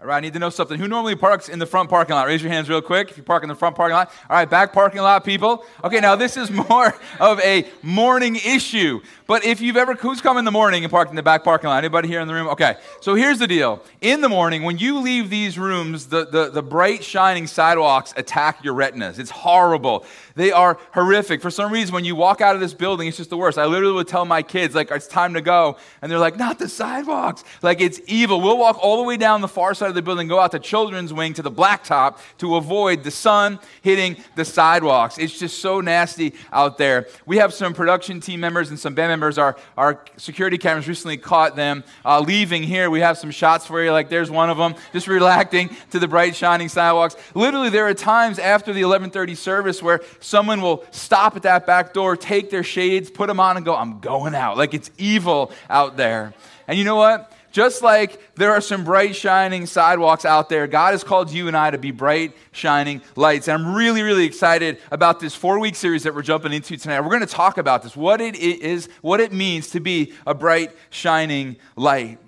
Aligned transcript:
All 0.00 0.06
right, 0.06 0.16
I 0.16 0.20
need 0.20 0.32
to 0.32 0.40
know 0.40 0.50
something. 0.50 0.80
Who 0.80 0.88
normally 0.88 1.14
parks 1.14 1.48
in 1.48 1.60
the 1.60 1.66
front 1.66 1.88
parking 1.88 2.16
lot? 2.16 2.26
Raise 2.26 2.42
your 2.42 2.50
hands 2.50 2.68
real 2.68 2.82
quick 2.82 3.12
if 3.12 3.16
you 3.16 3.22
park 3.22 3.44
in 3.44 3.48
the 3.48 3.54
front 3.54 3.76
parking 3.76 3.94
lot. 3.94 4.10
All 4.28 4.36
right, 4.36 4.50
back 4.50 4.72
parking 4.72 5.00
lot 5.00 5.24
people. 5.24 5.64
Okay, 5.84 6.00
now 6.00 6.16
this 6.16 6.36
is 6.36 6.50
more 6.68 6.92
of 7.20 7.38
a 7.40 7.64
morning 7.80 8.34
issue. 8.34 9.00
But 9.28 9.44
if 9.44 9.60
you've 9.60 9.76
ever, 9.76 9.94
who's 9.94 10.20
come 10.20 10.36
in 10.36 10.44
the 10.44 10.50
morning 10.50 10.82
and 10.82 10.90
parked 10.90 11.10
in 11.10 11.16
the 11.16 11.22
back 11.22 11.44
parking 11.44 11.70
lot? 11.70 11.78
Anybody 11.78 12.08
here 12.08 12.20
in 12.20 12.26
the 12.26 12.34
room? 12.34 12.48
Okay, 12.48 12.74
so 13.00 13.14
here's 13.14 13.38
the 13.38 13.46
deal. 13.46 13.84
In 14.00 14.20
the 14.20 14.28
morning, 14.28 14.64
when 14.64 14.78
you 14.78 14.98
leave 14.98 15.30
these 15.30 15.58
rooms, 15.58 16.06
the, 16.08 16.26
the, 16.26 16.50
the 16.50 16.62
bright, 16.62 17.04
shining 17.04 17.46
sidewalks 17.46 18.12
attack 18.16 18.64
your 18.64 18.74
retinas. 18.74 19.20
It's 19.20 19.30
horrible. 19.30 20.04
They 20.34 20.50
are 20.50 20.76
horrific. 20.92 21.40
For 21.40 21.50
some 21.50 21.72
reason, 21.72 21.94
when 21.94 22.04
you 22.04 22.16
walk 22.16 22.40
out 22.40 22.56
of 22.56 22.60
this 22.60 22.74
building, 22.74 23.06
it's 23.06 23.16
just 23.16 23.30
the 23.30 23.36
worst. 23.36 23.58
I 23.58 23.66
literally 23.66 23.94
would 23.94 24.08
tell 24.08 24.24
my 24.24 24.42
kids, 24.42 24.74
like, 24.74 24.90
it's 24.90 25.06
time 25.06 25.34
to 25.34 25.40
go. 25.40 25.76
And 26.02 26.10
they're 26.10 26.18
like, 26.18 26.36
not 26.36 26.58
the 26.58 26.68
sidewalks. 26.68 27.44
Like, 27.62 27.80
it's 27.80 28.00
evil. 28.06 28.40
We'll 28.40 28.58
walk 28.58 28.76
all 28.82 28.96
the 28.96 29.04
way 29.04 29.16
down 29.16 29.40
the 29.40 29.48
far 29.48 29.72
side 29.72 29.83
of 29.88 29.94
the 29.94 30.02
building, 30.02 30.28
go 30.28 30.40
out 30.40 30.52
the 30.52 30.58
children's 30.58 31.12
wing 31.12 31.34
to 31.34 31.42
the 31.42 31.50
blacktop 31.50 32.18
to 32.38 32.56
avoid 32.56 33.04
the 33.04 33.10
sun 33.10 33.58
hitting 33.82 34.16
the 34.36 34.44
sidewalks. 34.44 35.18
It's 35.18 35.38
just 35.38 35.60
so 35.60 35.80
nasty 35.80 36.34
out 36.52 36.78
there. 36.78 37.06
We 37.26 37.38
have 37.38 37.52
some 37.52 37.74
production 37.74 38.20
team 38.20 38.40
members 38.40 38.70
and 38.70 38.78
some 38.78 38.94
band 38.94 39.10
members. 39.10 39.38
Our, 39.38 39.56
our 39.76 40.04
security 40.16 40.58
cameras 40.58 40.88
recently 40.88 41.16
caught 41.16 41.56
them 41.56 41.84
uh, 42.04 42.20
leaving 42.20 42.62
here. 42.62 42.90
We 42.90 43.00
have 43.00 43.18
some 43.18 43.30
shots 43.30 43.66
for 43.66 43.82
you, 43.82 43.92
like 43.92 44.08
there's 44.08 44.30
one 44.30 44.50
of 44.50 44.56
them, 44.56 44.74
just 44.92 45.06
relaxing 45.08 45.70
to 45.90 45.98
the 45.98 46.08
bright, 46.08 46.34
shining 46.34 46.68
sidewalks. 46.68 47.16
Literally, 47.34 47.70
there 47.70 47.86
are 47.86 47.94
times 47.94 48.38
after 48.38 48.72
the 48.72 48.84
1130 48.84 49.34
service 49.34 49.82
where 49.82 50.00
someone 50.20 50.60
will 50.60 50.84
stop 50.90 51.36
at 51.36 51.42
that 51.42 51.66
back 51.66 51.92
door, 51.92 52.16
take 52.16 52.50
their 52.50 52.64
shades, 52.64 53.10
put 53.10 53.26
them 53.26 53.40
on, 53.40 53.56
and 53.56 53.64
go, 53.64 53.74
I'm 53.74 54.00
going 54.00 54.34
out. 54.34 54.56
Like 54.56 54.74
it's 54.74 54.90
evil 54.98 55.52
out 55.68 55.96
there. 55.96 56.34
And 56.66 56.78
you 56.78 56.84
know 56.84 56.96
what? 56.96 57.32
Just 57.54 57.82
like 57.82 58.34
there 58.34 58.50
are 58.50 58.60
some 58.60 58.82
bright, 58.82 59.14
shining 59.14 59.66
sidewalks 59.66 60.24
out 60.24 60.48
there, 60.48 60.66
God 60.66 60.90
has 60.90 61.04
called 61.04 61.30
you 61.30 61.46
and 61.46 61.56
I 61.56 61.70
to 61.70 61.78
be 61.78 61.92
bright, 61.92 62.34
shining 62.50 63.00
lights. 63.14 63.46
And 63.46 63.62
I'm 63.62 63.76
really, 63.76 64.02
really 64.02 64.24
excited 64.24 64.78
about 64.90 65.20
this 65.20 65.36
four 65.36 65.60
week 65.60 65.76
series 65.76 66.02
that 66.02 66.16
we're 66.16 66.22
jumping 66.22 66.52
into 66.52 66.76
tonight. 66.76 67.00
We're 67.02 67.10
going 67.10 67.20
to 67.20 67.26
talk 67.28 67.56
about 67.56 67.84
this 67.84 67.96
what 67.96 68.20
it 68.20 68.34
is, 68.34 68.88
what 69.02 69.20
it 69.20 69.32
means 69.32 69.70
to 69.70 69.78
be 69.78 70.14
a 70.26 70.34
bright, 70.34 70.72
shining 70.90 71.54
light. 71.76 72.18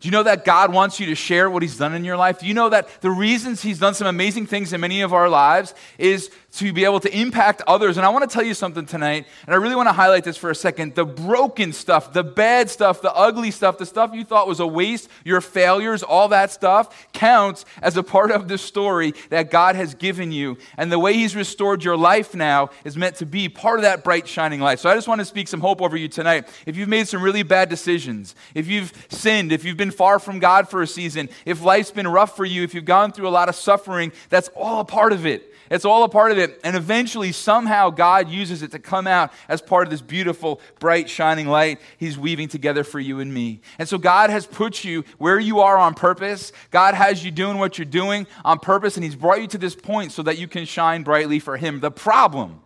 Do 0.00 0.08
you 0.08 0.12
know 0.12 0.24
that 0.24 0.44
God 0.44 0.72
wants 0.72 1.00
you 1.00 1.06
to 1.06 1.14
share 1.14 1.48
what 1.48 1.62
He's 1.62 1.78
done 1.78 1.94
in 1.94 2.04
your 2.04 2.16
life? 2.16 2.40
Do 2.40 2.46
you 2.46 2.54
know 2.54 2.68
that 2.68 3.00
the 3.00 3.10
reasons 3.10 3.62
He's 3.62 3.78
done 3.78 3.94
some 3.94 4.06
amazing 4.06 4.46
things 4.46 4.72
in 4.72 4.80
many 4.80 5.00
of 5.00 5.12
our 5.12 5.28
lives 5.28 5.74
is 5.98 6.30
to 6.56 6.72
be 6.72 6.84
able 6.84 7.00
to 7.00 7.14
impact 7.14 7.62
others. 7.66 7.98
And 7.98 8.06
I 8.06 8.08
want 8.08 8.28
to 8.28 8.32
tell 8.32 8.42
you 8.42 8.54
something 8.54 8.86
tonight, 8.86 9.26
and 9.46 9.54
I 9.54 9.58
really 9.58 9.76
want 9.76 9.88
to 9.88 9.92
highlight 9.92 10.24
this 10.24 10.38
for 10.38 10.50
a 10.50 10.54
second. 10.54 10.94
The 10.94 11.04
broken 11.04 11.72
stuff, 11.72 12.14
the 12.14 12.24
bad 12.24 12.70
stuff, 12.70 13.02
the 13.02 13.14
ugly 13.14 13.50
stuff, 13.50 13.76
the 13.76 13.84
stuff 13.84 14.12
you 14.14 14.24
thought 14.24 14.48
was 14.48 14.60
a 14.60 14.66
waste, 14.66 15.10
your 15.24 15.42
failures, 15.42 16.02
all 16.02 16.28
that 16.28 16.50
stuff 16.50 17.08
counts 17.12 17.66
as 17.82 17.96
a 17.98 18.02
part 18.02 18.30
of 18.30 18.48
the 18.48 18.56
story 18.56 19.12
that 19.28 19.50
God 19.50 19.76
has 19.76 19.94
given 19.94 20.32
you. 20.32 20.56
And 20.78 20.90
the 20.90 20.98
way 20.98 21.12
He's 21.12 21.36
restored 21.36 21.84
your 21.84 21.96
life 21.96 22.34
now 22.34 22.70
is 22.84 22.96
meant 22.96 23.16
to 23.16 23.26
be 23.26 23.50
part 23.50 23.78
of 23.78 23.82
that 23.82 24.02
bright, 24.02 24.26
shining 24.26 24.60
light. 24.60 24.80
So 24.80 24.88
I 24.88 24.94
just 24.94 25.08
want 25.08 25.20
to 25.20 25.26
speak 25.26 25.48
some 25.48 25.60
hope 25.60 25.82
over 25.82 25.96
you 25.96 26.08
tonight. 26.08 26.48
If 26.64 26.76
you've 26.76 26.88
made 26.88 27.06
some 27.06 27.22
really 27.22 27.42
bad 27.42 27.68
decisions, 27.68 28.34
if 28.54 28.66
you've 28.66 28.92
sinned, 29.10 29.52
if 29.52 29.62
you've 29.62 29.76
been 29.76 29.90
far 29.96 30.18
from 30.18 30.38
God 30.38 30.68
for 30.68 30.82
a 30.82 30.86
season, 30.86 31.28
if 31.44 31.62
life's 31.62 31.90
been 31.90 32.08
rough 32.08 32.36
for 32.36 32.44
you, 32.44 32.62
if 32.62 32.74
you've 32.74 32.84
gone 32.84 33.12
through 33.12 33.28
a 33.28 33.30
lot 33.30 33.48
of 33.48 33.54
suffering, 33.54 34.12
that's 34.28 34.48
all 34.54 34.80
a 34.80 34.84
part 34.84 35.12
of 35.12 35.26
it. 35.26 35.52
It's 35.70 35.84
all 35.84 36.04
a 36.04 36.08
part 36.08 36.32
of 36.32 36.38
it. 36.38 36.60
And 36.62 36.76
eventually, 36.76 37.32
somehow, 37.32 37.90
God 37.90 38.28
uses 38.28 38.62
it 38.62 38.70
to 38.72 38.78
come 38.78 39.06
out 39.06 39.32
as 39.48 39.60
part 39.60 39.86
of 39.86 39.90
this 39.90 40.00
beautiful, 40.00 40.60
bright, 40.78 41.10
shining 41.10 41.48
light 41.48 41.80
He's 41.98 42.16
weaving 42.16 42.48
together 42.48 42.84
for 42.84 43.00
you 43.00 43.20
and 43.20 43.32
me. 43.32 43.60
And 43.78 43.88
so, 43.88 43.98
God 43.98 44.30
has 44.30 44.46
put 44.46 44.84
you 44.84 45.04
where 45.18 45.38
you 45.38 45.60
are 45.60 45.76
on 45.76 45.94
purpose. 45.94 46.52
God 46.70 46.94
has 46.94 47.24
you 47.24 47.30
doing 47.30 47.58
what 47.58 47.78
you're 47.78 47.84
doing 47.84 48.26
on 48.44 48.58
purpose, 48.58 48.96
and 48.96 49.04
He's 49.04 49.16
brought 49.16 49.40
you 49.40 49.48
to 49.48 49.58
this 49.58 49.74
point 49.74 50.12
so 50.12 50.22
that 50.22 50.38
you 50.38 50.46
can 50.46 50.66
shine 50.66 51.02
brightly 51.02 51.38
for 51.38 51.56
Him. 51.56 51.80
The 51.80 51.90
problem 51.90 52.60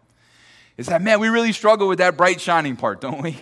is 0.77 0.87
that, 0.87 1.03
man, 1.03 1.21
we 1.21 1.29
really 1.29 1.53
struggle 1.53 1.89
with 1.89 1.99
that 1.99 2.17
bright, 2.17 2.41
shining 2.41 2.77
part, 2.77 3.01
don't 3.01 3.23
we? 3.23 3.39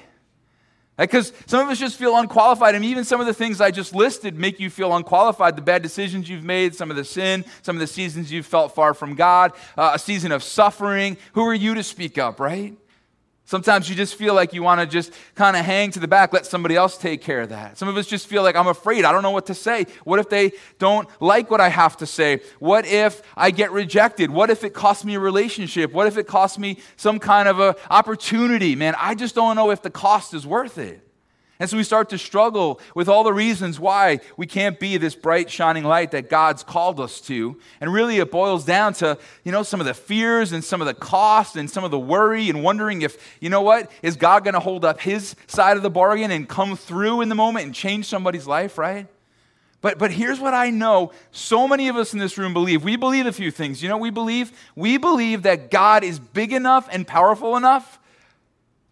Because 0.99 1.33
some 1.47 1.65
of 1.65 1.71
us 1.71 1.79
just 1.79 1.97
feel 1.97 2.17
unqualified, 2.17 2.75
and 2.75 2.85
even 2.85 3.05
some 3.05 3.21
of 3.21 3.27
the 3.27 3.33
things 3.33 3.61
I 3.61 3.71
just 3.71 3.95
listed 3.95 4.37
make 4.37 4.59
you 4.59 4.69
feel 4.69 4.95
unqualified. 4.97 5.57
The 5.57 5.63
bad 5.63 5.83
decisions 5.83 6.29
you've 6.29 6.43
made, 6.43 6.75
some 6.75 6.91
of 6.91 6.97
the 6.97 7.05
sin, 7.05 7.45
some 7.63 7.77
of 7.77 7.81
the 7.81 7.87
seasons 7.87 8.33
you've 8.33 8.47
felt 8.47 8.75
far 8.75 8.95
from 8.95 9.15
God, 9.15 9.53
uh, 9.77 9.93
a 9.95 9.99
season 9.99 10.33
of 10.33 10.43
suffering. 10.43 11.17
Who 11.35 11.47
are 11.47 11.55
you 11.55 11.75
to 11.75 11.85
speak 11.85 12.19
up, 12.19 12.41
right? 12.41 12.77
Sometimes 13.49 13.89
you 13.89 13.97
just 13.97 14.15
feel 14.15 14.35
like 14.35 14.53
you 14.53 14.63
want 14.63 14.79
to 14.79 14.87
just 14.87 15.11
kind 15.35 15.57
of 15.57 15.65
hang 15.65 15.91
to 15.93 15.99
the 15.99 16.07
back, 16.07 16.35
let 16.35 16.45
somebody 16.45 16.77
else 16.77 16.99
take 16.99 17.23
care 17.23 17.41
of 17.41 17.49
that. 17.49 17.79
Some 17.79 17.89
of 17.89 17.97
us 17.97 18.07
just 18.07 18.27
feel 18.27 18.43
like 18.43 18.55
I'm 18.55 18.67
afraid. 18.67 19.07
I 19.07 19.11
don't 19.11 19.23
know 19.23 19.31
what 19.31 19.47
to 19.47 19.55
say. 19.55 19.87
What 20.05 20.19
if 20.19 20.29
they 20.29 20.53
don't 20.79 21.09
like 21.19 21.51
what 21.51 21.59
I 21.59 21.71
have 21.71 21.97
to 21.97 22.07
say? 22.07 22.43
What 22.59 22.85
if 22.85 23.23
I 23.39 23.51
get 23.51 23.73
rejected? 23.73 24.31
What 24.31 24.51
if 24.51 24.65
it 24.65 24.75
costs 24.75 25.03
me 25.03 25.15
a 25.15 25.19
relationship? 25.19 25.93
What 25.93 26.07
if 26.07 26.19
it 26.19 26.27
costs 26.27 26.59
me 26.59 26.77
some 26.99 27.19
kind 27.19 27.49
of 27.49 27.59
a 27.59 27.75
opportunity? 27.89 28.77
Man, 28.77 28.95
I 28.99 29.15
just 29.15 29.35
don't 29.35 29.57
know 29.57 29.71
if 29.71 29.81
the 29.81 29.89
cost 29.89 30.35
is 30.35 30.47
worth 30.47 30.77
it. 30.77 31.08
And 31.61 31.69
so 31.69 31.77
we 31.77 31.83
start 31.83 32.09
to 32.11 32.19
struggle 32.19 32.81
with 32.95 33.09
all 33.09 33.25
the 33.25 33.33
reasons 33.33 33.81
why 33.81 34.21
we 34.37 34.47
can't 34.47 34.79
be 34.79 34.97
this 34.97 35.17
bright, 35.17 35.51
shining 35.51 35.83
light 35.83 36.13
that 36.13 36.31
God's 36.31 36.63
called 36.63 37.01
us 37.01 37.21
to. 37.23 37.59
And 37.81 37.93
really, 37.93 38.19
it 38.19 38.31
boils 38.31 38.65
down 38.65 38.93
to, 38.95 39.19
you 39.43 39.51
know, 39.51 39.65
some 39.65 39.81
of 39.81 39.87
the 39.87 39.95
fears 39.95 40.53
and 40.53 40.63
some 40.63 40.81
of 40.81 40.87
the 40.87 40.95
costs 40.95 41.57
and 41.57 41.69
some 41.69 41.83
of 41.83 41.91
the 41.91 41.99
worry 41.99 42.49
and 42.49 42.63
wondering 42.63 43.03
if, 43.03 43.37
you 43.41 43.51
know 43.51 43.63
what, 43.63 43.91
is 44.03 44.15
God 44.15 44.45
going 44.45 44.55
to 44.55 44.61
hold 44.61 44.85
up 44.85 45.01
his 45.01 45.35
side 45.49 45.77
of 45.77 45.83
the 45.83 45.91
bargain 45.91 46.31
and 46.31 46.49
come 46.49 46.77
through 46.77 47.23
in 47.23 47.29
the 47.29 47.35
moment 47.35 47.67
and 47.67 47.75
change 47.75 48.07
somebody's 48.07 48.47
life, 48.47 48.79
right? 48.79 49.09
But, 49.81 49.99
but 49.99 50.13
here's 50.13 50.39
what 50.39 50.55
I 50.55 50.71
know 50.71 51.13
so 51.33 51.67
many 51.67 51.89
of 51.89 51.97
us 51.97 52.13
in 52.13 52.21
this 52.21 52.39
room 52.39 52.53
believe. 52.53 52.85
We 52.85 52.95
believe 52.95 53.27
a 53.27 53.33
few 53.33 53.51
things. 53.51 53.83
You 53.83 53.89
know 53.89 53.99
we 53.99 54.11
believe? 54.11 54.53
We 54.77 54.97
believe 54.97 55.43
that 55.43 55.73
God 55.73 56.05
is 56.05 56.21
big 56.21 56.53
enough 56.53 56.89
and 56.91 57.07
powerful 57.07 57.57
enough 57.57 57.99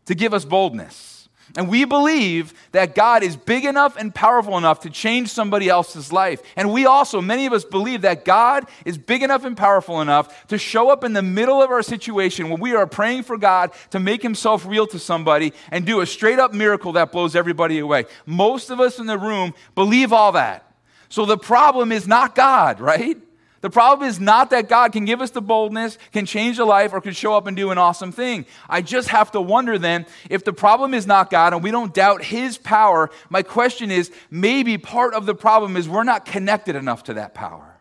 to 0.07 0.17
give 0.17 0.35
us 0.35 0.45
boldness. 0.45 1.16
And 1.57 1.71
we 1.71 1.87
believe 1.87 2.53
that 2.73 2.95
God 2.95 3.23
is 3.23 3.35
big 3.35 3.65
enough 3.65 3.97
and 3.97 4.15
powerful 4.15 4.59
enough 4.59 4.81
to 4.81 4.91
change 4.91 5.31
somebody 5.31 5.71
else's 5.71 6.13
life. 6.13 6.43
And 6.55 6.71
we 6.71 6.85
also, 6.85 7.23
many 7.23 7.47
of 7.47 7.55
us 7.55 7.65
believe 7.65 8.03
that 8.03 8.27
God 8.27 8.69
is 8.85 8.99
big 8.99 9.23
enough 9.23 9.45
and 9.45 9.57
powerful 9.57 10.03
enough 10.03 10.47
to 10.49 10.59
show 10.59 10.91
up 10.91 11.03
in 11.03 11.15
the 11.15 11.23
middle 11.23 11.63
of 11.63 11.71
our 11.71 11.83
situation 11.83 12.51
when 12.51 12.61
we 12.61 12.75
are 12.75 12.87
praying 12.87 13.23
for 13.23 13.39
God 13.39 13.71
to 13.91 13.99
make 13.99 14.23
himself 14.23 14.67
real 14.67 14.87
to 14.89 14.99
somebody 14.99 15.55
and 15.71 15.87
do 15.87 16.03
a 16.03 16.07
straight 16.07 16.39
up 16.39 16.53
miracle 16.53 16.93
that 16.93 17.11
blows 17.11 17.35
everybody 17.35 17.79
away. 17.79 18.05
Most 18.27 18.69
of 18.69 18.79
us 18.79 18.99
in 18.99 19.07
the 19.07 19.19
room 19.19 19.55
believe 19.75 20.13
all 20.13 20.33
that. 20.33 20.71
So 21.09 21.25
the 21.25 21.39
problem 21.39 21.91
is 21.91 22.07
not 22.07 22.35
God, 22.35 22.81
right? 22.81 23.17
The 23.63 23.71
problem 23.71 24.09
is 24.09 24.21
not 24.21 24.51
that 24.51 24.69
God 24.69 24.93
can 24.93 25.05
give 25.05 25.21
us 25.21 25.31
the 25.31 25.41
boldness, 25.41 25.99
can 26.13 26.27
change 26.27 26.59
a 26.59 26.65
life, 26.65 26.93
or 26.93 27.01
can 27.01 27.13
show 27.13 27.35
up 27.35 27.47
and 27.47 27.57
do 27.57 27.71
an 27.71 27.79
awesome 27.79 28.13
thing. 28.13 28.47
I 28.69 28.83
just 28.83 29.09
have 29.09 29.33
to 29.33 29.41
wonder 29.41 29.79
then 29.79 30.07
if 30.29 30.45
the 30.45 30.53
problem 30.53 30.95
is 30.95 31.07
not 31.07 31.31
God 31.31 31.53
and 31.53 31.63
we 31.63 31.71
don't 31.71 31.95
doubt 31.95 32.23
His 32.23 32.59
power, 32.59 33.11
my 33.31 33.43
question 33.43 33.91
is 33.91 34.13
maybe 34.31 34.79
part 34.79 35.15
of 35.15 35.27
the 35.27 35.35
problem 35.35 35.77
is 35.77 35.89
we're 35.89 36.05
not 36.05 36.27
connected 36.27 36.77
enough 36.77 37.05
to 37.05 37.15
that 37.15 37.35
power. 37.35 37.77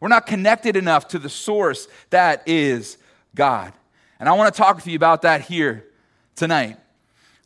We're 0.00 0.08
not 0.08 0.26
connected 0.26 0.76
enough 0.76 1.08
to 1.08 1.18
the 1.18 1.28
source 1.28 1.88
that 2.10 2.42
is 2.46 2.98
God. 3.34 3.72
And 4.20 4.28
I 4.28 4.32
want 4.32 4.54
to 4.54 4.58
talk 4.58 4.82
to 4.82 4.90
you 4.90 4.96
about 4.96 5.22
that 5.22 5.42
here 5.42 5.86
tonight. 6.36 6.76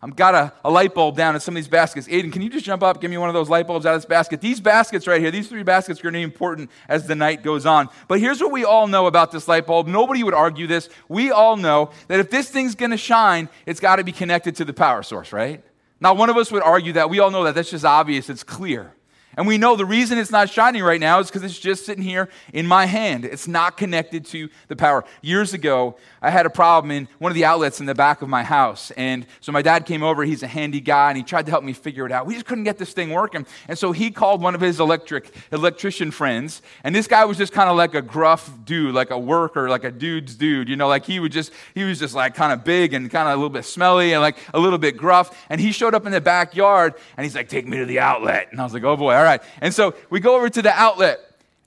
I've 0.04 0.16
got 0.16 0.34
a, 0.34 0.52
a, 0.64 0.70
light 0.70 0.94
bulb 0.94 1.16
down 1.16 1.36
in 1.36 1.40
some 1.40 1.54
of 1.54 1.62
these 1.62 1.68
baskets. 1.68 2.08
Aiden, 2.08 2.32
can 2.32 2.42
you 2.42 2.50
just 2.50 2.64
jump 2.64 2.82
up, 2.82 3.00
give 3.00 3.08
me 3.08 3.18
one 3.18 3.28
of 3.28 3.34
those 3.34 3.48
light 3.48 3.68
bulbs 3.68 3.86
out 3.86 3.94
of 3.94 4.00
this 4.00 4.08
basket? 4.08 4.40
These 4.40 4.58
baskets 4.58 5.06
right 5.06 5.20
here, 5.20 5.30
these 5.30 5.48
three 5.48 5.62
baskets 5.62 6.00
are 6.00 6.02
going 6.02 6.14
to 6.14 6.18
be 6.18 6.24
important 6.24 6.70
as 6.88 7.06
the 7.06 7.14
night 7.14 7.44
goes 7.44 7.66
on. 7.66 7.88
But 8.08 8.18
here's 8.18 8.40
what 8.40 8.50
we 8.50 8.64
all 8.64 8.88
know 8.88 9.06
about 9.06 9.30
this 9.30 9.46
light 9.46 9.64
bulb. 9.64 9.86
Nobody 9.86 10.24
would 10.24 10.34
argue 10.34 10.66
this. 10.66 10.88
We 11.08 11.30
all 11.30 11.56
know 11.56 11.90
that 12.08 12.18
if 12.18 12.30
this 12.30 12.50
thing's 12.50 12.74
going 12.74 12.90
to 12.90 12.96
shine, 12.96 13.48
it's 13.64 13.78
got 13.78 13.96
to 13.96 14.04
be 14.04 14.10
connected 14.10 14.56
to 14.56 14.64
the 14.64 14.72
power 14.72 15.04
source, 15.04 15.32
right? 15.32 15.62
Not 16.00 16.16
one 16.16 16.30
of 16.30 16.36
us 16.36 16.50
would 16.50 16.64
argue 16.64 16.94
that. 16.94 17.08
We 17.08 17.20
all 17.20 17.30
know 17.30 17.44
that. 17.44 17.54
That's 17.54 17.70
just 17.70 17.84
obvious. 17.84 18.28
It's 18.28 18.42
clear. 18.42 18.92
And 19.36 19.46
we 19.46 19.58
know 19.58 19.76
the 19.76 19.86
reason 19.86 20.18
it's 20.18 20.30
not 20.30 20.50
shining 20.50 20.82
right 20.82 21.00
now 21.00 21.20
is 21.20 21.28
because 21.28 21.42
it's 21.42 21.58
just 21.58 21.86
sitting 21.86 22.04
here 22.04 22.28
in 22.52 22.66
my 22.66 22.86
hand. 22.86 23.24
It's 23.24 23.48
not 23.48 23.76
connected 23.76 24.26
to 24.26 24.48
the 24.68 24.76
power. 24.76 25.04
Years 25.22 25.54
ago, 25.54 25.96
I 26.20 26.30
had 26.30 26.46
a 26.46 26.50
problem 26.50 26.90
in 26.90 27.08
one 27.18 27.32
of 27.32 27.34
the 27.34 27.44
outlets 27.44 27.80
in 27.80 27.86
the 27.86 27.94
back 27.94 28.22
of 28.22 28.28
my 28.28 28.42
house. 28.42 28.90
And 28.92 29.26
so 29.40 29.50
my 29.52 29.62
dad 29.62 29.86
came 29.86 30.02
over. 30.02 30.22
He's 30.24 30.42
a 30.42 30.46
handy 30.46 30.80
guy, 30.80 31.08
and 31.08 31.16
he 31.16 31.22
tried 31.22 31.46
to 31.46 31.50
help 31.50 31.64
me 31.64 31.72
figure 31.72 32.04
it 32.06 32.12
out. 32.12 32.26
We 32.26 32.34
just 32.34 32.46
couldn't 32.46 32.64
get 32.64 32.78
this 32.78 32.92
thing 32.92 33.10
working. 33.10 33.46
And 33.68 33.78
so 33.78 33.92
he 33.92 34.10
called 34.10 34.42
one 34.42 34.54
of 34.54 34.60
his 34.60 34.80
electric 34.80 35.34
electrician 35.50 36.10
friends. 36.10 36.62
And 36.84 36.94
this 36.94 37.06
guy 37.06 37.24
was 37.24 37.38
just 37.38 37.52
kind 37.52 37.70
of 37.70 37.76
like 37.76 37.94
a 37.94 38.02
gruff 38.02 38.50
dude, 38.64 38.94
like 38.94 39.10
a 39.10 39.18
worker, 39.18 39.68
like 39.68 39.84
a 39.84 39.90
dude's 39.90 40.34
dude. 40.34 40.68
You 40.68 40.76
know, 40.76 40.88
like 40.88 41.04
he 41.04 41.20
would 41.20 41.32
just, 41.32 41.52
he 41.74 41.84
was 41.84 41.98
just 41.98 42.14
like 42.14 42.34
kind 42.34 42.52
of 42.52 42.64
big 42.64 42.92
and 42.94 43.10
kind 43.10 43.28
of 43.28 43.34
a 43.34 43.36
little 43.36 43.50
bit 43.50 43.64
smelly 43.64 44.12
and 44.12 44.20
like 44.20 44.36
a 44.52 44.60
little 44.60 44.78
bit 44.78 44.96
gruff. 44.96 45.36
And 45.48 45.60
he 45.60 45.72
showed 45.72 45.94
up 45.94 46.06
in 46.06 46.12
the 46.12 46.20
backyard, 46.20 46.94
and 47.16 47.24
he's 47.24 47.34
like, 47.34 47.48
take 47.48 47.66
me 47.66 47.78
to 47.78 47.86
the 47.86 48.00
outlet. 48.00 48.48
And 48.50 48.60
I 48.60 48.64
was 48.64 48.74
like, 48.74 48.84
oh 48.84 48.96
boy, 48.96 49.12
all 49.22 49.28
right. 49.28 49.40
And 49.60 49.72
so 49.72 49.94
we 50.10 50.18
go 50.18 50.34
over 50.34 50.50
to 50.50 50.62
the 50.62 50.72
outlet. 50.72 51.20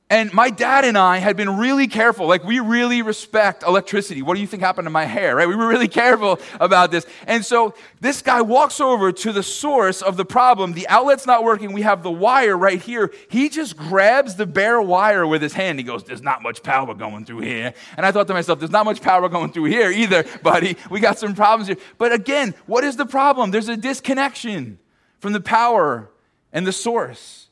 And 0.09 0.33
my 0.33 0.49
dad 0.49 0.83
and 0.83 0.97
I 0.97 1.19
had 1.19 1.37
been 1.37 1.57
really 1.57 1.87
careful. 1.87 2.27
Like, 2.27 2.43
we 2.43 2.59
really 2.59 3.01
respect 3.01 3.63
electricity. 3.63 4.21
What 4.21 4.35
do 4.35 4.41
you 4.41 4.45
think 4.45 4.61
happened 4.61 4.85
to 4.87 4.91
my 4.91 5.05
hair, 5.05 5.37
right? 5.37 5.47
We 5.47 5.55
were 5.55 5.67
really 5.69 5.87
careful 6.03 6.37
about 6.59 6.91
this. 6.91 7.05
And 7.25 7.45
so 7.45 7.73
this 8.01 8.21
guy 8.21 8.41
walks 8.41 8.81
over 8.81 9.13
to 9.13 9.31
the 9.31 9.41
source 9.41 10.01
of 10.01 10.17
the 10.17 10.25
problem. 10.25 10.73
The 10.73 10.85
outlet's 10.89 11.25
not 11.25 11.45
working. 11.45 11.71
We 11.71 11.81
have 11.83 12.03
the 12.03 12.11
wire 12.11 12.57
right 12.57 12.81
here. 12.81 13.13
He 13.29 13.47
just 13.47 13.77
grabs 13.77 14.35
the 14.35 14.45
bare 14.45 14.81
wire 14.81 15.25
with 15.25 15.41
his 15.41 15.53
hand. 15.53 15.79
He 15.79 15.83
goes, 15.83 16.03
There's 16.03 16.21
not 16.21 16.43
much 16.43 16.61
power 16.61 16.93
going 16.93 17.23
through 17.23 17.39
here. 17.39 17.73
And 17.95 18.05
I 18.05 18.11
thought 18.11 18.27
to 18.27 18.33
myself, 18.33 18.59
There's 18.59 18.69
not 18.69 18.83
much 18.83 19.01
power 19.01 19.29
going 19.29 19.53
through 19.53 19.65
here 19.65 19.89
either, 19.89 20.25
buddy. 20.43 20.75
We 20.89 20.99
got 20.99 21.17
some 21.17 21.35
problems 21.35 21.67
here. 21.67 21.77
But 21.97 22.11
again, 22.11 22.53
what 22.65 22.83
is 22.83 22.97
the 22.97 23.05
problem? 23.05 23.51
There's 23.51 23.69
a 23.69 23.77
disconnection 23.77 24.77
from 25.19 25.31
the 25.31 25.41
power 25.41 26.11
and 26.53 26.67
the 26.67 26.71
source. 26.71 27.44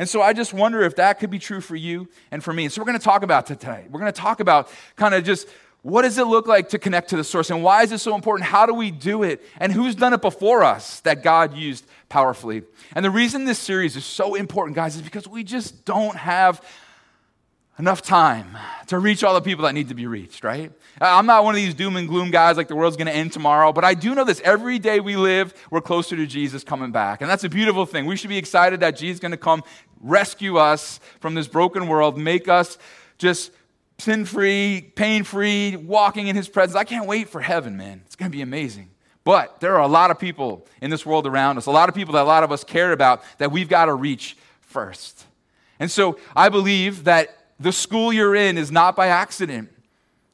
And 0.00 0.08
so 0.08 0.22
I 0.22 0.32
just 0.32 0.54
wonder 0.54 0.80
if 0.80 0.96
that 0.96 1.18
could 1.18 1.28
be 1.28 1.38
true 1.38 1.60
for 1.60 1.76
you 1.76 2.08
and 2.30 2.42
for 2.42 2.54
me. 2.54 2.64
And 2.64 2.72
so 2.72 2.80
we're 2.80 2.86
going 2.86 2.98
to 2.98 3.04
talk 3.04 3.22
about 3.22 3.44
tonight. 3.44 3.90
We're 3.90 4.00
going 4.00 4.10
to 4.10 4.18
talk 4.18 4.40
about 4.40 4.70
kind 4.96 5.14
of 5.14 5.24
just 5.24 5.46
what 5.82 6.02
does 6.02 6.16
it 6.16 6.26
look 6.26 6.46
like 6.46 6.70
to 6.70 6.78
connect 6.78 7.10
to 7.10 7.18
the 7.18 7.22
source 7.22 7.50
and 7.50 7.62
why 7.62 7.82
is 7.82 7.92
it 7.92 7.98
so 7.98 8.14
important? 8.14 8.48
How 8.48 8.64
do 8.64 8.72
we 8.72 8.90
do 8.90 9.24
it? 9.24 9.42
And 9.58 9.70
who's 9.70 9.94
done 9.94 10.14
it 10.14 10.22
before 10.22 10.64
us 10.64 11.00
that 11.00 11.22
God 11.22 11.54
used 11.54 11.84
powerfully? 12.08 12.62
And 12.94 13.04
the 13.04 13.10
reason 13.10 13.44
this 13.44 13.58
series 13.58 13.94
is 13.94 14.06
so 14.06 14.36
important, 14.36 14.74
guys, 14.74 14.96
is 14.96 15.02
because 15.02 15.28
we 15.28 15.44
just 15.44 15.84
don't 15.84 16.16
have 16.16 16.64
enough 17.78 18.02
time 18.02 18.58
to 18.86 18.98
reach 18.98 19.24
all 19.24 19.32
the 19.32 19.40
people 19.40 19.64
that 19.64 19.72
need 19.72 19.88
to 19.88 19.94
be 19.94 20.06
reached, 20.06 20.44
right? 20.44 20.70
I'm 21.00 21.24
not 21.24 21.44
one 21.44 21.54
of 21.54 21.56
these 21.56 21.72
doom 21.72 21.96
and 21.96 22.06
gloom 22.06 22.30
guys 22.30 22.58
like 22.58 22.68
the 22.68 22.76
world's 22.76 22.98
going 22.98 23.06
to 23.06 23.14
end 23.14 23.32
tomorrow, 23.32 23.72
but 23.72 23.84
I 23.84 23.94
do 23.94 24.14
know 24.14 24.24
this. 24.24 24.40
Every 24.44 24.78
day 24.78 25.00
we 25.00 25.16
live, 25.16 25.54
we're 25.70 25.80
closer 25.80 26.14
to 26.14 26.26
Jesus 26.26 26.62
coming 26.62 26.92
back. 26.92 27.22
And 27.22 27.30
that's 27.30 27.42
a 27.42 27.48
beautiful 27.48 27.86
thing. 27.86 28.04
We 28.04 28.16
should 28.16 28.28
be 28.28 28.36
excited 28.36 28.80
that 28.80 28.96
Jesus 28.96 29.14
is 29.14 29.20
going 29.20 29.30
to 29.30 29.38
come 29.38 29.64
rescue 30.00 30.56
us 30.56 31.00
from 31.20 31.34
this 31.34 31.46
broken 31.46 31.86
world, 31.86 32.18
make 32.18 32.48
us 32.48 32.78
just 33.18 33.52
sin 33.98 34.24
free, 34.24 34.90
pain 34.94 35.24
free, 35.24 35.76
walking 35.76 36.28
in 36.28 36.36
his 36.36 36.48
presence. 36.48 36.76
I 36.76 36.84
can't 36.84 37.06
wait 37.06 37.28
for 37.28 37.40
heaven, 37.40 37.76
man. 37.76 38.02
It's 38.06 38.16
going 38.16 38.30
to 38.30 38.36
be 38.36 38.42
amazing. 38.42 38.90
But 39.24 39.60
there 39.60 39.74
are 39.76 39.82
a 39.82 39.88
lot 39.88 40.10
of 40.10 40.18
people 40.18 40.66
in 40.80 40.90
this 40.90 41.04
world 41.04 41.26
around 41.26 41.58
us, 41.58 41.66
a 41.66 41.70
lot 41.70 41.88
of 41.88 41.94
people 41.94 42.14
that 42.14 42.22
a 42.22 42.24
lot 42.24 42.42
of 42.42 42.50
us 42.50 42.64
care 42.64 42.92
about 42.92 43.22
that 43.38 43.52
we've 43.52 43.68
got 43.68 43.84
to 43.84 43.94
reach 43.94 44.36
first. 44.60 45.24
And 45.78 45.90
so 45.90 46.18
I 46.34 46.48
believe 46.48 47.04
that 47.04 47.36
the 47.58 47.72
school 47.72 48.12
you're 48.12 48.34
in 48.34 48.56
is 48.56 48.72
not 48.72 48.96
by 48.96 49.08
accident. 49.08 49.70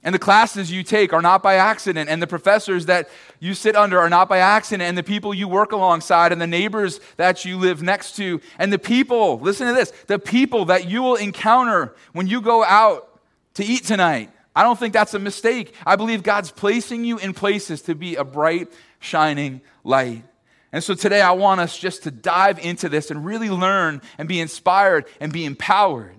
And 0.06 0.14
the 0.14 0.20
classes 0.20 0.70
you 0.70 0.85
take 0.85 1.12
are 1.12 1.20
not 1.20 1.43
by 1.43 1.56
accident. 1.56 2.08
And 2.08 2.23
the 2.23 2.29
professors 2.29 2.87
that 2.87 3.08
you 3.41 3.55
sit 3.55 3.75
under 3.75 3.99
are 3.99 4.08
not 4.08 4.29
by 4.29 4.38
accident. 4.38 4.88
And 4.88 4.97
the 4.97 5.03
people 5.03 5.35
you 5.35 5.49
work 5.49 5.73
alongside 5.73 6.31
and 6.31 6.41
the 6.41 6.47
neighbors 6.47 7.00
that 7.17 7.44
you 7.44 7.58
live 7.58 7.82
next 7.82 8.14
to. 8.14 8.41
And 8.56 8.73
the 8.73 8.79
people, 8.79 9.41
listen 9.41 9.67
to 9.67 9.75
this, 9.75 9.91
the 10.06 10.20
people 10.20 10.67
that 10.67 10.88
you 10.88 11.03
will 11.03 11.17
encounter 11.17 11.97
when 12.12 12.29
you 12.29 12.41
go 12.41 12.62
out 12.62 13.20
to 13.55 13.64
eat 13.64 13.82
tonight. 13.82 14.31
I 14.55 14.62
don't 14.62 14.79
think 14.79 14.94
that's 14.94 15.14
a 15.14 15.19
mistake. 15.19 15.75
I 15.85 15.97
believe 15.97 16.23
God's 16.23 16.53
placing 16.53 17.05
you 17.05 17.19
in 17.19 17.35
places 17.35 17.82
to 17.82 17.97
be 17.97 18.14
a 18.14 18.23
bright, 18.23 18.69
shining 19.00 19.61
light. 19.82 20.23
And 20.70 20.85
so 20.85 20.94
today 20.94 21.20
I 21.20 21.32
want 21.32 21.61
us 21.61 21.76
just 21.76 22.05
to 22.05 22.12
dive 22.12 22.61
into 22.61 22.88
this 22.88 23.11
and 23.11 23.25
really 23.25 23.50
learn 23.50 24.00
and 24.19 24.29
be 24.29 24.38
inspired 24.38 25.06
and 25.20 25.32
be 25.32 25.44
empowered 25.44 26.14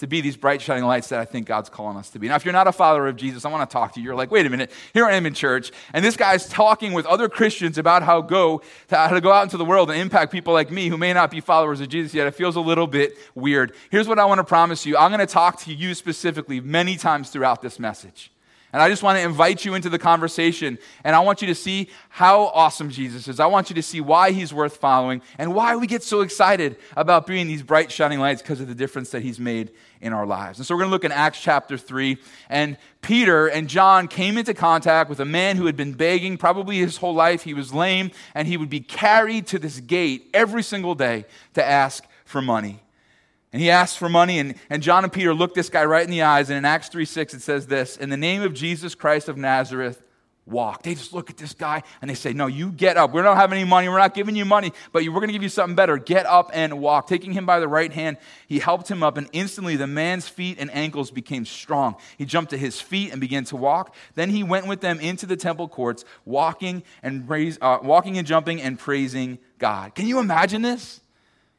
to 0.00 0.06
be 0.06 0.20
these 0.20 0.36
bright 0.36 0.60
shining 0.60 0.84
lights 0.84 1.08
that 1.10 1.20
I 1.20 1.24
think 1.24 1.46
God's 1.46 1.68
calling 1.68 1.96
us 1.96 2.10
to 2.10 2.18
be. 2.18 2.28
Now, 2.28 2.36
if 2.36 2.44
you're 2.44 2.52
not 2.52 2.66
a 2.66 2.72
follower 2.72 3.06
of 3.06 3.16
Jesus, 3.16 3.44
I 3.44 3.50
want 3.50 3.68
to 3.68 3.72
talk 3.72 3.94
to 3.94 4.00
you. 4.00 4.06
You're 4.06 4.14
like, 4.14 4.30
wait 4.30 4.44
a 4.46 4.50
minute, 4.50 4.70
here 4.92 5.04
I 5.04 5.12
am 5.12 5.26
in 5.26 5.34
church, 5.34 5.70
and 5.92 6.04
this 6.04 6.16
guy's 6.16 6.48
talking 6.48 6.92
with 6.92 7.06
other 7.06 7.28
Christians 7.28 7.78
about 7.78 8.02
how 8.02 8.20
go 8.20 8.62
to, 8.88 8.96
how 8.96 9.08
to 9.08 9.20
go 9.20 9.32
out 9.32 9.44
into 9.44 9.56
the 9.56 9.64
world 9.64 9.90
and 9.90 10.00
impact 10.00 10.32
people 10.32 10.52
like 10.52 10.70
me 10.70 10.88
who 10.88 10.96
may 10.96 11.12
not 11.12 11.30
be 11.30 11.40
followers 11.40 11.80
of 11.80 11.88
Jesus 11.88 12.14
yet. 12.14 12.26
It 12.26 12.34
feels 12.34 12.56
a 12.56 12.60
little 12.60 12.86
bit 12.86 13.16
weird. 13.34 13.74
Here's 13.90 14.08
what 14.08 14.18
I 14.18 14.24
want 14.24 14.38
to 14.38 14.44
promise 14.44 14.84
you. 14.84 14.96
I'm 14.96 15.10
going 15.10 15.20
to 15.20 15.32
talk 15.32 15.60
to 15.60 15.74
you 15.74 15.94
specifically 15.94 16.60
many 16.60 16.96
times 16.96 17.30
throughout 17.30 17.62
this 17.62 17.78
message. 17.78 18.30
And 18.72 18.80
I 18.80 18.88
just 18.88 19.02
want 19.02 19.18
to 19.18 19.24
invite 19.24 19.64
you 19.64 19.74
into 19.74 19.88
the 19.88 19.98
conversation. 19.98 20.78
And 21.02 21.16
I 21.16 21.20
want 21.20 21.42
you 21.42 21.48
to 21.48 21.54
see 21.54 21.88
how 22.08 22.44
awesome 22.46 22.90
Jesus 22.90 23.26
is. 23.26 23.40
I 23.40 23.46
want 23.46 23.68
you 23.68 23.74
to 23.74 23.82
see 23.82 24.00
why 24.00 24.30
he's 24.30 24.54
worth 24.54 24.76
following 24.76 25.22
and 25.38 25.54
why 25.54 25.74
we 25.76 25.86
get 25.88 26.02
so 26.04 26.20
excited 26.20 26.76
about 26.96 27.26
being 27.26 27.48
these 27.48 27.62
bright, 27.62 27.90
shining 27.90 28.20
lights 28.20 28.42
because 28.42 28.60
of 28.60 28.68
the 28.68 28.74
difference 28.74 29.10
that 29.10 29.22
he's 29.22 29.40
made 29.40 29.72
in 30.00 30.12
our 30.12 30.24
lives. 30.24 30.58
And 30.58 30.66
so 30.66 30.74
we're 30.74 30.82
going 30.82 30.90
to 30.90 30.94
look 30.94 31.04
in 31.04 31.12
Acts 31.12 31.40
chapter 31.40 31.76
3. 31.76 32.16
And 32.48 32.76
Peter 33.02 33.48
and 33.48 33.68
John 33.68 34.06
came 34.06 34.38
into 34.38 34.54
contact 34.54 35.10
with 35.10 35.18
a 35.20 35.24
man 35.24 35.56
who 35.56 35.66
had 35.66 35.76
been 35.76 35.92
begging 35.92 36.36
probably 36.36 36.78
his 36.78 36.96
whole 36.98 37.14
life. 37.14 37.42
He 37.42 37.54
was 37.54 37.74
lame, 37.74 38.12
and 38.34 38.46
he 38.46 38.56
would 38.56 38.70
be 38.70 38.80
carried 38.80 39.48
to 39.48 39.58
this 39.58 39.80
gate 39.80 40.30
every 40.32 40.62
single 40.62 40.94
day 40.94 41.24
to 41.54 41.64
ask 41.64 42.04
for 42.24 42.40
money. 42.40 42.80
And 43.52 43.60
he 43.60 43.70
asks 43.70 43.96
for 43.96 44.08
money, 44.08 44.38
and, 44.38 44.54
and 44.68 44.82
John 44.82 45.02
and 45.02 45.12
Peter 45.12 45.34
look 45.34 45.54
this 45.54 45.68
guy 45.68 45.84
right 45.84 46.04
in 46.04 46.10
the 46.10 46.22
eyes. 46.22 46.50
And 46.50 46.56
in 46.56 46.64
Acts 46.64 46.88
3 46.88 47.04
6, 47.04 47.34
it 47.34 47.42
says 47.42 47.66
this 47.66 47.96
In 47.96 48.08
the 48.08 48.16
name 48.16 48.42
of 48.42 48.54
Jesus 48.54 48.94
Christ 48.94 49.28
of 49.28 49.36
Nazareth, 49.36 50.02
walk. 50.46 50.82
They 50.82 50.94
just 50.94 51.12
look 51.12 51.30
at 51.30 51.36
this 51.36 51.54
guy 51.54 51.82
and 52.00 52.10
they 52.10 52.14
say, 52.14 52.32
No, 52.32 52.46
you 52.46 52.70
get 52.70 52.96
up. 52.96 53.12
We 53.12 53.22
don't 53.22 53.36
have 53.36 53.52
any 53.52 53.64
money. 53.64 53.88
We're 53.88 53.98
not 53.98 54.14
giving 54.14 54.36
you 54.36 54.44
money, 54.44 54.72
but 54.92 55.04
we're 55.04 55.14
going 55.14 55.28
to 55.28 55.32
give 55.32 55.42
you 55.42 55.48
something 55.48 55.74
better. 55.74 55.96
Get 55.96 56.26
up 56.26 56.50
and 56.52 56.80
walk. 56.80 57.06
Taking 57.06 57.32
him 57.32 57.46
by 57.46 57.60
the 57.60 57.68
right 57.68 57.92
hand, 57.92 58.18
he 58.46 58.58
helped 58.58 58.90
him 58.90 59.02
up, 59.02 59.16
and 59.16 59.28
instantly 59.32 59.76
the 59.76 59.86
man's 59.86 60.28
feet 60.28 60.58
and 60.58 60.70
ankles 60.72 61.10
became 61.10 61.44
strong. 61.44 61.96
He 62.18 62.24
jumped 62.24 62.50
to 62.50 62.58
his 62.58 62.80
feet 62.80 63.12
and 63.12 63.20
began 63.20 63.44
to 63.46 63.56
walk. 63.56 63.94
Then 64.14 64.30
he 64.30 64.42
went 64.42 64.66
with 64.66 64.80
them 64.80 65.00
into 65.00 65.26
the 65.26 65.36
temple 65.36 65.68
courts, 65.68 66.04
walking 66.24 66.82
and, 67.02 67.28
raise, 67.28 67.58
uh, 67.60 67.78
walking 67.82 68.18
and 68.18 68.26
jumping 68.26 68.60
and 68.60 68.78
praising 68.78 69.38
God. 69.58 69.94
Can 69.94 70.06
you 70.06 70.18
imagine 70.18 70.62
this? 70.62 71.00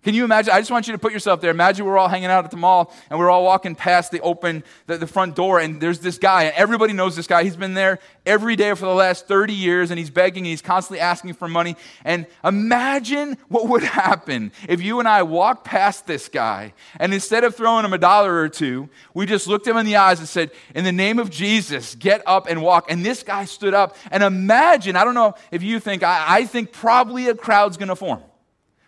Can 0.04 0.16
you 0.16 0.24
imagine? 0.24 0.52
I 0.52 0.60
just 0.60 0.72
want 0.72 0.88
you 0.88 0.94
to 0.94 0.98
put 0.98 1.14
yourself 1.14 1.42
there. 1.42 1.52
Imagine 1.52 1.86
we're 1.86 1.98
all 1.98 2.08
hanging 2.08 2.26
out 2.26 2.44
at 2.44 2.50
the 2.50 2.58
mall 2.58 2.92
and 3.12 3.20
we're 3.20 3.30
all 3.30 3.44
walking 3.44 3.76
past 3.76 4.12
the 4.12 4.20
open, 4.22 4.64
the, 4.88 4.98
the, 4.98 5.06
front 5.06 5.36
door, 5.36 5.60
and 5.60 5.80
there's 5.80 6.00
this 6.00 6.18
guy, 6.18 6.44
and 6.44 6.56
everybody 6.56 6.92
knows 6.92 7.16
this 7.16 7.28
guy. 7.28 7.44
He's 7.44 7.56
been 7.56 7.76
there 7.76 8.00
every 8.26 8.56
day 8.56 8.74
for 8.74 8.86
the 8.86 8.96
last 8.96 9.28
30 9.28 9.54
years, 9.54 9.92
and 9.92 10.00
he's 10.00 10.10
begging, 10.10 10.42
and 10.42 10.48
he's 10.48 10.62
constantly 10.62 11.00
asking 11.00 11.34
for 11.34 11.48
money. 11.48 11.76
And 12.04 12.26
imagine 12.44 13.38
what 13.48 13.68
would 13.68 13.84
happen 13.84 14.52
if 14.68 14.82
you 14.82 14.98
and 14.98 15.08
I 15.08 15.22
walked 15.22 15.66
past 15.66 16.08
this 16.08 16.30
guy, 16.30 16.74
and 16.98 17.14
instead 17.14 17.44
of 17.44 17.56
throwing 17.56 17.86
him 17.86 17.94
a 17.94 18.00
dollar 18.00 18.42
or 18.42 18.50
two, 18.50 18.90
we 19.14 19.28
just 19.28 19.46
looked 19.46 19.68
him 19.68 19.78
in 19.78 19.86
the 19.86 19.98
eyes 19.98 20.18
and 20.18 20.28
said, 20.28 20.50
In 20.74 20.84
the 20.84 20.92
name 20.92 21.20
of 21.20 21.30
Jesus, 21.30 21.94
get 21.94 22.24
up 22.26 22.48
and 22.50 22.64
walk. 22.64 22.90
And 22.90 23.06
this 23.06 23.22
guy 23.22 23.46
stood 23.46 23.76
up. 23.76 23.96
And 24.10 24.24
imagine, 24.24 24.96
I 24.96 25.04
don't 25.04 25.16
know 25.16 25.36
if 25.52 25.62
you 25.62 25.80
think, 25.80 26.02
I, 26.02 26.26
I 26.28 26.46
think 26.46 26.72
probably 26.72 27.28
a 27.28 27.36
crowd's 27.36 27.78
gonna 27.78 27.96
form. 27.96 28.24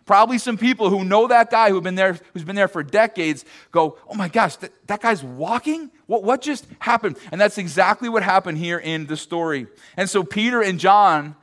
Probably 0.05 0.37
some 0.37 0.57
people 0.57 0.89
who 0.89 1.05
know 1.05 1.27
that 1.27 1.49
guy 1.49 1.69
who've 1.69 1.83
been 1.83 1.95
there, 1.95 2.19
who's 2.33 2.43
been 2.43 2.55
there 2.55 2.67
for 2.67 2.83
decades 2.83 3.45
go, 3.71 3.97
oh 4.09 4.15
my 4.15 4.27
gosh, 4.27 4.57
that, 4.57 4.71
that 4.87 5.01
guy's 5.01 5.23
walking? 5.23 5.91
What, 6.07 6.23
what 6.23 6.41
just 6.41 6.67
happened? 6.79 7.17
And 7.31 7.39
that's 7.39 7.57
exactly 7.57 8.09
what 8.09 8.21
happened 8.21 8.57
here 8.57 8.77
in 8.77 9.05
the 9.05 9.15
story. 9.15 9.67
And 9.95 10.09
so 10.09 10.23
Peter 10.23 10.61
and 10.61 10.77
John, 10.77 11.35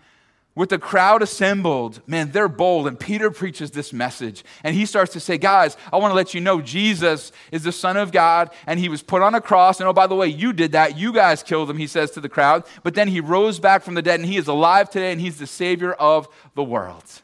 with 0.54 0.68
the 0.68 0.78
crowd 0.78 1.22
assembled, 1.22 2.02
man, 2.06 2.32
they're 2.32 2.48
bold. 2.48 2.86
And 2.86 3.00
Peter 3.00 3.30
preaches 3.30 3.70
this 3.70 3.94
message. 3.94 4.44
And 4.62 4.76
he 4.76 4.84
starts 4.84 5.14
to 5.14 5.20
say, 5.20 5.38
guys, 5.38 5.78
I 5.90 5.96
want 5.96 6.10
to 6.10 6.16
let 6.16 6.34
you 6.34 6.40
know 6.42 6.60
Jesus 6.60 7.32
is 7.50 7.62
the 7.62 7.72
Son 7.72 7.96
of 7.96 8.12
God, 8.12 8.50
and 8.66 8.78
he 8.78 8.90
was 8.90 9.02
put 9.02 9.22
on 9.22 9.34
a 9.34 9.40
cross. 9.40 9.80
And 9.80 9.88
oh, 9.88 9.94
by 9.94 10.06
the 10.06 10.16
way, 10.16 10.26
you 10.26 10.52
did 10.52 10.72
that. 10.72 10.98
You 10.98 11.14
guys 11.14 11.42
killed 11.42 11.70
him, 11.70 11.78
he 11.78 11.86
says 11.86 12.10
to 12.10 12.20
the 12.20 12.28
crowd. 12.28 12.64
But 12.82 12.94
then 12.94 13.08
he 13.08 13.20
rose 13.20 13.58
back 13.58 13.82
from 13.82 13.94
the 13.94 14.02
dead, 14.02 14.20
and 14.20 14.28
he 14.28 14.36
is 14.36 14.48
alive 14.48 14.90
today, 14.90 15.12
and 15.12 15.20
he's 15.20 15.38
the 15.38 15.46
Savior 15.46 15.94
of 15.94 16.28
the 16.54 16.64
world. 16.64 17.22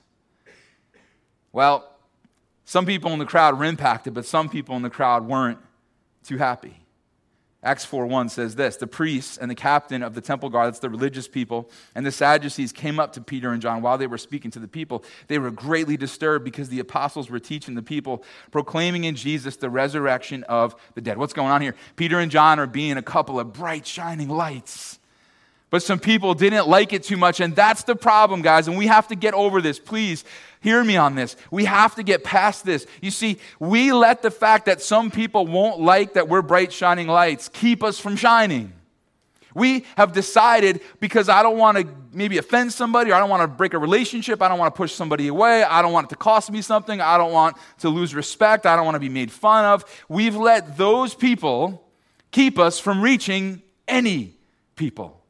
Well, 1.56 1.88
some 2.66 2.84
people 2.84 3.12
in 3.12 3.18
the 3.18 3.24
crowd 3.24 3.58
were 3.58 3.64
impacted, 3.64 4.12
but 4.12 4.26
some 4.26 4.50
people 4.50 4.76
in 4.76 4.82
the 4.82 4.90
crowd 4.90 5.26
weren't 5.26 5.58
too 6.22 6.36
happy. 6.36 6.82
Acts 7.62 7.86
4:1 7.86 8.28
says 8.28 8.56
this 8.56 8.76
The 8.76 8.86
priests 8.86 9.38
and 9.38 9.50
the 9.50 9.54
captain 9.54 10.02
of 10.02 10.12
the 10.12 10.20
temple 10.20 10.50
guard, 10.50 10.66
that's 10.66 10.80
the 10.80 10.90
religious 10.90 11.26
people, 11.26 11.70
and 11.94 12.04
the 12.04 12.12
Sadducees 12.12 12.72
came 12.72 13.00
up 13.00 13.14
to 13.14 13.22
Peter 13.22 13.52
and 13.52 13.62
John 13.62 13.80
while 13.80 13.96
they 13.96 14.06
were 14.06 14.18
speaking 14.18 14.50
to 14.50 14.58
the 14.58 14.68
people. 14.68 15.02
They 15.28 15.38
were 15.38 15.50
greatly 15.50 15.96
disturbed 15.96 16.44
because 16.44 16.68
the 16.68 16.80
apostles 16.80 17.30
were 17.30 17.40
teaching 17.40 17.74
the 17.74 17.82
people, 17.82 18.22
proclaiming 18.50 19.04
in 19.04 19.14
Jesus 19.14 19.56
the 19.56 19.70
resurrection 19.70 20.44
of 20.50 20.76
the 20.94 21.00
dead. 21.00 21.16
What's 21.16 21.32
going 21.32 21.50
on 21.50 21.62
here? 21.62 21.74
Peter 21.96 22.18
and 22.18 22.30
John 22.30 22.60
are 22.60 22.66
being 22.66 22.98
a 22.98 23.02
couple 23.02 23.40
of 23.40 23.54
bright, 23.54 23.86
shining 23.86 24.28
lights. 24.28 24.98
But 25.70 25.82
some 25.82 25.98
people 25.98 26.34
didn't 26.34 26.68
like 26.68 26.92
it 26.92 27.02
too 27.02 27.16
much, 27.16 27.40
and 27.40 27.56
that's 27.56 27.82
the 27.82 27.96
problem, 27.96 28.40
guys, 28.40 28.68
and 28.68 28.78
we 28.78 28.86
have 28.86 29.08
to 29.08 29.16
get 29.16 29.34
over 29.34 29.60
this. 29.60 29.78
Please 29.80 30.24
Hear 30.66 30.82
me 30.82 30.96
on 30.96 31.14
this. 31.14 31.36
We 31.52 31.66
have 31.66 31.94
to 31.94 32.02
get 32.02 32.24
past 32.24 32.64
this. 32.64 32.88
You 33.00 33.12
see, 33.12 33.38
we 33.60 33.92
let 33.92 34.22
the 34.22 34.32
fact 34.32 34.66
that 34.66 34.82
some 34.82 35.12
people 35.12 35.46
won't 35.46 35.80
like 35.80 36.14
that 36.14 36.28
we're 36.28 36.42
bright, 36.42 36.72
shining 36.72 37.06
lights 37.06 37.48
keep 37.48 37.84
us 37.84 38.00
from 38.00 38.16
shining. 38.16 38.72
We 39.54 39.84
have 39.96 40.12
decided 40.12 40.80
because 40.98 41.28
I 41.28 41.44
don't 41.44 41.56
want 41.56 41.78
to 41.78 41.86
maybe 42.12 42.38
offend 42.38 42.72
somebody, 42.72 43.12
or 43.12 43.14
I 43.14 43.20
don't 43.20 43.30
want 43.30 43.42
to 43.42 43.46
break 43.46 43.74
a 43.74 43.78
relationship, 43.78 44.42
I 44.42 44.48
don't 44.48 44.58
want 44.58 44.74
to 44.74 44.76
push 44.76 44.92
somebody 44.92 45.28
away, 45.28 45.62
I 45.62 45.82
don't 45.82 45.92
want 45.92 46.06
it 46.06 46.10
to 46.10 46.16
cost 46.16 46.50
me 46.50 46.60
something, 46.62 47.00
I 47.00 47.16
don't 47.16 47.32
want 47.32 47.56
to 47.78 47.88
lose 47.88 48.12
respect, 48.12 48.66
I 48.66 48.74
don't 48.74 48.84
want 48.84 48.96
to 48.96 49.00
be 49.00 49.08
made 49.08 49.30
fun 49.30 49.64
of. 49.66 49.84
We've 50.08 50.34
let 50.34 50.76
those 50.76 51.14
people 51.14 51.86
keep 52.32 52.58
us 52.58 52.80
from 52.80 53.00
reaching 53.02 53.62
any 53.86 54.34
people. 54.74 55.22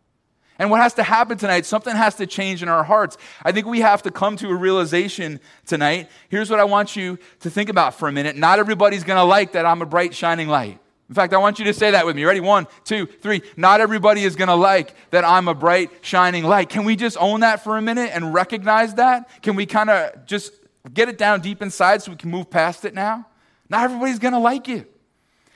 And 0.59 0.71
what 0.71 0.81
has 0.81 0.95
to 0.95 1.03
happen 1.03 1.37
tonight, 1.37 1.67
something 1.67 1.95
has 1.95 2.15
to 2.17 2.27
change 2.27 2.63
in 2.63 2.69
our 2.69 2.83
hearts. 2.83 3.19
I 3.43 3.53
think 3.53 3.67
we 3.67 3.81
have 3.81 4.03
to 4.03 4.11
come 4.11 4.37
to 4.39 4.49
a 4.49 4.55
realization 4.55 5.41
tonight. 5.67 6.09
Here's 6.29 6.51
what 6.51 6.61
I 6.61 6.65
want 6.65 6.97
you 6.97 7.19
to 7.41 7.51
think 7.51 7.69
about 7.69 7.95
for 7.95 8.09
a 8.09 8.13
minute. 8.13 8.37
Not 8.37 8.59
everybody's 8.59 9.05
going 9.05 9.19
to 9.19 9.25
like 9.25 9.53
that 9.53 9.67
I'm 9.67 9.83
a 9.83 9.87
bright, 9.87 10.15
shining 10.15 10.49
light. 10.49 10.79
In 11.09 11.15
fact, 11.15 11.33
I 11.33 11.39
want 11.39 11.59
you 11.59 11.67
to 11.67 11.75
say 11.75 11.93
that 11.93 12.05
with 12.05 12.17
me. 12.17 12.25
Ready? 12.25 12.41
One, 12.41 12.67
two, 12.85 13.07
three. 13.07 13.43
Not 13.57 13.81
everybody 13.81 14.25
is 14.25 14.35
going 14.35 14.49
to 14.49 14.55
like 14.55 14.95
that 15.11 15.25
I'm 15.25 15.47
a 15.47 15.55
bright, 15.55 15.91
shining 16.01 16.43
light. 16.43 16.69
Can 16.69 16.85
we 16.85 16.97
just 16.97 17.17
own 17.21 17.41
that 17.41 17.63
for 17.63 17.77
a 17.77 17.83
minute 17.83 18.11
and 18.13 18.35
recognize 18.35 18.95
that? 18.95 19.29
Can 19.43 19.55
we 19.55 19.67
kind 19.67 19.89
of 19.89 20.27
just 20.27 20.53
get 20.93 21.09
it 21.09 21.17
down 21.17 21.43
deep 21.43 21.63
inside 21.63 22.03
so 22.03 22.11
we 22.11 22.17
can 22.17 22.31
move 22.31 22.51
past 22.51 22.85
it 22.85 22.93
now? 22.93 23.27
Not 23.69 23.85
everybody's 23.85 24.19
going 24.19 24.35
to 24.35 24.41
like 24.41 24.69
it. 24.69 24.91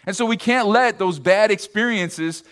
And 0.06 0.14
so 0.14 0.24
we 0.24 0.36
can't 0.36 0.68
let 0.68 0.98
those 0.98 1.18
bad 1.18 1.50
experiences 1.50 2.44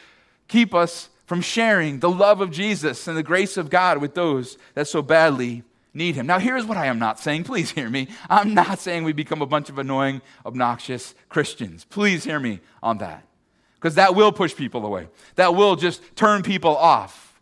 keep 0.48 0.74
us 0.74 1.08
from 1.28 1.42
sharing 1.42 2.00
the 2.00 2.08
love 2.08 2.40
of 2.40 2.50
Jesus 2.50 3.06
and 3.06 3.14
the 3.14 3.22
grace 3.22 3.58
of 3.58 3.68
God 3.68 3.98
with 3.98 4.14
those 4.14 4.56
that 4.72 4.88
so 4.88 5.02
badly 5.02 5.62
need 5.92 6.14
him. 6.14 6.26
Now, 6.26 6.38
here's 6.38 6.64
what 6.64 6.78
I 6.78 6.86
am 6.86 6.98
not 6.98 7.20
saying. 7.20 7.44
Please 7.44 7.70
hear 7.70 7.90
me. 7.90 8.08
I'm 8.30 8.54
not 8.54 8.78
saying 8.78 9.04
we 9.04 9.12
become 9.12 9.42
a 9.42 9.46
bunch 9.46 9.68
of 9.68 9.78
annoying, 9.78 10.22
obnoxious 10.46 11.14
Christians. 11.28 11.84
Please 11.84 12.24
hear 12.24 12.40
me 12.40 12.60
on 12.82 12.96
that. 12.98 13.26
Because 13.74 13.96
that 13.96 14.14
will 14.14 14.32
push 14.32 14.56
people 14.56 14.86
away, 14.86 15.08
that 15.34 15.54
will 15.54 15.76
just 15.76 16.00
turn 16.16 16.42
people 16.42 16.74
off. 16.74 17.38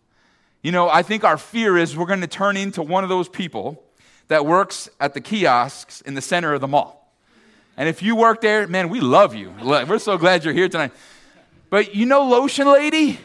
You 0.62 0.72
know, 0.72 0.88
I 0.88 1.02
think 1.02 1.22
our 1.22 1.38
fear 1.38 1.78
is 1.78 1.96
we're 1.96 2.06
going 2.06 2.22
to 2.22 2.26
turn 2.26 2.56
into 2.56 2.82
one 2.82 3.04
of 3.04 3.08
those 3.08 3.28
people 3.28 3.84
that 4.26 4.44
works 4.44 4.88
at 4.98 5.14
the 5.14 5.20
kiosks 5.20 6.00
in 6.00 6.14
the 6.14 6.20
center 6.20 6.52
of 6.54 6.60
the 6.60 6.66
mall. 6.66 7.08
And 7.76 7.88
if 7.88 8.02
you 8.02 8.16
work 8.16 8.40
there, 8.40 8.66
man, 8.66 8.88
we 8.88 8.98
love 8.98 9.36
you. 9.36 9.54
We're 9.62 10.00
so 10.00 10.18
glad 10.18 10.44
you're 10.44 10.54
here 10.54 10.68
tonight. 10.68 10.90
But 11.70 11.94
you 11.94 12.04
know, 12.04 12.24
Lotion 12.24 12.66
Lady, 12.66 13.20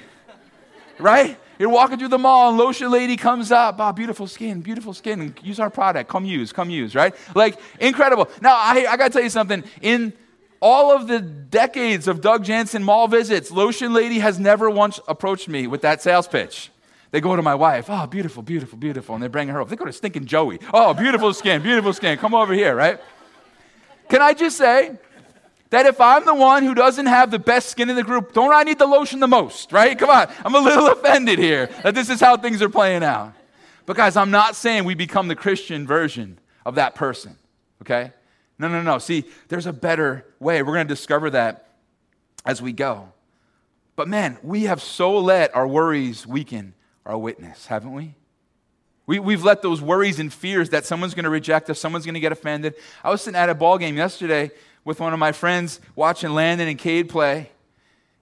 right? 1.02 1.38
You're 1.60 1.70
walking 1.70 2.00
through 2.00 2.08
the 2.08 2.18
mall 2.18 2.50
and 2.50 2.58
lotion 2.58 2.90
lady 2.90 3.18
comes 3.18 3.52
up. 3.52 3.76
Oh, 3.80 3.92
beautiful 3.92 4.26
skin, 4.28 4.62
beautiful 4.62 4.94
skin. 4.94 5.36
Use 5.44 5.60
our 5.60 5.70
product. 5.70 6.10
Come 6.10 6.26
use, 6.26 6.52
come 6.52 6.70
use, 6.70 6.96
right? 6.96 7.14
Like, 7.36 7.60
incredible. 7.80 8.30
Now, 8.42 8.56
I, 8.56 8.88
I 8.90 8.98
got 8.98 9.08
to 9.08 9.14
tell 9.14 9.22
you 9.22 9.30
something. 9.30 9.64
In 9.82 10.14
all 10.60 10.92
of 10.92 11.08
the 11.08 11.20
decades 11.20 12.08
of 12.08 12.22
Doug 12.22 12.44
Jansen 12.44 12.84
mall 12.84 13.08
visits, 13.08 13.52
Lotion 13.52 13.94
Lady 13.94 14.20
has 14.20 14.40
never 14.40 14.70
once 14.70 15.00
approached 15.08 15.48
me 15.48 15.68
with 15.68 15.82
that 15.82 16.02
sales 16.02 16.28
pitch. 16.28 16.72
They 17.12 17.20
go 17.20 17.36
to 17.36 17.42
my 17.42 17.56
wife, 17.56 17.88
oh, 17.90 18.08
beautiful, 18.08 18.42
beautiful, 18.42 18.78
beautiful, 18.78 19.16
and 19.16 19.24
they 19.24 19.28
bring 19.28 19.50
her 19.50 19.62
up. 19.62 19.70
They 19.70 19.76
go 19.76 19.86
to 19.86 19.94
stinking 19.94 20.26
Joey. 20.26 20.60
Oh, 20.74 20.94
beautiful 20.94 21.34
skin, 21.34 21.62
beautiful 21.62 21.94
skin. 21.94 22.18
Come 22.18 22.34
over 22.34 22.54
here, 22.54 22.74
right? 22.74 23.02
Can 24.10 24.22
I 24.22 24.34
just 24.34 24.58
say, 24.58 24.98
that 25.72 25.86
if 25.86 26.00
I'm 26.00 26.26
the 26.26 26.36
one 26.36 26.64
who 26.64 26.76
doesn't 26.76 27.08
have 27.08 27.32
the 27.32 27.40
best 27.40 27.70
skin 27.70 27.90
in 27.90 27.96
the 27.96 28.04
group, 28.04 28.34
don't 28.34 28.54
I 28.54 28.64
need 28.64 28.78
the 28.78 28.86
lotion 28.86 29.20
the 29.20 29.28
most, 29.28 29.72
right? 29.72 29.98
Come 29.98 30.10
on. 30.10 30.32
I'm 30.46 30.54
a 30.54 30.60
little 30.60 30.88
offended 30.92 31.40
here 31.40 31.70
that 31.84 31.96
this 31.96 32.10
is 32.10 32.20
how 32.20 32.38
things 32.38 32.62
are 32.62 32.70
playing 32.70 33.04
out. 33.04 33.34
But 33.86 33.96
guys, 33.96 34.16
I'm 34.16 34.32
not 34.32 34.56
saying 34.56 34.84
we 34.84 34.96
become 34.96 35.28
the 35.28 35.36
Christian 35.36 35.88
version 35.88 36.40
of 36.66 36.76
that 36.76 36.94
person, 36.94 37.38
okay? 37.82 38.12
No, 38.60 38.68
no, 38.68 38.82
no. 38.82 39.00
See, 39.00 39.26
there's 39.48 39.66
a 39.66 39.74
better 39.74 40.26
way. 40.40 40.62
We're 40.62 40.74
going 40.74 40.88
to 40.88 40.94
discover 40.94 41.32
that 41.32 41.70
as 42.46 42.62
we 42.62 42.74
go. 42.74 43.12
But 43.96 44.08
man, 44.08 44.38
we 44.44 44.64
have 44.64 44.82
so 44.82 45.18
let 45.20 45.56
our 45.56 45.68
worries 45.68 46.28
weaken 46.28 46.74
our 47.06 47.18
witness, 47.18 47.68
haven't 47.68 47.94
we? 47.94 48.16
we 49.08 49.20
we've 49.20 49.44
let 49.44 49.62
those 49.62 49.82
worries 49.82 50.20
and 50.20 50.32
fears 50.32 50.70
that 50.70 50.86
someone's 50.86 51.14
going 51.14 51.24
to 51.24 51.30
reject 51.30 51.70
us, 51.70 51.80
someone's 51.80 52.06
going 52.06 52.14
to 52.14 52.20
get 52.20 52.32
offended. 52.32 52.76
I 53.04 53.10
was 53.10 53.22
sitting 53.22 53.38
at 53.38 53.50
a 53.50 53.56
ball 53.56 53.78
game 53.78 53.98
yesterday 53.98 54.52
with 54.84 55.00
one 55.00 55.14
of 55.14 55.20
my 55.20 55.32
friends 55.32 55.80
watching 55.96 56.32
Landon 56.32 56.68
and 56.68 56.78
Cade 56.78 57.10
play. 57.10 57.52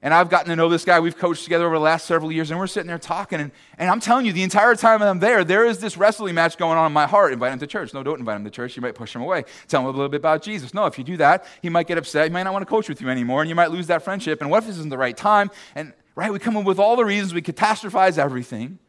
And 0.01 0.13
I've 0.13 0.29
gotten 0.29 0.47
to 0.47 0.55
know 0.55 0.69
this 0.69 0.85
guy. 0.85 1.01
We've 1.01 1.17
coached 1.17 1.43
together 1.43 1.65
over 1.65 1.75
the 1.75 1.81
last 1.81 2.05
several 2.05 2.31
years, 2.31 2.51
and 2.51 2.59
we're 2.59 2.67
sitting 2.67 2.87
there 2.87 2.97
talking. 2.97 3.41
And, 3.41 3.51
and 3.77 3.89
I'm 3.89 3.99
telling 3.99 4.25
you, 4.25 4.31
the 4.31 4.43
entire 4.43 4.73
time 4.75 5.03
I'm 5.03 5.19
there, 5.19 5.43
there 5.43 5.65
is 5.65 5.79
this 5.79 5.97
wrestling 5.97 6.35
match 6.35 6.57
going 6.57 6.77
on 6.77 6.85
in 6.87 6.93
my 6.93 7.05
heart. 7.05 7.33
Invite 7.33 7.51
him 7.51 7.59
to 7.59 7.67
church. 7.67 7.93
No, 7.93 8.01
don't 8.01 8.19
invite 8.19 8.37
him 8.37 8.45
to 8.45 8.49
church. 8.49 8.77
You 8.77 8.81
might 8.81 8.95
push 8.95 9.13
him 9.13 9.21
away. 9.21 9.43
Tell 9.67 9.81
him 9.81 9.87
a 9.87 9.89
little 9.89 10.07
bit 10.07 10.21
about 10.21 10.41
Jesus. 10.41 10.73
No, 10.73 10.85
if 10.85 10.97
you 10.97 11.03
do 11.03 11.17
that, 11.17 11.45
he 11.61 11.67
might 11.67 11.87
get 11.87 11.97
upset. 11.97 12.23
He 12.25 12.29
might 12.29 12.43
not 12.43 12.53
want 12.53 12.65
to 12.65 12.69
coach 12.69 12.87
with 12.87 13.01
you 13.01 13.09
anymore, 13.09 13.41
and 13.41 13.49
you 13.49 13.55
might 13.55 13.71
lose 13.71 13.87
that 13.87 14.01
friendship. 14.01 14.39
And 14.39 14.49
what 14.49 14.59
if 14.59 14.67
this 14.67 14.77
isn't 14.77 14.89
the 14.89 14.97
right 14.97 15.17
time? 15.17 15.51
And 15.75 15.91
right, 16.15 16.31
we 16.31 16.39
come 16.39 16.55
up 16.55 16.63
with 16.63 16.79
all 16.79 16.95
the 16.95 17.03
reasons 17.03 17.33
we 17.33 17.41
catastrophize 17.41 18.17
everything 18.17 18.79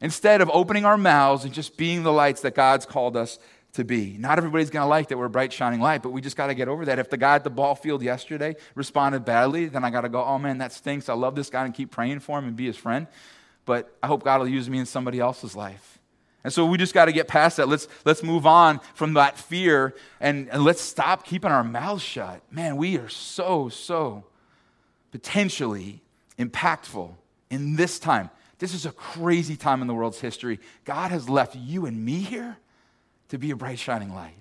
instead 0.00 0.40
of 0.40 0.50
opening 0.52 0.84
our 0.84 0.98
mouths 0.98 1.44
and 1.44 1.54
just 1.54 1.76
being 1.76 2.02
the 2.02 2.12
lights 2.12 2.40
that 2.40 2.56
God's 2.56 2.84
called 2.84 3.16
us 3.16 3.38
to 3.76 3.84
be. 3.84 4.16
Not 4.18 4.38
everybody's 4.38 4.70
going 4.70 4.82
to 4.82 4.88
like 4.88 5.08
that 5.08 5.16
we're 5.16 5.26
a 5.26 5.30
bright, 5.30 5.52
shining 5.52 5.80
light, 5.80 6.02
but 6.02 6.10
we 6.10 6.20
just 6.20 6.36
got 6.36 6.48
to 6.48 6.54
get 6.54 6.68
over 6.68 6.84
that. 6.86 6.98
If 6.98 7.08
the 7.08 7.16
guy 7.16 7.36
at 7.36 7.44
the 7.44 7.50
ball 7.50 7.74
field 7.74 8.02
yesterday 8.02 8.56
responded 8.74 9.24
badly, 9.24 9.66
then 9.66 9.84
I 9.84 9.90
got 9.90 10.02
to 10.02 10.08
go, 10.08 10.22
oh 10.24 10.38
man, 10.38 10.58
that 10.58 10.72
stinks. 10.72 11.08
I 11.08 11.14
love 11.14 11.34
this 11.34 11.48
guy 11.48 11.64
and 11.64 11.72
keep 11.72 11.90
praying 11.90 12.20
for 12.20 12.38
him 12.38 12.46
and 12.46 12.56
be 12.56 12.66
his 12.66 12.76
friend. 12.76 13.06
But 13.64 13.96
I 14.02 14.06
hope 14.06 14.24
God 14.24 14.40
will 14.40 14.48
use 14.48 14.68
me 14.68 14.78
in 14.78 14.86
somebody 14.86 15.20
else's 15.20 15.56
life. 15.56 15.98
And 16.44 16.52
so 16.52 16.64
we 16.64 16.78
just 16.78 16.94
got 16.94 17.06
to 17.06 17.12
get 17.12 17.26
past 17.26 17.56
that. 17.56 17.68
Let's, 17.68 17.88
let's 18.04 18.22
move 18.22 18.46
on 18.46 18.80
from 18.94 19.14
that 19.14 19.36
fear 19.36 19.94
and, 20.20 20.48
and 20.50 20.62
let's 20.62 20.80
stop 20.80 21.26
keeping 21.26 21.50
our 21.50 21.64
mouths 21.64 22.02
shut. 22.02 22.40
Man, 22.52 22.76
we 22.76 22.98
are 22.98 23.08
so, 23.08 23.68
so 23.68 24.24
potentially 25.10 26.02
impactful 26.38 27.12
in 27.50 27.76
this 27.76 27.98
time. 27.98 28.30
This 28.58 28.74
is 28.74 28.86
a 28.86 28.92
crazy 28.92 29.56
time 29.56 29.82
in 29.82 29.88
the 29.88 29.94
world's 29.94 30.20
history. 30.20 30.60
God 30.84 31.10
has 31.10 31.28
left 31.28 31.56
you 31.56 31.84
and 31.84 32.04
me 32.04 32.20
here 32.20 32.56
to 33.28 33.38
be 33.38 33.50
a 33.50 33.56
bright, 33.56 33.78
shining 33.78 34.14
light. 34.14 34.36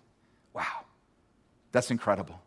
Wow, 0.54 0.86
that's 1.72 1.92
incredible. 1.92 2.42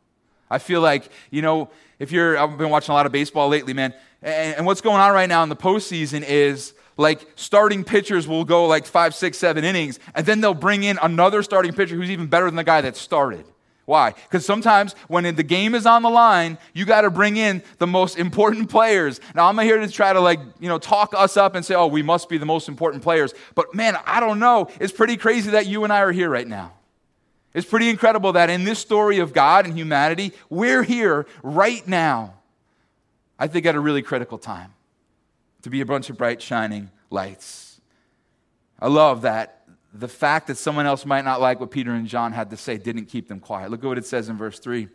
I 0.50 0.58
feel 0.58 0.80
like, 0.80 1.10
you 1.30 1.42
know, 1.42 1.70
if 1.98 2.10
you're, 2.10 2.38
I've 2.38 2.56
been 2.56 2.70
watching 2.70 2.92
a 2.92 2.94
lot 2.94 3.06
of 3.06 3.12
baseball 3.12 3.48
lately, 3.48 3.74
man, 3.74 3.92
and, 4.22 4.56
and 4.56 4.66
what's 4.66 4.80
going 4.80 5.00
on 5.00 5.12
right 5.12 5.28
now 5.28 5.42
in 5.42 5.48
the 5.48 5.56
postseason 5.56 6.24
is 6.26 6.72
like 6.96 7.26
starting 7.36 7.84
pitchers 7.84 8.26
will 8.26 8.44
go 8.44 8.66
like 8.66 8.86
five, 8.86 9.14
six, 9.14 9.38
seven 9.38 9.64
innings, 9.64 9.98
and 10.14 10.26
then 10.26 10.40
they'll 10.40 10.54
bring 10.54 10.84
in 10.84 10.98
another 11.02 11.42
starting 11.42 11.72
pitcher 11.72 11.94
who's 11.94 12.10
even 12.10 12.26
better 12.26 12.46
than 12.46 12.56
the 12.56 12.64
guy 12.64 12.80
that 12.80 12.96
started. 12.96 13.44
Why? 13.88 14.10
Because 14.10 14.44
sometimes 14.44 14.92
when 15.08 15.34
the 15.34 15.42
game 15.42 15.74
is 15.74 15.86
on 15.86 16.02
the 16.02 16.10
line, 16.10 16.58
you 16.74 16.84
got 16.84 17.00
to 17.00 17.10
bring 17.10 17.38
in 17.38 17.62
the 17.78 17.86
most 17.86 18.18
important 18.18 18.68
players. 18.68 19.18
Now, 19.34 19.48
I'm 19.48 19.56
here 19.56 19.78
to 19.78 19.88
try 19.88 20.12
to 20.12 20.20
like, 20.20 20.40
you 20.60 20.68
know, 20.68 20.78
talk 20.78 21.14
us 21.16 21.38
up 21.38 21.54
and 21.54 21.64
say, 21.64 21.74
oh, 21.74 21.86
we 21.86 22.02
must 22.02 22.28
be 22.28 22.36
the 22.36 22.44
most 22.44 22.68
important 22.68 23.02
players. 23.02 23.32
But 23.54 23.74
man, 23.74 23.96
I 24.04 24.20
don't 24.20 24.40
know. 24.40 24.68
It's 24.78 24.92
pretty 24.92 25.16
crazy 25.16 25.52
that 25.52 25.66
you 25.68 25.84
and 25.84 25.92
I 25.92 26.00
are 26.00 26.12
here 26.12 26.28
right 26.28 26.46
now. 26.46 26.74
It's 27.54 27.66
pretty 27.66 27.88
incredible 27.88 28.34
that 28.34 28.50
in 28.50 28.64
this 28.64 28.78
story 28.78 29.20
of 29.20 29.32
God 29.32 29.64
and 29.64 29.74
humanity, 29.74 30.34
we're 30.50 30.82
here 30.82 31.24
right 31.42 31.88
now. 31.88 32.34
I 33.38 33.46
think 33.46 33.64
at 33.64 33.74
a 33.74 33.80
really 33.80 34.02
critical 34.02 34.36
time 34.36 34.74
to 35.62 35.70
be 35.70 35.80
a 35.80 35.86
bunch 35.86 36.10
of 36.10 36.18
bright, 36.18 36.42
shining 36.42 36.90
lights. 37.08 37.80
I 38.78 38.88
love 38.88 39.22
that 39.22 39.57
the 39.92 40.08
fact 40.08 40.46
that 40.48 40.56
someone 40.56 40.86
else 40.86 41.06
might 41.06 41.24
not 41.24 41.40
like 41.40 41.60
what 41.60 41.70
Peter 41.70 41.92
and 41.92 42.06
John 42.06 42.32
had 42.32 42.50
to 42.50 42.56
say 42.56 42.76
didn't 42.76 43.06
keep 43.06 43.28
them 43.28 43.40
quiet. 43.40 43.70
Look 43.70 43.82
at 43.82 43.86
what 43.86 43.98
it 43.98 44.06
says 44.06 44.28
in 44.28 44.36
verse 44.36 44.58
3. 44.58 44.88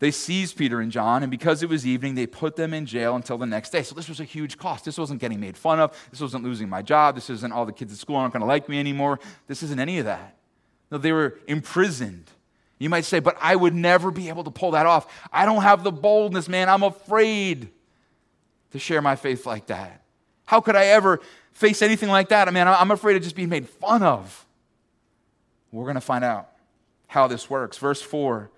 They 0.00 0.10
seized 0.12 0.56
Peter 0.56 0.80
and 0.80 0.92
John, 0.92 1.24
and 1.24 1.30
because 1.30 1.62
it 1.62 1.68
was 1.68 1.84
evening, 1.84 2.14
they 2.14 2.26
put 2.26 2.54
them 2.54 2.72
in 2.72 2.86
jail 2.86 3.16
until 3.16 3.36
the 3.36 3.46
next 3.46 3.70
day. 3.70 3.82
So 3.82 3.96
this 3.96 4.08
was 4.08 4.20
a 4.20 4.24
huge 4.24 4.56
cost. 4.56 4.84
This 4.84 4.96
wasn't 4.96 5.20
getting 5.20 5.40
made 5.40 5.56
fun 5.56 5.80
of. 5.80 5.96
This 6.10 6.20
wasn't 6.20 6.44
losing 6.44 6.68
my 6.68 6.82
job. 6.82 7.16
This 7.16 7.30
isn't 7.30 7.52
all 7.52 7.66
the 7.66 7.72
kids 7.72 7.92
at 7.92 7.98
school 7.98 8.16
aren't 8.16 8.32
going 8.32 8.42
to 8.42 8.46
like 8.46 8.68
me 8.68 8.78
anymore. 8.78 9.18
This 9.48 9.62
isn't 9.64 9.80
any 9.80 9.98
of 9.98 10.04
that. 10.04 10.36
No, 10.90 10.98
they 10.98 11.10
were 11.10 11.38
imprisoned. 11.48 12.30
You 12.78 12.88
might 12.88 13.04
say, 13.04 13.18
but 13.18 13.36
I 13.40 13.56
would 13.56 13.74
never 13.74 14.12
be 14.12 14.28
able 14.28 14.44
to 14.44 14.52
pull 14.52 14.70
that 14.72 14.86
off. 14.86 15.12
I 15.32 15.44
don't 15.44 15.62
have 15.62 15.82
the 15.82 15.90
boldness, 15.90 16.48
man. 16.48 16.68
I'm 16.68 16.84
afraid 16.84 17.68
to 18.70 18.78
share 18.78 19.02
my 19.02 19.16
faith 19.16 19.46
like 19.46 19.66
that. 19.66 20.02
How 20.44 20.60
could 20.60 20.76
I 20.76 20.86
ever 20.86 21.20
face 21.58 21.82
anything 21.82 22.08
like 22.08 22.28
that, 22.28 22.48
I 22.48 22.50
mean, 22.50 22.66
I'm 22.66 22.90
afraid 22.90 23.16
of 23.16 23.22
just 23.22 23.36
being 23.36 23.48
made 23.48 23.68
fun 23.68 24.02
of. 24.02 24.46
We're 25.72 25.84
going 25.84 25.96
to 25.96 26.00
find 26.00 26.24
out 26.24 26.48
how 27.08 27.26
this 27.26 27.50
works. 27.50 27.76
Verse 27.78 28.00
4 28.00 28.50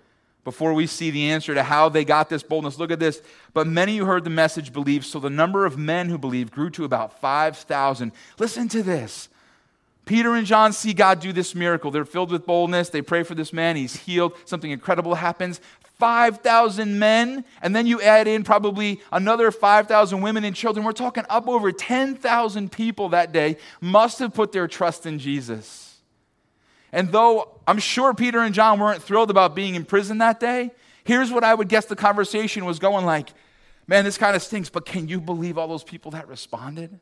before 0.43 0.73
we 0.73 0.87
see 0.87 1.11
the 1.11 1.29
answer 1.29 1.53
to 1.53 1.63
how 1.63 1.89
they 1.89 2.03
got 2.03 2.29
this 2.29 2.43
boldness. 2.43 2.79
Look 2.79 2.91
at 2.91 2.99
this. 2.99 3.21
But 3.53 3.67
many 3.67 3.97
who 3.97 4.05
heard 4.05 4.23
the 4.23 4.31
message 4.31 4.73
believed, 4.73 5.05
so 5.05 5.19
the 5.19 5.29
number 5.29 5.65
of 5.65 5.77
men 5.77 6.09
who 6.09 6.17
believed 6.17 6.51
grew 6.51 6.69
to 6.71 6.83
about 6.83 7.19
5,000. 7.19 8.11
Listen 8.39 8.67
to 8.69 8.81
this. 8.81 9.29
Peter 10.05 10.33
and 10.33 10.47
John 10.47 10.73
see 10.73 10.93
God 10.93 11.19
do 11.19 11.31
this 11.31 11.53
miracle. 11.53 11.91
They're 11.91 12.05
filled 12.05 12.31
with 12.31 12.47
boldness. 12.47 12.89
They 12.89 13.03
pray 13.03 13.21
for 13.21 13.35
this 13.35 13.53
man. 13.53 13.75
He's 13.75 13.95
healed. 13.95 14.33
Something 14.45 14.71
incredible 14.71 15.13
happens. 15.13 15.61
5,000 16.01 16.97
men, 16.97 17.45
and 17.61 17.75
then 17.75 17.85
you 17.85 18.01
add 18.01 18.27
in 18.27 18.43
probably 18.43 19.01
another 19.11 19.51
5,000 19.51 20.19
women 20.19 20.43
and 20.43 20.55
children. 20.55 20.83
We're 20.83 20.93
talking 20.93 21.25
up 21.29 21.47
over 21.47 21.71
10,000 21.71 22.71
people 22.71 23.09
that 23.09 23.31
day 23.31 23.57
must 23.79 24.17
have 24.17 24.33
put 24.33 24.51
their 24.51 24.67
trust 24.67 25.05
in 25.05 25.19
Jesus. 25.19 26.01
And 26.91 27.11
though 27.11 27.59
I'm 27.67 27.77
sure 27.77 28.15
Peter 28.15 28.39
and 28.39 28.55
John 28.55 28.79
weren't 28.79 29.03
thrilled 29.03 29.29
about 29.29 29.53
being 29.53 29.75
in 29.75 29.85
prison 29.85 30.17
that 30.17 30.39
day, 30.39 30.71
here's 31.03 31.31
what 31.31 31.43
I 31.43 31.53
would 31.53 31.67
guess 31.69 31.85
the 31.85 31.95
conversation 31.95 32.65
was 32.65 32.79
going 32.79 33.05
like 33.05 33.29
Man, 33.87 34.05
this 34.05 34.17
kind 34.17 34.37
of 34.37 34.41
stinks, 34.41 34.69
but 34.69 34.85
can 34.85 35.09
you 35.09 35.19
believe 35.19 35.57
all 35.57 35.67
those 35.67 35.83
people 35.83 36.11
that 36.11 36.29
responded? 36.29 36.97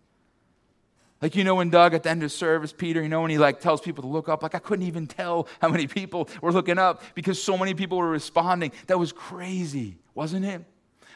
Like, 1.21 1.35
you 1.35 1.43
know, 1.43 1.55
when 1.55 1.69
Doug 1.69 1.93
at 1.93 2.03
the 2.03 2.09
end 2.09 2.23
of 2.23 2.31
service, 2.31 2.71
Peter, 2.71 3.01
you 3.01 3.09
know, 3.09 3.21
when 3.21 3.29
he 3.29 3.37
like 3.37 3.59
tells 3.59 3.81
people 3.81 4.03
to 4.03 4.07
look 4.07 4.29
up, 4.29 4.41
like 4.41 4.55
I 4.55 4.59
couldn't 4.59 4.87
even 4.87 5.05
tell 5.05 5.47
how 5.61 5.67
many 5.67 5.85
people 5.85 6.29
were 6.41 6.53
looking 6.53 6.77
up 6.77 7.03
because 7.13 7.41
so 7.41 7.57
many 7.57 7.73
people 7.73 7.97
were 7.97 8.09
responding. 8.09 8.71
That 8.87 8.97
was 8.97 9.11
crazy, 9.11 9.97
wasn't 10.15 10.45
it? 10.45 10.63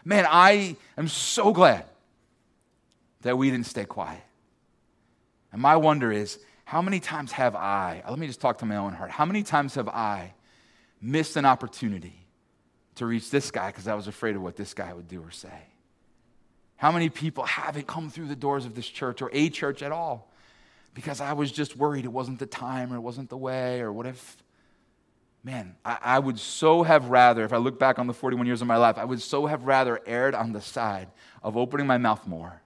Man, 0.03 0.25
I 0.29 0.75
am 0.97 1.07
so 1.07 1.53
glad 1.53 1.85
that 3.21 3.37
we 3.37 3.49
didn't 3.49 3.67
stay 3.67 3.85
quiet. 3.85 4.21
And 5.53 5.61
my 5.61 5.77
wonder 5.77 6.11
is, 6.11 6.39
how 6.65 6.81
many 6.81 6.99
times 6.99 7.31
have 7.33 7.55
I, 7.55 8.01
uh, 8.05 8.09
let 8.09 8.19
me 8.19 8.27
just 8.27 8.41
talk 8.41 8.57
to 8.59 8.65
my 8.65 8.77
own 8.77 8.93
heart, 8.93 9.11
how 9.11 9.25
many 9.25 9.43
times 9.43 9.75
have 9.75 9.87
I 9.87 10.33
missed 11.01 11.37
an 11.37 11.45
opportunity 11.45 12.25
to 12.95 13.05
reach 13.05 13.29
this 13.29 13.51
guy 13.51 13.67
because 13.67 13.87
I 13.87 13.93
was 13.95 14.07
afraid 14.07 14.35
of 14.35 14.41
what 14.41 14.55
this 14.55 14.73
guy 14.73 14.93
would 14.93 15.07
do 15.07 15.21
or 15.21 15.31
say? 15.31 15.67
How 16.83 16.91
many 16.91 17.07
people 17.07 17.45
haven't 17.45 17.87
come 17.87 18.09
through 18.09 18.27
the 18.27 18.35
doors 18.35 18.65
of 18.65 18.75
this 18.75 18.85
church 18.85 19.21
or 19.21 19.29
a 19.31 19.47
church 19.47 19.81
at 19.81 19.93
all 19.93 20.29
because 20.93 21.21
I 21.21 21.31
was 21.31 21.49
just 21.49 21.77
worried 21.77 22.03
it 22.03 22.09
wasn't 22.09 22.39
the 22.39 22.45
time 22.45 22.91
or 22.91 22.97
it 22.97 22.99
wasn't 22.99 23.29
the 23.29 23.37
way 23.37 23.79
or 23.79 23.93
what 23.93 24.05
if 24.05 24.35
man, 25.45 25.77
I, 25.85 25.97
I, 26.03 26.19
would 26.19 26.37
so 26.37 26.83
have 26.83 27.05
rather, 27.05 27.45
if 27.45 27.53
I 27.53 27.57
look 27.57 27.79
back 27.79 27.99
on 27.99 28.07
the 28.07 28.13
41 28.13 28.45
years 28.47 28.61
of 28.61 28.67
my 28.67 28.75
life, 28.75 28.97
I 28.97 29.05
would 29.05 29.21
so 29.21 29.45
have 29.45 29.63
rather 29.63 30.01
erred 30.05 30.35
on 30.35 30.51
the 30.51 30.59
side 30.59 31.07
of 31.41 31.55
opening 31.55 31.87
my 31.87 31.97
mouth 31.97 32.27
more, 32.27 32.61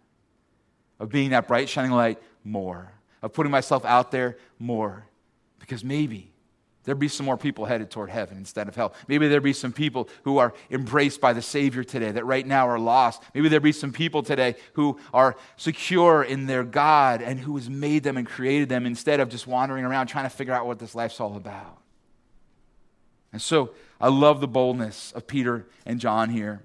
of 1.00 1.10
being 1.10 1.30
that 1.30 1.48
bright, 1.48 1.70
shining 1.70 1.92
light 1.92 2.20
more, 2.44 2.92
of 3.22 3.34
putting 3.34 3.52
myself 3.52 3.86
out 3.86 4.10
there 4.10 4.40
more. 4.58 5.06
Because 5.60 5.84
maybe 5.84 6.32
there'd 6.88 6.98
be 6.98 7.10
some 7.10 7.26
more 7.26 7.38
people 7.38 7.66
headed 7.66 7.92
toward 7.92 8.10
heaven 8.10 8.38
instead 8.38 8.70
of 8.70 8.76
hell. 8.76 8.94
Maybe 9.10 9.28
there'd 9.28 9.44
be 9.44 9.52
some 9.52 9.74
people 9.74 10.08
who 10.24 10.38
are 10.38 10.54
embraced 10.72 11.20
by 11.20 11.34
the 11.34 11.42
Savior 11.42 11.84
today 11.84 12.12
that 12.14 12.26
right 12.26 12.48
now 12.48 12.66
are 12.70 12.80
lost. 12.80 13.22
Maybe 13.34 13.50
there'd 13.50 13.62
be 13.62 13.74
some 13.74 13.92
people 13.92 14.24
today 14.24 14.56
who 14.74 14.98
are 15.14 15.36
secure 15.58 16.24
in 16.24 16.46
their 16.46 16.64
God 16.64 17.22
and 17.22 17.42
who 17.42 17.58
has 17.58 17.70
made 17.70 18.04
them 18.04 18.16
and 18.16 18.26
created 18.26 18.70
them 18.70 18.86
instead 18.86 19.20
of 19.20 19.28
just 19.28 19.48
wandering 19.48 19.84
around 19.84 20.08
trying 20.08 20.24
to 20.24 20.30
figure 20.30 20.54
out 20.54 20.66
what 20.66 20.80
this 20.80 20.96
life's 20.96 21.20
all 21.20 21.36
about. 21.36 21.78
And 23.34 23.42
so 23.42 23.72
I 24.00 24.08
love 24.08 24.40
the 24.40 24.48
boldness 24.48 25.12
of 25.12 25.28
Peter 25.28 25.68
and 25.86 26.00
John 26.00 26.30
here. 26.30 26.62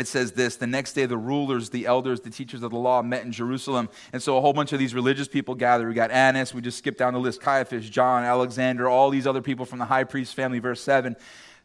It 0.00 0.08
says 0.08 0.32
this 0.32 0.56
the 0.56 0.66
next 0.66 0.94
day, 0.94 1.06
the 1.06 1.18
rulers, 1.18 1.70
the 1.70 1.86
elders, 1.86 2.20
the 2.20 2.30
teachers 2.30 2.62
of 2.62 2.70
the 2.70 2.78
law 2.78 3.02
met 3.02 3.24
in 3.24 3.32
Jerusalem. 3.32 3.88
And 4.12 4.22
so 4.22 4.36
a 4.36 4.40
whole 4.40 4.52
bunch 4.52 4.72
of 4.72 4.78
these 4.78 4.94
religious 4.94 5.28
people 5.28 5.54
gathered. 5.54 5.88
We 5.88 5.94
got 5.94 6.10
Annas, 6.10 6.54
we 6.54 6.62
just 6.62 6.78
skipped 6.78 6.98
down 6.98 7.12
the 7.12 7.20
list 7.20 7.40
Caiaphas, 7.40 7.88
John, 7.88 8.24
Alexander, 8.24 8.88
all 8.88 9.10
these 9.10 9.26
other 9.26 9.42
people 9.42 9.66
from 9.66 9.78
the 9.78 9.84
high 9.84 10.04
priest 10.04 10.34
family, 10.34 10.58
verse 10.58 10.80
7 10.80 11.16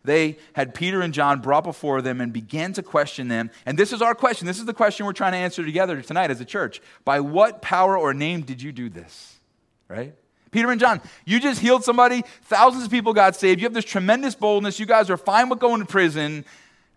they 0.04 0.38
had 0.54 0.74
Peter 0.74 1.02
and 1.02 1.14
John 1.14 1.42
brought 1.42 1.64
before 1.64 2.02
them 2.02 2.22
and 2.22 2.32
began 2.32 2.74
to 2.74 2.84
question 2.84 3.28
them. 3.28 3.50
And 3.66 3.78
this 3.78 3.92
is 3.92 4.04
our 4.04 4.16
question. 4.16 4.46
This 4.46 4.60
is 4.60 4.66
the 4.66 4.74
question 4.74 5.06
we're 5.06 5.14
trying 5.14 5.32
to 5.32 5.38
answer 5.40 5.66
together 5.66 6.02
tonight 6.02 6.32
as 6.32 6.40
a 6.40 6.46
church. 6.46 6.82
By 7.04 7.20
what 7.20 7.62
power 7.62 7.98
or 7.98 8.14
name 8.14 8.42
did 8.42 8.62
you 8.62 8.72
do 8.72 8.88
this? 8.90 9.40
Right? 9.88 10.14
Peter 10.52 10.72
and 10.72 10.80
John, 10.80 11.02
you 11.26 11.40
just 11.40 11.60
healed 11.60 11.84
somebody. 11.84 12.24
Thousands 12.44 12.86
of 12.86 12.92
people 12.92 13.14
got 13.14 13.36
saved. 13.36 13.60
You 13.60 13.66
have 13.66 13.74
this 13.74 13.84
tremendous 13.84 14.36
boldness. 14.36 14.80
You 14.80 14.86
guys 14.86 15.10
are 15.10 15.18
fine 15.18 15.50
with 15.50 15.60
going 15.60 15.82
to 15.82 15.86
prison. 15.86 16.46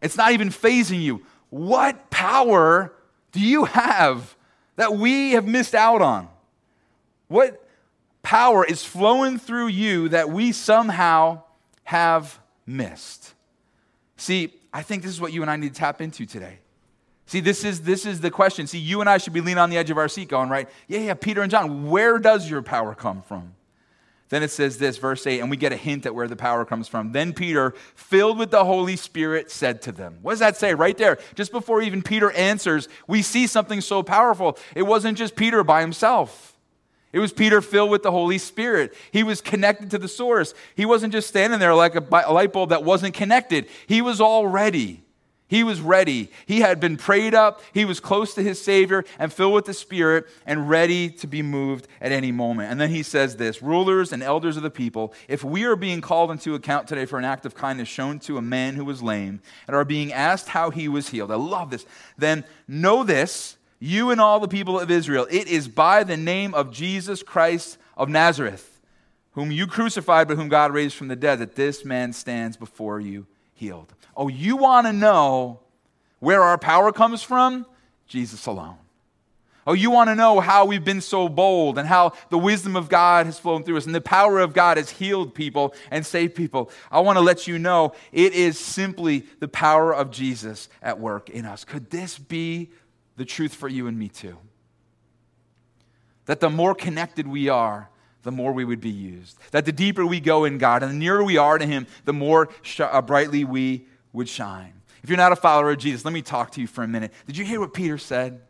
It's 0.01 0.17
not 0.17 0.33
even 0.33 0.51
fazing 0.51 1.01
you. 1.01 1.25
What 1.51 2.11
power 2.11 2.93
do 3.33 3.41
you 3.41 3.65
have 3.65 4.37
that 4.77 4.95
we 4.95 5.33
have 5.33 5.47
missed 5.47 5.75
out 5.75 6.03
on? 6.03 6.29
What 7.29 7.67
power 8.23 8.65
is 8.65 8.85
flowing 8.85 9.39
through 9.39 9.69
you 9.69 10.09
that 10.11 10.31
we 10.31 10.53
somehow 10.53 11.43
have 11.85 12.39
missed? 12.67 13.35
See, 14.17 14.53
I 14.73 14.83
think 14.83 15.03
this 15.03 15.13
is 15.13 15.21
what 15.21 15.33
you 15.33 15.43
and 15.43 15.51
I 15.51 15.57
need 15.57 15.75
to 15.75 15.81
tap 15.81 16.01
into 16.01 16.27
today. 16.27 16.59
See, 17.27 17.41
this 17.41 17.63
is, 17.65 17.83
this 17.83 18.07
is 18.07 18.21
the 18.21 18.31
question. 18.31 18.67
See, 18.67 18.79
you 18.79 19.01
and 19.01 19.09
I 19.09 19.19
should 19.19 19.35
be 19.35 19.41
leaning 19.41 19.59
on 19.59 19.69
the 19.69 19.77
edge 19.77 19.91
of 19.91 19.99
our 19.99 20.09
seat 20.09 20.29
going, 20.29 20.49
right? 20.49 20.69
Yeah, 20.87 21.01
yeah, 21.01 21.15
Peter 21.15 21.43
and 21.43 21.51
John, 21.51 21.91
where 21.91 22.19
does 22.19 22.49
your 22.49 22.63
power 22.63 22.95
come 22.95 23.21
from? 23.21 23.55
Then 24.29 24.43
it 24.43 24.51
says 24.51 24.77
this, 24.77 24.99
verse 24.99 25.27
8, 25.27 25.41
and 25.41 25.51
we 25.51 25.57
get 25.57 25.73
a 25.73 25.77
hint 25.77 26.05
at 26.05 26.15
where 26.15 26.29
the 26.29 26.37
power 26.37 26.65
comes 26.65 26.87
from. 26.87 27.13
Then 27.13 27.33
Peter, 27.33 27.75
filled 27.95 28.39
with 28.39 28.51
the 28.51 28.65
Holy 28.65 28.97
Spirit, 28.97 29.51
said 29.51 29.81
to 29.83 29.93
them. 29.93 30.19
What 30.21 30.33
does 30.33 30.41
that 30.41 30.57
say 30.57 30.75
right 30.75 30.97
there? 30.99 31.19
Just 31.35 31.51
before 31.51 31.81
even 31.81 32.03
Peter 32.03 32.31
answers, 32.33 32.89
we 33.07 33.23
see 33.23 33.47
something 33.47 33.81
so 33.81 34.03
powerful. 34.03 34.59
It 34.75 34.83
wasn't 34.83 35.17
just 35.17 35.35
Peter 35.35 35.65
by 35.65 35.81
himself. 35.81 36.57
It 37.11 37.21
was 37.21 37.33
Peter 37.33 37.63
filled 37.63 37.91
with 37.91 38.03
the 38.03 38.11
Holy 38.11 38.37
Spirit. 38.37 38.95
He 39.13 39.23
was 39.23 39.41
connected 39.41 39.91
to 39.93 39.99
the 39.99 40.09
source. 40.09 40.53
He 40.75 40.85
wasn't 40.85 41.15
just 41.15 41.29
standing 41.29 41.59
there 41.59 41.75
like 41.75 41.95
a 41.95 42.01
light 42.31 42.53
bulb 42.53 42.69
that 42.69 42.85
wasn't 42.85 43.15
connected. 43.15 43.67
He 43.87 44.03
was 44.03 44.21
already 44.21 45.03
he 45.49 45.65
was 45.65 45.81
ready. 45.81 46.31
He 46.45 46.61
had 46.61 46.79
been 46.79 46.99
prayed 46.99 47.35
up. 47.35 47.63
He 47.73 47.87
was 47.87 48.01
close 48.01 48.35
to 48.35 48.43
his 48.43 48.61
Savior 48.61 49.05
and 49.19 49.33
filled 49.33 49.55
with 49.55 49.65
the 49.65 49.73
Spirit 49.73 50.27
and 50.45 50.69
ready 50.69 51.09
to 51.09 51.27
be 51.27 51.41
moved 51.41 51.89
at 52.03 52.13
any 52.13 52.31
moment. 52.31 52.71
And 52.71 52.79
then 52.79 52.91
he 52.91 53.03
says 53.03 53.37
this 53.37 53.63
Rulers 53.63 54.13
and 54.13 54.23
elders 54.23 54.59
of 54.59 54.63
the 54.63 54.71
people, 54.71 55.15
if 55.27 55.43
we 55.43 55.65
are 55.65 55.75
being 55.75 56.03
called 56.03 56.31
into 56.31 56.55
account 56.55 56.87
today 56.87 57.07
for 57.07 57.19
an 57.19 57.25
act 57.25 57.47
of 57.47 57.55
kindness 57.55 57.89
shown 57.89 58.19
to 58.21 58.37
a 58.37 58.43
man 58.43 58.75
who 58.75 58.85
was 58.85 59.03
lame 59.03 59.41
and 59.67 59.75
are 59.75 59.87
being 59.87 60.13
asked 60.13 60.49
how 60.49 60.69
he 60.69 60.87
was 60.87 61.09
healed, 61.09 61.33
I 61.33 61.37
love 61.37 61.71
this, 61.71 61.87
then 62.19 62.45
know 62.69 63.03
this, 63.03 63.57
you 63.81 64.11
and 64.11 64.21
all 64.21 64.41
the 64.41 64.49
people 64.49 64.79
of 64.79 64.91
Israel, 64.91 65.27
it 65.31 65.49
is 65.49 65.67
by 65.67 66.05
the 66.05 66.17
name 66.19 66.53
of 66.53 66.71
Jesus 66.71 67.23
Christ 67.23 67.79
of 67.97 68.11
Nazareth, 68.11 68.81
whom 69.33 69.51
you 69.51 69.67
crucified, 69.67 70.29
but 70.29 70.37
whom 70.37 70.49
God 70.49 70.75
raised 70.75 70.95
from 70.95 71.09
the 71.09 71.17
dead, 71.17 71.39
that 71.39 71.55
this 71.55 71.87
man 71.87 72.13
stands 72.13 72.59
before 72.59 73.01
you 73.01 73.27
healed. 73.59 73.93
Oh, 74.17 74.29
you 74.29 74.57
want 74.57 74.87
to 74.87 74.93
know 74.93 75.61
where 76.21 76.43
our 76.43 76.59
power 76.59 76.93
comes 76.93 77.23
from? 77.23 77.67
Jesus 78.07 78.47
alone. 78.47 78.77
Oh, 79.67 79.75
you 79.75 79.91
want 79.91 80.09
to 80.09 80.15
know 80.15 80.41
how 80.41 80.65
we've 80.65 80.85
been 80.85 81.03
so 81.03 81.29
bold 81.29 81.77
and 81.77 81.87
how 81.87 82.13
the 82.31 82.39
wisdom 82.39 82.75
of 82.75 82.89
God 82.89 83.27
has 83.27 83.39
flown 83.39 83.65
through 83.65 83.77
us 83.77 83.85
and 83.85 83.95
the 83.95 84.01
power 84.01 84.39
of 84.39 84.55
God 84.55 84.79
has 84.79 84.89
healed 84.89 85.35
people 85.35 85.75
and 85.91 86.07
saved 86.07 86.35
people. 86.35 86.71
I 86.91 87.01
want 87.01 87.17
to 87.17 87.21
let 87.21 87.47
you 87.47 87.59
know 87.59 87.93
it 88.11 88.33
is 88.33 88.59
simply 88.59 89.27
the 89.41 89.49
power 89.49 89.95
of 89.95 90.11
Jesus 90.11 90.71
at 90.81 90.99
work 90.99 91.29
in 91.29 91.45
us. 91.45 91.65
Could 91.65 91.91
this 91.91 92.17
be 92.17 92.71
the 93.17 93.27
truth 93.27 93.53
for 93.53 93.69
you 93.69 93.89
and 93.89 93.99
me 93.99 94.09
too? 94.09 94.39
That 96.27 96.41
the 96.41 96.49
more 96.49 96.75
connected 96.75 97.27
we 97.27 97.49
are, 97.49 97.91
the 98.23 98.33
more 98.33 98.53
we 98.53 98.65
would 98.65 98.81
be 98.81 98.91
used. 98.91 99.39
That 99.53 99.65
the 99.65 99.73
deeper 99.73 100.05
we 100.05 100.21
go 100.21 100.45
in 100.45 100.59
God 100.59 100.83
and 100.83 100.93
the 100.93 100.97
nearer 100.97 101.23
we 101.23 101.37
are 101.37 101.59
to 101.59 101.67
Him, 101.67 101.87
the 102.05 102.13
more 102.13 102.49
sh- 102.63 102.81
uh, 102.81 103.03
brightly 103.03 103.45
we 103.45 103.87
would 104.13 104.29
shine. 104.29 104.73
If 105.03 105.09
you're 105.09 105.17
not 105.17 105.33
a 105.33 105.37
follower 105.37 105.71
of 105.71 105.79
Jesus, 105.79 106.05
let 106.05 106.13
me 106.13 106.23
talk 106.23 106.51
to 106.53 106.61
you 106.61 106.67
for 106.67 106.83
a 106.83 106.89
minute. 106.89 107.13
Did 107.27 107.37
you 107.37 107.45
hear 107.45 107.61
what 107.61 107.73
Peter 107.73 107.99
said? 107.99 108.41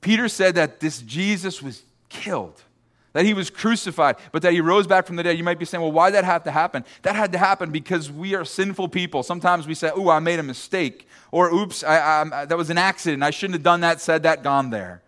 Peter 0.00 0.28
said 0.28 0.56
that 0.56 0.80
this 0.80 1.00
Jesus 1.00 1.62
was 1.62 1.82
killed, 2.08 2.60
that 3.14 3.24
he 3.24 3.32
was 3.32 3.48
crucified, 3.48 4.16
but 4.32 4.42
that 4.42 4.52
he 4.52 4.60
rose 4.60 4.86
back 4.86 5.06
from 5.06 5.16
the 5.16 5.22
dead. 5.22 5.38
You 5.38 5.44
might 5.44 5.58
be 5.58 5.64
saying, 5.64 5.80
well, 5.80 5.92
why 5.92 6.08
did 6.10 6.16
that 6.16 6.24
have 6.24 6.44
to 6.44 6.50
happen? 6.50 6.84
That 7.02 7.16
had 7.16 7.32
to 7.32 7.38
happen 7.38 7.70
because 7.70 8.10
we 8.10 8.34
are 8.34 8.44
sinful 8.44 8.88
people. 8.88 9.22
Sometimes 9.22 9.66
we 9.66 9.74
say, 9.74 9.90
oh, 9.94 10.10
I 10.10 10.18
made 10.18 10.40
a 10.40 10.42
mistake, 10.42 11.08
or 11.30 11.50
oops, 11.50 11.82
I, 11.82 12.22
I, 12.22 12.44
that 12.44 12.58
was 12.58 12.68
an 12.68 12.78
accident. 12.78 13.22
I 13.22 13.30
shouldn't 13.30 13.54
have 13.54 13.62
done 13.62 13.80
that, 13.80 14.00
said 14.00 14.24
that, 14.24 14.42
gone 14.42 14.70
there. 14.70 15.00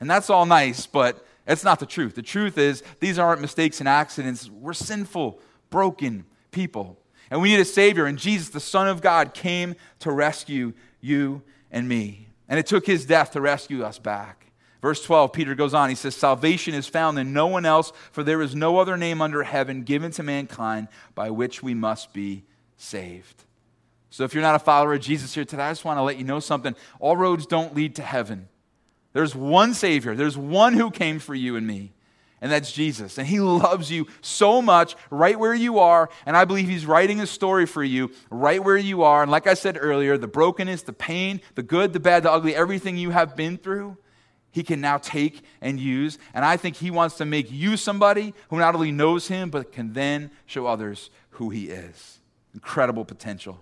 And 0.00 0.10
that's 0.10 0.28
all 0.28 0.44
nice, 0.44 0.86
but 0.86 1.24
it's 1.46 1.64
not 1.64 1.78
the 1.78 1.86
truth. 1.86 2.14
The 2.14 2.22
truth 2.22 2.58
is, 2.58 2.82
these 3.00 3.18
aren't 3.18 3.40
mistakes 3.40 3.80
and 3.80 3.88
accidents. 3.88 4.50
We're 4.50 4.72
sinful, 4.72 5.40
broken 5.70 6.24
people. 6.50 6.98
And 7.30 7.40
we 7.40 7.50
need 7.50 7.60
a 7.60 7.64
Savior. 7.64 8.06
And 8.06 8.18
Jesus, 8.18 8.48
the 8.48 8.60
Son 8.60 8.88
of 8.88 9.00
God, 9.00 9.34
came 9.34 9.74
to 10.00 10.10
rescue 10.10 10.72
you 11.00 11.42
and 11.70 11.88
me. 11.88 12.28
And 12.48 12.58
it 12.58 12.66
took 12.66 12.86
his 12.86 13.06
death 13.06 13.32
to 13.32 13.40
rescue 13.40 13.84
us 13.84 13.98
back. 13.98 14.46
Verse 14.82 15.02
12, 15.02 15.32
Peter 15.32 15.54
goes 15.54 15.74
on. 15.74 15.88
He 15.88 15.94
says, 15.94 16.14
Salvation 16.14 16.74
is 16.74 16.86
found 16.86 17.18
in 17.18 17.32
no 17.32 17.46
one 17.46 17.64
else, 17.64 17.92
for 18.12 18.22
there 18.22 18.42
is 18.42 18.54
no 18.54 18.78
other 18.78 18.96
name 18.96 19.20
under 19.20 19.42
heaven 19.42 19.82
given 19.82 20.10
to 20.12 20.22
mankind 20.22 20.88
by 21.14 21.30
which 21.30 21.62
we 21.62 21.74
must 21.74 22.12
be 22.12 22.44
saved. 22.76 23.44
So 24.10 24.24
if 24.24 24.32
you're 24.32 24.42
not 24.42 24.54
a 24.54 24.60
follower 24.60 24.94
of 24.94 25.00
Jesus 25.00 25.34
here 25.34 25.44
today, 25.44 25.64
I 25.64 25.70
just 25.70 25.84
want 25.84 25.98
to 25.98 26.02
let 26.02 26.18
you 26.18 26.24
know 26.24 26.40
something. 26.40 26.74
All 27.00 27.16
roads 27.16 27.46
don't 27.46 27.74
lead 27.74 27.96
to 27.96 28.02
heaven. 28.02 28.48
There's 29.16 29.34
one 29.34 29.72
Savior, 29.72 30.14
there's 30.14 30.36
one 30.36 30.74
who 30.74 30.90
came 30.90 31.18
for 31.18 31.34
you 31.34 31.56
and 31.56 31.66
me 31.66 31.92
and 32.40 32.52
that's 32.52 32.70
Jesus. 32.70 33.18
And 33.18 33.26
He 33.26 33.40
loves 33.40 33.90
you 33.90 34.06
so 34.20 34.60
much 34.60 34.94
right 35.10 35.38
where 35.38 35.54
you 35.54 35.78
are. 35.78 36.10
And 36.26 36.36
I 36.36 36.44
believe 36.44 36.68
He's 36.68 36.86
writing 36.86 37.20
a 37.20 37.26
story 37.26 37.66
for 37.66 37.82
you 37.82 38.10
right 38.30 38.62
where 38.62 38.76
you 38.76 39.02
are. 39.02 39.22
And 39.22 39.30
like 39.30 39.46
I 39.46 39.54
said 39.54 39.78
earlier, 39.80 40.18
the 40.18 40.28
brokenness, 40.28 40.82
the 40.82 40.92
pain, 40.92 41.40
the 41.54 41.62
good, 41.62 41.92
the 41.92 42.00
bad, 42.00 42.22
the 42.22 42.30
ugly, 42.30 42.54
everything 42.54 42.96
you 42.96 43.10
have 43.10 43.36
been 43.36 43.56
through, 43.56 43.96
He 44.50 44.62
can 44.62 44.80
now 44.80 44.98
take 44.98 45.42
and 45.60 45.80
use. 45.80 46.18
And 46.34 46.44
I 46.44 46.56
think 46.56 46.76
He 46.76 46.90
wants 46.90 47.16
to 47.16 47.24
make 47.24 47.50
you 47.50 47.76
somebody 47.76 48.34
who 48.50 48.58
not 48.58 48.74
only 48.74 48.92
knows 48.92 49.28
Him, 49.28 49.50
but 49.50 49.72
can 49.72 49.94
then 49.94 50.30
show 50.44 50.66
others 50.66 51.10
who 51.30 51.50
He 51.50 51.70
is. 51.70 52.18
Incredible 52.52 53.04
potential. 53.04 53.58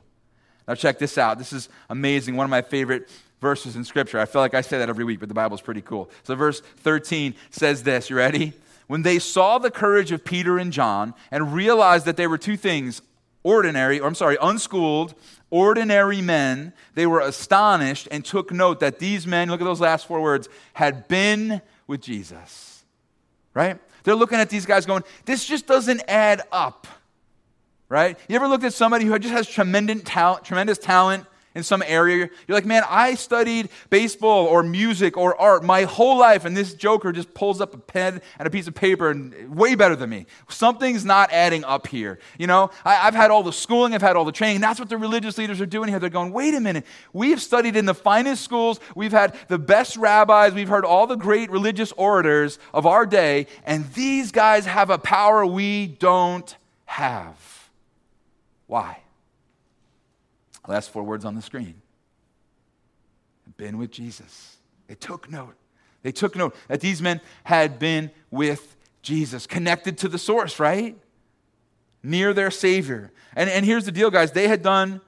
Now, 0.66 0.74
check 0.74 0.98
this 0.98 1.18
out. 1.18 1.38
This 1.38 1.52
is 1.52 1.68
amazing. 1.90 2.36
One 2.36 2.44
of 2.44 2.50
my 2.50 2.62
favorite 2.62 3.08
verses 3.44 3.76
in 3.76 3.84
Scripture. 3.84 4.18
I 4.18 4.24
feel 4.24 4.40
like 4.40 4.54
I 4.54 4.60
say 4.60 4.78
that 4.78 4.88
every 4.88 5.04
week, 5.04 5.20
but 5.20 5.28
the 5.28 5.34
Bible's 5.34 5.60
pretty 5.60 5.82
cool. 5.82 6.10
So, 6.24 6.34
verse 6.34 6.60
13 6.78 7.36
says 7.50 7.84
this. 7.84 8.10
You 8.10 8.16
ready? 8.16 8.54
when 8.86 9.02
they 9.02 9.18
saw 9.18 9.58
the 9.58 9.70
courage 9.70 10.12
of 10.12 10.24
Peter 10.24 10.58
and 10.58 10.72
John 10.72 11.14
and 11.30 11.54
realized 11.54 12.06
that 12.06 12.16
they 12.16 12.26
were 12.26 12.38
two 12.38 12.56
things 12.56 13.02
ordinary, 13.42 14.00
or 14.00 14.06
I'm 14.06 14.14
sorry, 14.14 14.36
unschooled, 14.40 15.14
ordinary 15.50 16.20
men, 16.20 16.72
they 16.94 17.06
were 17.06 17.20
astonished 17.20 18.08
and 18.10 18.24
took 18.24 18.52
note 18.52 18.80
that 18.80 18.98
these 18.98 19.26
men, 19.26 19.50
look 19.50 19.60
at 19.60 19.64
those 19.64 19.80
last 19.80 20.06
four 20.06 20.20
words, 20.20 20.48
had 20.74 21.08
been 21.08 21.60
with 21.86 22.00
Jesus. 22.00 22.84
Right? 23.52 23.78
They're 24.02 24.14
looking 24.14 24.38
at 24.38 24.50
these 24.50 24.66
guys 24.66 24.86
going, 24.86 25.04
this 25.24 25.44
just 25.44 25.66
doesn't 25.66 26.02
add 26.08 26.42
up. 26.50 26.86
Right? 27.88 28.18
You 28.28 28.36
ever 28.36 28.48
looked 28.48 28.64
at 28.64 28.72
somebody 28.72 29.04
who 29.04 29.18
just 29.18 29.32
has 29.32 29.46
tremendous 29.46 30.02
talent, 30.04 30.44
tremendous 30.44 30.78
talent 30.78 31.26
in 31.54 31.62
some 31.62 31.82
area. 31.86 32.28
You're 32.46 32.56
like, 32.56 32.64
man, 32.64 32.82
I 32.88 33.14
studied 33.14 33.68
baseball 33.90 34.46
or 34.46 34.62
music 34.62 35.16
or 35.16 35.40
art 35.40 35.62
my 35.62 35.82
whole 35.82 36.18
life, 36.18 36.44
and 36.44 36.56
this 36.56 36.74
joker 36.74 37.12
just 37.12 37.32
pulls 37.34 37.60
up 37.60 37.74
a 37.74 37.78
pen 37.78 38.20
and 38.38 38.46
a 38.46 38.50
piece 38.50 38.66
of 38.66 38.74
paper 38.74 39.10
and 39.10 39.54
way 39.54 39.74
better 39.74 39.96
than 39.96 40.10
me. 40.10 40.26
Something's 40.48 41.04
not 41.04 41.32
adding 41.32 41.64
up 41.64 41.86
here. 41.86 42.18
You 42.38 42.46
know, 42.46 42.70
I, 42.84 42.94
have 42.94 43.14
had 43.14 43.30
all 43.30 43.42
the 43.42 43.52
schooling, 43.52 43.94
I've 43.94 44.02
had 44.02 44.16
all 44.16 44.24
the 44.24 44.32
training. 44.32 44.60
That's 44.60 44.80
what 44.80 44.88
the 44.88 44.98
religious 44.98 45.38
leaders 45.38 45.60
are 45.60 45.66
doing 45.66 45.88
here. 45.88 45.98
They're 45.98 46.10
going, 46.10 46.32
wait 46.32 46.54
a 46.54 46.60
minute. 46.60 46.84
We 47.12 47.30
have 47.30 47.40
studied 47.40 47.76
in 47.76 47.86
the 47.86 47.94
finest 47.94 48.42
schools, 48.42 48.80
we've 48.94 49.12
had 49.12 49.36
the 49.48 49.58
best 49.58 49.96
rabbis, 49.96 50.54
we've 50.54 50.68
heard 50.68 50.84
all 50.84 51.06
the 51.06 51.16
great 51.16 51.50
religious 51.50 51.92
orators 51.92 52.58
of 52.72 52.86
our 52.86 53.06
day, 53.06 53.46
and 53.64 53.92
these 53.94 54.32
guys 54.32 54.66
have 54.66 54.90
a 54.90 54.98
power 54.98 55.46
we 55.46 55.86
don't 55.86 56.56
have. 56.86 57.70
Why? 58.66 59.03
Last 60.66 60.90
four 60.90 61.02
words 61.02 61.24
on 61.24 61.34
the 61.34 61.42
screen. 61.42 61.82
Been 63.56 63.78
with 63.78 63.90
Jesus. 63.90 64.56
They 64.88 64.94
took 64.94 65.30
note. 65.30 65.54
They 66.02 66.12
took 66.12 66.36
note 66.36 66.56
that 66.68 66.80
these 66.80 67.00
men 67.00 67.20
had 67.44 67.78
been 67.78 68.10
with 68.30 68.76
Jesus, 69.02 69.46
connected 69.46 69.98
to 69.98 70.08
the 70.08 70.18
source, 70.18 70.58
right? 70.58 70.96
Near 72.02 72.32
their 72.32 72.50
Savior. 72.50 73.12
And, 73.36 73.48
and 73.48 73.64
here's 73.64 73.84
the 73.84 73.92
deal, 73.92 74.10
guys. 74.10 74.32
They 74.32 74.48
had 74.48 74.62
done 74.62 75.00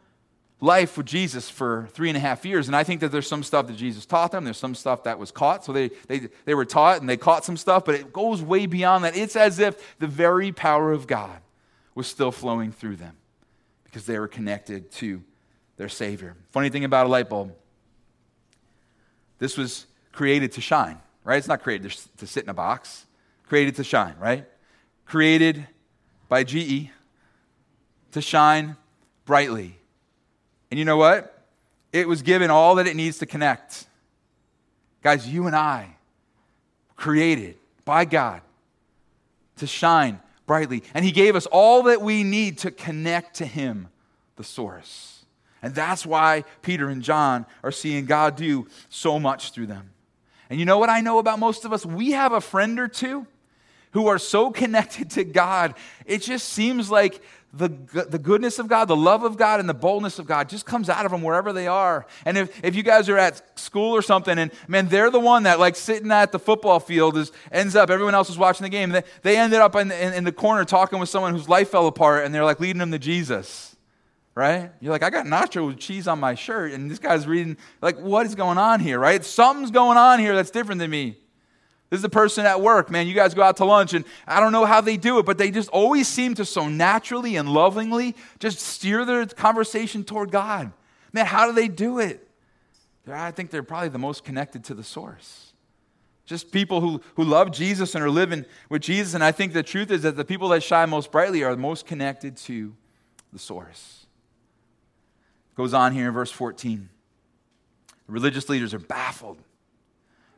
life 0.61 0.97
with 0.97 1.07
Jesus 1.07 1.51
for 1.51 1.89
three 1.93 2.09
and 2.09 2.17
a 2.17 2.21
half 2.21 2.45
years. 2.45 2.67
And 2.67 2.77
I 2.77 2.85
think 2.85 3.01
that 3.01 3.11
there's 3.11 3.27
some 3.27 3.43
stuff 3.43 3.67
that 3.67 3.77
Jesus 3.77 4.07
taught 4.07 4.33
them. 4.33 4.45
There's 4.45 4.57
some 4.57 4.75
stuff 4.75 5.05
that 5.05 5.19
was 5.19 5.31
caught. 5.31 5.65
So 5.65 5.73
they, 5.73 5.91
they, 6.09 6.29
they 6.45 6.55
were 6.55 6.65
taught 6.65 7.01
and 7.01 7.09
they 7.09 7.17
caught 7.17 7.45
some 7.45 7.57
stuff, 7.57 7.85
but 7.85 7.95
it 7.95 8.13
goes 8.13 8.43
way 8.43 8.67
beyond 8.67 9.05
that. 9.05 9.17
It's 9.17 9.37
as 9.37 9.59
if 9.59 9.99
the 9.99 10.07
very 10.07 10.53
power 10.53 10.93
of 10.93 11.07
God 11.07 11.41
was 11.95 12.07
still 12.07 12.33
flowing 12.33 12.73
through 12.73 12.97
them 12.97 13.17
because 13.85 14.07
they 14.07 14.19
were 14.19 14.29
connected 14.29 14.91
to 14.93 15.23
their 15.77 15.89
Savior. 15.89 16.37
Funny 16.53 16.69
thing 16.69 16.85
about 16.85 17.07
a 17.07 17.09
light 17.09 17.29
bulb 17.29 17.53
this 19.39 19.57
was 19.57 19.87
created 20.13 20.53
to 20.53 20.61
shine, 20.61 20.99
right? 21.25 21.37
It's 21.37 21.49
not 21.49 21.63
created 21.63 21.93
to 22.17 22.27
sit 22.27 22.45
in 22.45 22.49
a 22.49 22.55
box, 22.55 23.07
created 23.47 23.77
to 23.77 23.85
shine, 23.85 24.15
right? 24.19 24.47
Created 25.05 25.67
by 26.29 26.43
GE 26.43 26.91
to 28.13 28.21
shine 28.21 28.77
brightly. 29.25 29.79
And 30.71 30.79
you 30.79 30.85
know 30.85 30.97
what? 30.97 31.45
It 31.93 32.09
was 32.09 32.23
given 32.23 32.51
all 32.51 32.77
that 32.77 32.87
it 32.87 32.97
needs 32.97 33.19
to 33.19 33.27
connect. 33.27 33.87
Guys, 35.03 35.29
you 35.29 35.47
and 35.47 35.55
I, 35.55 35.97
created 36.97 37.57
by 37.85 38.05
God 38.05 38.41
to 39.59 39.67
shine 39.67 40.21
brightly. 40.47 40.83
And 40.95 41.05
He 41.05 41.13
gave 41.13 41.37
us 41.37 41.47
all 41.47 41.85
that 41.85 42.01
we 42.01 42.25
need 42.25 42.59
to 42.59 42.71
connect 42.71 43.37
to 43.37 43.47
Him, 43.47 43.89
the 44.37 44.45
source. 44.45 45.16
And 45.67 45.75
that's 45.75 46.07
why 46.07 46.45
Peter 46.63 46.89
and 46.89 47.03
John 47.03 47.45
are 47.65 47.73
seeing 47.73 48.07
God 48.07 48.37
do 48.37 48.69
so 48.89 49.19
much 49.19 49.51
through 49.51 49.67
them. 49.67 49.91
And 50.49 50.61
you 50.61 50.65
know 50.65 50.79
what 50.79 50.89
I 50.89 51.01
know 51.01 51.19
about 51.19 51.41
most 51.41 51.65
of 51.65 51.73
us? 51.73 51.85
We 51.85 52.13
have 52.13 52.31
a 52.31 52.41
friend 52.41 52.79
or 52.79 52.87
two 52.87 53.27
who 53.91 54.07
are 54.07 54.17
so 54.17 54.53
connected 54.53 55.11
to 55.11 55.25
God, 55.25 55.75
it 56.05 56.23
just 56.23 56.51
seems 56.51 56.89
like 56.89 57.21
the, 57.53 57.69
the 58.09 58.19
goodness 58.19 58.61
of 58.61 58.69
God, 58.69 58.85
the 58.85 58.95
love 58.95 59.25
of 59.25 59.37
God, 59.37 59.59
and 59.59 59.69
the 59.69 59.75
boldness 59.75 60.21
of 60.21 60.27
God 60.29 60.49
just 60.49 60.67
comes 60.67 60.89
out 60.89 61.05
of 61.05 61.11
them 61.11 61.23
wherever 61.23 61.53
they 61.53 61.67
are. 61.67 62.07
And 62.25 62.39
if, 62.39 62.65
if 62.65 62.77
you 62.77 62.85
guys 62.85 63.09
are 63.09 63.19
at 63.19 63.59
school 63.59 63.97
or 63.97 64.03
something, 64.03 64.39
and 64.39 64.53
man, 64.69 64.87
they're 64.87 65.11
the 65.11 65.19
one 65.19 65.45
that, 65.45 65.59
like, 65.59 65.75
sitting 65.75 66.13
at 66.13 66.31
the 66.31 66.39
football 66.39 66.79
field 66.79 67.17
is, 67.17 67.33
ends 67.51 67.75
up, 67.75 67.91
everyone 67.91 68.15
else 68.15 68.31
is 68.31 68.39
watching 68.39 68.63
the 68.63 68.69
game. 68.69 68.91
They, 68.91 69.03
they 69.23 69.37
ended 69.37 69.59
up 69.59 69.75
in, 69.75 69.91
in, 69.91 70.13
in 70.13 70.23
the 70.23 70.31
corner 70.31 70.65
talking 70.65 71.01
with 71.01 71.09
someone 71.09 71.33
whose 71.33 71.49
life 71.49 71.71
fell 71.71 71.89
apart, 71.89 72.25
and 72.25 72.33
they're 72.33 72.45
like 72.45 72.61
leading 72.61 72.79
them 72.79 72.93
to 72.93 73.01
Jesus 73.01 73.76
right? 74.37 74.71
You're 74.81 74.93
like, 74.93 75.03
I 75.03 75.11
got 75.11 75.27
nacho 75.27 75.67
with 75.67 75.79
cheese 75.79 76.07
on 76.07 76.21
my 76.21 76.35
shirt, 76.37 76.73
and 76.73 76.89
this 76.89 77.01
guy's 77.01 77.27
reading, 77.27 77.57
like, 77.81 77.99
what 77.99 78.27
is 78.27 78.37
going 78.37 78.59
on 78.59 78.79
here, 78.79 79.01
right? 79.01 79.25
Something's 79.25 79.73
going 79.73 79.97
on 79.97 80.21
here 80.21 80.37
that's 80.37 80.51
different 80.51 80.79
than 80.79 80.91
me. 80.91 81.17
This 81.89 81.99
is 81.99 82.05
a 82.05 82.11
person 82.11 82.45
at 82.45 82.61
work, 82.61 82.91
man. 82.91 83.07
You 83.07 83.15
guys 83.15 83.33
go 83.33 83.43
out 83.43 83.57
to 83.57 83.65
lunch, 83.65 83.95
and 83.95 84.05
I 84.27 84.39
don't 84.41 84.53
know 84.53 84.67
how 84.67 84.83
they 84.83 84.99
do 84.99 85.19
it, 85.19 85.27
but 85.27 85.39
they 85.39 85.51
just 85.51 85.71
always 85.71 86.07
seem 86.07 86.35
to 86.35 86.45
so 86.45 86.69
naturally 86.69 87.37
and 87.37 87.49
lovingly 87.49 88.15
just 88.39 88.59
steer 88.59 89.05
their 89.05 89.25
conversation 89.25 90.05
toward 90.05 90.31
God. 90.31 90.71
Man, 91.13 91.25
how 91.25 91.47
do 91.47 91.53
they 91.53 91.69
do 91.69 91.99
it? 91.99 92.29
I 93.11 93.31
think 93.31 93.51
they're 93.51 93.63
probably 93.63 93.89
the 93.89 93.99
most 93.99 94.23
connected 94.25 94.65
to 94.65 94.75
the 94.75 94.85
source. 94.85 95.53
Just 96.27 96.51
people 96.51 96.81
who, 96.81 97.01
who 97.15 97.25
love 97.25 97.53
Jesus 97.53 97.95
and 97.95 98.03
are 98.05 98.11
living 98.11 98.45
with 98.69 98.83
Jesus. 98.83 99.15
And 99.15 99.23
I 99.23 99.31
think 99.31 99.53
the 99.53 99.63
truth 99.63 99.93
is 99.93 100.03
that 100.03 100.17
the 100.17 100.25
people 100.25 100.49
that 100.49 100.63
shine 100.65 100.91
most 100.91 101.13
brightly 101.13 101.45
are 101.45 101.53
the 101.53 101.61
most 101.61 101.87
connected 101.87 102.37
to 102.39 102.75
the 103.33 103.39
source. 103.39 104.06
Goes 105.57 105.75
on 105.75 105.93
here 105.93 106.09
in 106.09 106.15
verse 106.15 106.31
14. 106.31 106.89
The 108.07 108.13
religious 108.13 108.49
leaders 108.49 108.75
are 108.75 108.79
baffled. 108.79 109.39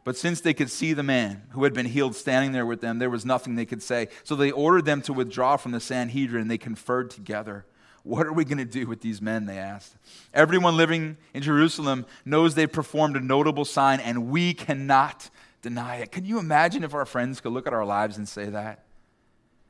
But 0.05 0.17
since 0.17 0.41
they 0.41 0.55
could 0.55 0.71
see 0.71 0.95
the 0.95 1.03
man 1.03 1.43
who 1.51 1.65
had 1.65 1.75
been 1.75 1.87
healed 1.87 2.15
standing 2.15 2.53
there 2.53 2.65
with 2.65 2.81
them, 2.81 2.99
there 2.99 3.11
was 3.11 3.27
nothing 3.27 3.57
they 3.57 3.67
could 3.67 3.83
say. 3.83 4.09
So 4.25 4.35
they 4.37 4.51
ordered 4.51 4.87
them 4.87 5.03
to 5.03 5.13
withdraw 5.13 5.59
from 5.59 5.73
the 5.73 5.81
Sanhedrin, 5.81 6.43
and 6.43 6.51
they 6.51 6.57
conferred 6.57 7.11
together. 7.11 7.67
What 8.05 8.27
are 8.27 8.33
we 8.33 8.47
going 8.47 8.59
to 8.59 8.65
do 8.65 8.87
with 8.87 9.03
these 9.03 9.21
men? 9.21 9.45
They 9.45 9.59
asked. 9.59 9.97
Everyone 10.33 10.79
living 10.79 11.19
in 11.35 11.43
Jerusalem 11.43 12.07
knows 12.25 12.55
they 12.55 12.67
performed 12.67 13.17
a 13.17 13.21
notable 13.21 13.67
sign, 13.67 14.01
and 14.01 14.31
we 14.31 14.55
cannot 14.55 15.29
deny 15.61 15.97
it. 15.97 16.11
Can 16.11 16.25
you 16.25 16.39
imagine 16.39 16.85
if 16.85 16.95
our 16.95 17.05
friends 17.05 17.41
could 17.41 17.53
look 17.53 17.67
at 17.67 17.75
our 17.75 17.85
lives 17.85 18.17
and 18.17 18.27
say 18.27 18.47
that? 18.47 18.85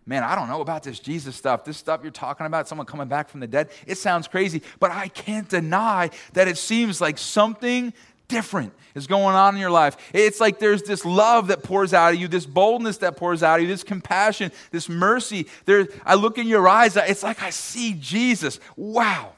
Man, 0.08 0.24
I 0.24 0.34
don't 0.34 0.48
know 0.48 0.62
about 0.62 0.82
this 0.82 0.98
Jesus 0.98 1.36
stuff. 1.36 1.64
This 1.64 1.76
stuff 1.76 2.00
you're 2.02 2.10
talking 2.10 2.46
about, 2.46 2.66
someone 2.66 2.86
coming 2.86 3.08
back 3.08 3.28
from 3.28 3.40
the 3.40 3.46
dead, 3.46 3.68
it 3.86 3.98
sounds 3.98 4.26
crazy, 4.26 4.62
but 4.80 4.90
I 4.90 5.08
can't 5.08 5.48
deny 5.48 6.10
that 6.32 6.48
it 6.48 6.56
seems 6.56 7.00
like 7.00 7.18
something 7.18 7.92
different 8.26 8.72
is 8.94 9.06
going 9.06 9.36
on 9.36 9.54
in 9.54 9.60
your 9.60 9.70
life. 9.70 9.96
It's 10.14 10.40
like 10.40 10.58
there's 10.58 10.82
this 10.82 11.04
love 11.04 11.48
that 11.48 11.62
pours 11.62 11.92
out 11.92 12.14
of 12.14 12.20
you, 12.20 12.26
this 12.26 12.46
boldness 12.46 12.98
that 12.98 13.16
pours 13.16 13.42
out 13.42 13.56
of 13.60 13.62
you, 13.62 13.68
this 13.68 13.84
compassion, 13.84 14.50
this 14.70 14.88
mercy. 14.88 15.46
There, 15.66 15.86
I 16.04 16.14
look 16.14 16.38
in 16.38 16.46
your 16.46 16.66
eyes, 16.66 16.96
it's 16.96 17.22
like 17.22 17.42
I 17.42 17.50
see 17.50 17.94
Jesus. 17.94 18.60
Wow. 18.76 19.32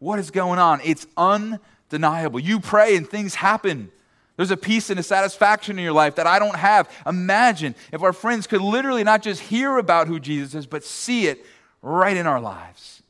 What 0.00 0.18
is 0.18 0.30
going 0.32 0.58
on? 0.58 0.80
It's 0.84 1.06
undeniable. 1.16 2.40
You 2.40 2.58
pray 2.60 2.96
and 2.96 3.08
things 3.08 3.36
happen. 3.36 3.90
There's 4.36 4.50
a 4.50 4.56
peace 4.56 4.90
and 4.90 5.00
a 5.00 5.02
satisfaction 5.02 5.78
in 5.78 5.84
your 5.84 5.94
life 5.94 6.16
that 6.16 6.26
I 6.26 6.38
don't 6.38 6.56
have. 6.56 6.90
Imagine 7.06 7.74
if 7.92 8.02
our 8.02 8.12
friends 8.12 8.46
could 8.46 8.60
literally 8.60 9.02
not 9.02 9.22
just 9.22 9.40
hear 9.40 9.78
about 9.78 10.08
who 10.08 10.20
Jesus 10.20 10.54
is, 10.54 10.66
but 10.66 10.84
see 10.84 11.26
it 11.26 11.44
right 11.80 12.16
in 12.16 12.26
our 12.26 12.40
lives. 12.40 13.02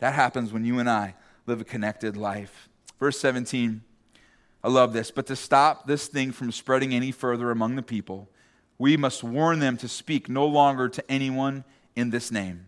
That 0.00 0.14
happens 0.14 0.52
when 0.52 0.64
you 0.64 0.80
and 0.80 0.90
I 0.90 1.14
live 1.46 1.60
a 1.60 1.64
connected 1.64 2.16
life. 2.16 2.68
Verse 2.98 3.18
17, 3.20 3.82
I 4.64 4.68
love 4.68 4.92
this. 4.92 5.10
But 5.12 5.26
to 5.26 5.36
stop 5.36 5.86
this 5.86 6.08
thing 6.08 6.32
from 6.32 6.50
spreading 6.50 6.92
any 6.94 7.12
further 7.12 7.50
among 7.52 7.76
the 7.76 7.82
people, 7.82 8.28
we 8.78 8.96
must 8.96 9.22
warn 9.22 9.60
them 9.60 9.76
to 9.76 9.88
speak 9.88 10.28
no 10.28 10.46
longer 10.46 10.88
to 10.88 11.10
anyone 11.10 11.64
in 11.94 12.10
this 12.10 12.32
name. 12.32 12.66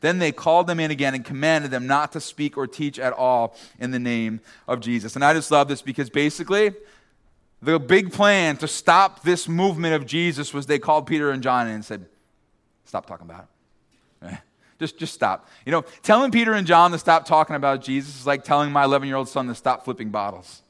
Then 0.00 0.18
they 0.18 0.30
called 0.30 0.66
them 0.66 0.78
in 0.78 0.90
again 0.90 1.14
and 1.14 1.24
commanded 1.24 1.70
them 1.70 1.86
not 1.86 2.12
to 2.12 2.20
speak 2.20 2.56
or 2.56 2.66
teach 2.66 2.98
at 2.98 3.12
all 3.12 3.56
in 3.78 3.90
the 3.90 3.98
name 3.98 4.40
of 4.68 4.80
Jesus. 4.80 5.16
And 5.16 5.24
I 5.24 5.32
just 5.32 5.50
love 5.50 5.66
this 5.66 5.82
because 5.82 6.10
basically, 6.10 6.72
the 7.62 7.78
big 7.78 8.12
plan 8.12 8.56
to 8.58 8.68
stop 8.68 9.22
this 9.22 9.48
movement 9.48 9.94
of 9.94 10.06
Jesus 10.06 10.52
was 10.52 10.66
they 10.66 10.78
called 10.78 11.06
Peter 11.06 11.30
and 11.30 11.42
John 11.42 11.66
and 11.68 11.84
said, 11.84 12.06
Stop 12.84 13.06
talking 13.06 13.26
about 13.28 13.48
it. 14.22 14.38
Just, 14.78 14.98
just 14.98 15.14
stop. 15.14 15.48
You 15.64 15.72
know, 15.72 15.86
telling 16.02 16.30
Peter 16.30 16.52
and 16.52 16.66
John 16.66 16.90
to 16.90 16.98
stop 16.98 17.24
talking 17.24 17.56
about 17.56 17.82
Jesus 17.82 18.14
is 18.20 18.26
like 18.26 18.44
telling 18.44 18.70
my 18.70 18.84
11 18.84 19.08
year 19.08 19.16
old 19.16 19.26
son 19.26 19.46
to 19.46 19.54
stop 19.54 19.86
flipping 19.86 20.10
bottles. 20.10 20.60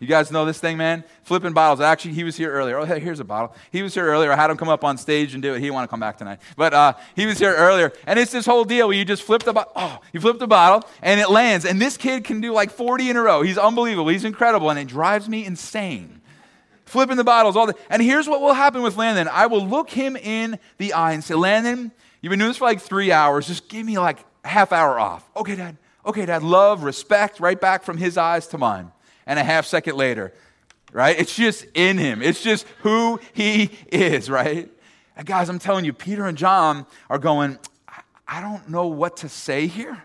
You 0.00 0.06
guys 0.06 0.32
know 0.32 0.46
this 0.46 0.58
thing, 0.58 0.78
man? 0.78 1.04
Flipping 1.24 1.52
bottles. 1.52 1.82
Actually, 1.82 2.14
he 2.14 2.24
was 2.24 2.34
here 2.34 2.50
earlier. 2.50 2.78
Oh, 2.78 2.86
hey, 2.86 3.00
here's 3.00 3.20
a 3.20 3.24
bottle. 3.24 3.54
He 3.70 3.82
was 3.82 3.92
here 3.92 4.06
earlier. 4.06 4.32
I 4.32 4.36
had 4.36 4.50
him 4.50 4.56
come 4.56 4.70
up 4.70 4.82
on 4.82 4.96
stage 4.96 5.34
and 5.34 5.42
do 5.42 5.52
it. 5.52 5.58
He 5.58 5.64
didn't 5.64 5.74
want 5.74 5.88
to 5.88 5.90
come 5.90 6.00
back 6.00 6.16
tonight. 6.16 6.40
But 6.56 6.72
uh, 6.72 6.94
he 7.14 7.26
was 7.26 7.38
here 7.38 7.54
earlier. 7.54 7.92
And 8.06 8.18
it's 8.18 8.32
this 8.32 8.46
whole 8.46 8.64
deal 8.64 8.88
where 8.88 8.96
you 8.96 9.04
just 9.04 9.22
flip 9.22 9.42
the 9.42 9.52
bottle. 9.52 9.72
Oh, 9.76 9.98
you 10.14 10.20
flip 10.20 10.38
the 10.38 10.46
bottle 10.46 10.88
and 11.02 11.20
it 11.20 11.28
lands. 11.28 11.66
And 11.66 11.78
this 11.78 11.98
kid 11.98 12.24
can 12.24 12.40
do 12.40 12.54
like 12.54 12.70
40 12.70 13.10
in 13.10 13.16
a 13.16 13.22
row. 13.22 13.42
He's 13.42 13.58
unbelievable. 13.58 14.08
He's 14.08 14.24
incredible. 14.24 14.70
And 14.70 14.78
it 14.78 14.88
drives 14.88 15.28
me 15.28 15.44
insane 15.44 16.20
flipping 16.86 17.16
the 17.16 17.22
bottles, 17.22 17.54
all 17.54 17.66
that. 17.66 17.78
And 17.88 18.02
here's 18.02 18.28
what 18.28 18.40
will 18.40 18.52
happen 18.52 18.82
with 18.82 18.96
Landon 18.96 19.28
I 19.28 19.46
will 19.46 19.64
look 19.64 19.90
him 19.90 20.16
in 20.16 20.58
the 20.78 20.92
eye 20.92 21.12
and 21.12 21.22
say, 21.22 21.34
Landon, 21.34 21.92
you've 22.20 22.30
been 22.30 22.38
doing 22.40 22.50
this 22.50 22.56
for 22.56 22.64
like 22.64 22.80
three 22.80 23.12
hours. 23.12 23.46
Just 23.46 23.68
give 23.68 23.86
me 23.86 23.98
like 23.98 24.18
a 24.44 24.48
half 24.48 24.72
hour 24.72 24.98
off. 24.98 25.28
Okay, 25.36 25.54
Dad. 25.54 25.76
Okay, 26.04 26.26
Dad. 26.26 26.42
Love, 26.42 26.82
respect, 26.82 27.38
right 27.38 27.60
back 27.60 27.84
from 27.84 27.96
his 27.96 28.16
eyes 28.16 28.46
to 28.48 28.58
mine. 28.58 28.90
And 29.30 29.38
a 29.38 29.44
half 29.44 29.64
second 29.64 29.96
later, 29.96 30.34
right? 30.92 31.16
It's 31.16 31.36
just 31.36 31.64
in 31.74 31.98
him. 31.98 32.20
It's 32.20 32.42
just 32.42 32.66
who 32.80 33.20
he 33.32 33.70
is, 33.92 34.28
right? 34.28 34.68
And 35.16 35.24
guys, 35.24 35.48
I'm 35.48 35.60
telling 35.60 35.84
you, 35.84 35.92
Peter 35.92 36.26
and 36.26 36.36
John 36.36 36.84
are 37.08 37.16
going, 37.16 37.56
I 38.26 38.40
don't 38.40 38.68
know 38.68 38.88
what 38.88 39.18
to 39.18 39.28
say 39.28 39.68
here. 39.68 40.02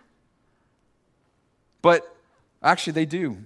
But 1.82 2.06
actually, 2.62 2.94
they 2.94 3.08
do. 3.08 3.38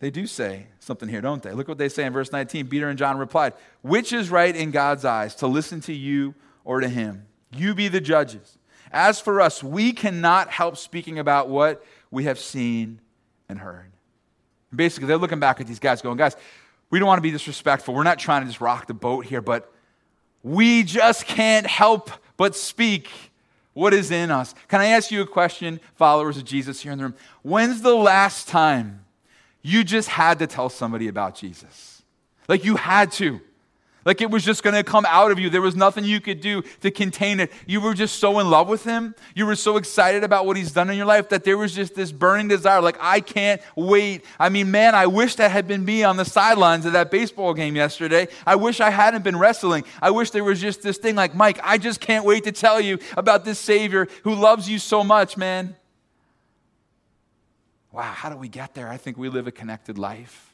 They 0.00 0.10
do 0.10 0.26
say 0.26 0.66
something 0.80 1.08
here, 1.08 1.20
don't 1.20 1.44
they? 1.44 1.52
Look 1.52 1.68
what 1.68 1.78
they 1.78 1.88
say 1.88 2.06
in 2.06 2.12
verse 2.12 2.32
19. 2.32 2.66
Peter 2.66 2.88
and 2.88 2.98
John 2.98 3.16
replied, 3.16 3.52
Which 3.82 4.12
is 4.12 4.30
right 4.30 4.56
in 4.56 4.72
God's 4.72 5.04
eyes, 5.04 5.36
to 5.36 5.46
listen 5.46 5.80
to 5.82 5.92
you 5.92 6.34
or 6.64 6.80
to 6.80 6.88
him? 6.88 7.26
You 7.54 7.76
be 7.76 7.86
the 7.86 8.00
judges. 8.00 8.58
As 8.90 9.20
for 9.20 9.40
us, 9.40 9.62
we 9.62 9.92
cannot 9.92 10.50
help 10.50 10.76
speaking 10.76 11.20
about 11.20 11.48
what 11.48 11.86
we 12.10 12.24
have 12.24 12.40
seen 12.40 13.00
and 13.48 13.60
heard. 13.60 13.92
Basically, 14.74 15.06
they're 15.06 15.18
looking 15.18 15.40
back 15.40 15.60
at 15.60 15.66
these 15.66 15.78
guys 15.78 16.02
going, 16.02 16.16
guys, 16.16 16.36
we 16.90 16.98
don't 16.98 17.08
want 17.08 17.18
to 17.18 17.22
be 17.22 17.30
disrespectful. 17.30 17.94
We're 17.94 18.02
not 18.02 18.18
trying 18.18 18.42
to 18.42 18.48
just 18.48 18.60
rock 18.60 18.86
the 18.86 18.94
boat 18.94 19.24
here, 19.24 19.40
but 19.40 19.72
we 20.42 20.82
just 20.82 21.26
can't 21.26 21.66
help 21.66 22.10
but 22.36 22.56
speak 22.56 23.08
what 23.72 23.94
is 23.94 24.10
in 24.10 24.30
us. 24.30 24.54
Can 24.68 24.80
I 24.80 24.86
ask 24.86 25.10
you 25.10 25.22
a 25.22 25.26
question, 25.26 25.80
followers 25.94 26.36
of 26.36 26.44
Jesus 26.44 26.80
here 26.80 26.92
in 26.92 26.98
the 26.98 27.04
room? 27.04 27.14
When's 27.42 27.82
the 27.82 27.94
last 27.94 28.48
time 28.48 29.04
you 29.62 29.84
just 29.84 30.08
had 30.08 30.38
to 30.40 30.46
tell 30.46 30.68
somebody 30.68 31.08
about 31.08 31.34
Jesus? 31.34 32.02
Like 32.48 32.64
you 32.64 32.76
had 32.76 33.12
to. 33.12 33.40
Like 34.04 34.20
it 34.20 34.30
was 34.30 34.44
just 34.44 34.62
going 34.62 34.74
to 34.74 34.82
come 34.82 35.04
out 35.06 35.30
of 35.30 35.38
you. 35.38 35.50
There 35.50 35.60
was 35.60 35.76
nothing 35.76 36.04
you 36.04 36.20
could 36.20 36.40
do 36.40 36.62
to 36.80 36.90
contain 36.90 37.38
it. 37.40 37.52
You 37.66 37.80
were 37.80 37.94
just 37.94 38.18
so 38.18 38.38
in 38.38 38.48
love 38.48 38.68
with 38.68 38.84
him. 38.84 39.14
You 39.34 39.46
were 39.46 39.56
so 39.56 39.76
excited 39.76 40.24
about 40.24 40.46
what 40.46 40.56
he's 40.56 40.72
done 40.72 40.88
in 40.88 40.96
your 40.96 41.06
life 41.06 41.28
that 41.28 41.44
there 41.44 41.58
was 41.58 41.74
just 41.74 41.94
this 41.94 42.10
burning 42.10 42.48
desire. 42.48 42.80
Like, 42.80 42.96
I 43.00 43.20
can't 43.20 43.60
wait. 43.76 44.24
I 44.38 44.48
mean, 44.48 44.70
man, 44.70 44.94
I 44.94 45.06
wish 45.06 45.34
that 45.36 45.50
had 45.50 45.68
been 45.68 45.84
me 45.84 46.02
on 46.02 46.16
the 46.16 46.24
sidelines 46.24 46.86
of 46.86 46.94
that 46.94 47.10
baseball 47.10 47.52
game 47.52 47.76
yesterday. 47.76 48.28
I 48.46 48.56
wish 48.56 48.80
I 48.80 48.90
hadn't 48.90 49.22
been 49.22 49.38
wrestling. 49.38 49.84
I 50.00 50.10
wish 50.10 50.30
there 50.30 50.44
was 50.44 50.60
just 50.60 50.82
this 50.82 50.96
thing 50.96 51.14
like, 51.14 51.34
Mike, 51.34 51.60
I 51.62 51.76
just 51.76 52.00
can't 52.00 52.24
wait 52.24 52.44
to 52.44 52.52
tell 52.52 52.80
you 52.80 52.98
about 53.16 53.44
this 53.44 53.58
Savior 53.58 54.08
who 54.24 54.34
loves 54.34 54.68
you 54.68 54.78
so 54.78 55.04
much, 55.04 55.36
man. 55.36 55.76
Wow, 57.92 58.02
how 58.02 58.30
do 58.30 58.36
we 58.36 58.48
get 58.48 58.74
there? 58.74 58.88
I 58.88 58.96
think 58.96 59.18
we 59.18 59.28
live 59.28 59.46
a 59.46 59.52
connected 59.52 59.98
life. 59.98 60.49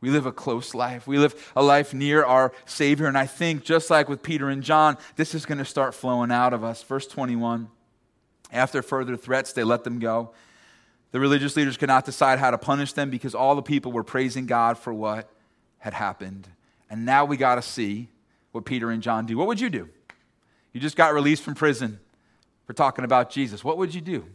We 0.00 0.10
live 0.10 0.26
a 0.26 0.32
close 0.32 0.74
life. 0.74 1.06
We 1.06 1.18
live 1.18 1.52
a 1.56 1.62
life 1.62 1.94
near 1.94 2.24
our 2.24 2.52
Savior. 2.66 3.06
And 3.06 3.16
I 3.16 3.26
think, 3.26 3.64
just 3.64 3.90
like 3.90 4.08
with 4.08 4.22
Peter 4.22 4.48
and 4.48 4.62
John, 4.62 4.98
this 5.16 5.34
is 5.34 5.46
going 5.46 5.58
to 5.58 5.64
start 5.64 5.94
flowing 5.94 6.30
out 6.30 6.52
of 6.52 6.62
us. 6.62 6.82
Verse 6.82 7.06
21 7.06 7.68
After 8.52 8.82
further 8.82 9.16
threats, 9.16 9.52
they 9.52 9.64
let 9.64 9.84
them 9.84 9.98
go. 9.98 10.32
The 11.12 11.20
religious 11.20 11.56
leaders 11.56 11.76
could 11.76 11.88
not 11.88 12.04
decide 12.04 12.38
how 12.38 12.50
to 12.50 12.58
punish 12.58 12.92
them 12.92 13.08
because 13.08 13.34
all 13.34 13.54
the 13.54 13.62
people 13.62 13.90
were 13.90 14.04
praising 14.04 14.44
God 14.46 14.76
for 14.76 14.92
what 14.92 15.30
had 15.78 15.94
happened. 15.94 16.48
And 16.90 17.06
now 17.06 17.24
we 17.24 17.36
got 17.36 17.54
to 17.54 17.62
see 17.62 18.08
what 18.52 18.64
Peter 18.64 18.90
and 18.90 19.02
John 19.02 19.24
do. 19.24 19.38
What 19.38 19.46
would 19.46 19.60
you 19.60 19.70
do? 19.70 19.88
You 20.72 20.80
just 20.80 20.96
got 20.96 21.14
released 21.14 21.42
from 21.42 21.54
prison 21.54 22.00
for 22.66 22.74
talking 22.74 23.04
about 23.04 23.30
Jesus. 23.30 23.64
What 23.64 23.78
would 23.78 23.94
you 23.94 24.00
do? 24.00 24.26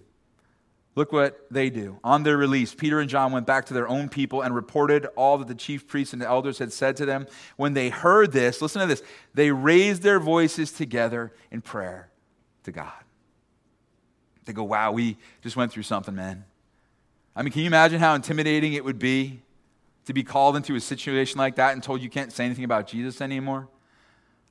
Look 0.93 1.13
what 1.13 1.45
they 1.49 1.69
do. 1.69 1.99
On 2.03 2.23
their 2.23 2.35
release, 2.35 2.75
Peter 2.75 2.99
and 2.99 3.09
John 3.09 3.31
went 3.31 3.45
back 3.45 3.65
to 3.67 3.73
their 3.73 3.87
own 3.87 4.09
people 4.09 4.41
and 4.41 4.53
reported 4.53 5.05
all 5.15 5.37
that 5.37 5.47
the 5.47 5.55
chief 5.55 5.87
priests 5.87 6.11
and 6.11 6.21
the 6.21 6.27
elders 6.27 6.59
had 6.59 6.73
said 6.73 6.97
to 6.97 7.05
them. 7.05 7.27
When 7.55 7.73
they 7.73 7.89
heard 7.89 8.33
this, 8.33 8.61
listen 8.61 8.81
to 8.81 8.87
this, 8.87 9.01
they 9.33 9.51
raised 9.51 10.01
their 10.01 10.19
voices 10.19 10.71
together 10.73 11.31
in 11.49 11.61
prayer 11.61 12.09
to 12.63 12.73
God. 12.73 12.91
They 14.43 14.53
go, 14.53 14.63
wow, 14.63 14.91
we 14.91 15.17
just 15.41 15.55
went 15.55 15.71
through 15.71 15.83
something, 15.83 16.13
man. 16.13 16.43
I 17.35 17.43
mean, 17.43 17.53
can 17.53 17.61
you 17.61 17.67
imagine 17.67 17.99
how 17.99 18.13
intimidating 18.13 18.73
it 18.73 18.83
would 18.83 18.99
be 18.99 19.41
to 20.05 20.13
be 20.13 20.23
called 20.23 20.57
into 20.57 20.75
a 20.75 20.81
situation 20.81 21.37
like 21.37 21.55
that 21.55 21.71
and 21.71 21.81
told 21.81 22.01
you 22.01 22.09
can't 22.09 22.33
say 22.33 22.43
anything 22.43 22.65
about 22.65 22.87
Jesus 22.87 23.21
anymore? 23.21 23.69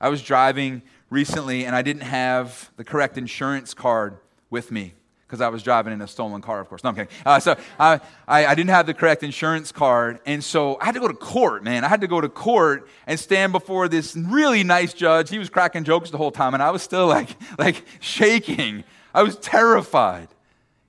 I 0.01 0.09
was 0.09 0.23
driving 0.23 0.81
recently 1.11 1.67
and 1.67 1.77
I 1.77 1.83
didn't 1.83 2.05
have 2.05 2.71
the 2.79 2.85
correct 2.85 3.19
insurance 3.19 3.75
card 3.75 4.17
with 4.49 4.71
me 4.71 4.95
because 5.31 5.41
I 5.41 5.49
was 5.49 5.63
driving 5.63 5.93
in 5.93 6.03
a 6.03 6.09
stolen 6.09 6.43
car, 6.43 6.59
of 6.59 6.69
course. 6.69 6.83
No, 6.83 6.91
I'm 6.91 6.97
kidding. 6.97 7.13
Uh, 7.25 7.39
so 7.39 7.57
I, 7.79 8.01
I, 8.27 8.47
I, 8.47 8.55
didn't 8.57 8.71
have 8.71 8.87
the 8.87 8.95
correct 8.95 9.23
insurance 9.23 9.71
card. 9.71 10.19
And 10.27 10.43
so 10.43 10.77
I 10.81 10.87
had 10.87 10.95
to 10.95 11.01
go 11.01 11.07
to 11.07 11.15
court, 11.15 11.63
man. 11.63 11.85
I 11.85 11.89
had 11.89 12.01
to 12.01 12.09
go 12.09 12.21
to 12.21 12.29
court 12.29 12.89
and 13.07 13.19
stand 13.19 13.53
before 13.53 13.87
this 13.87 14.17
really 14.17 14.65
nice 14.65 14.93
judge. 14.93 15.31
He 15.31 15.39
was 15.39 15.49
cracking 15.49 15.85
jokes 15.85 16.11
the 16.11 16.19
whole 16.19 16.33
time, 16.33 16.53
and 16.53 16.61
I 16.61 16.73
was 16.73 16.83
still 16.83 17.07
like, 17.07 17.29
like 17.59 17.85
shaking. 18.01 18.83
I 19.15 19.23
was 19.23 19.37
terrified. 19.37 20.27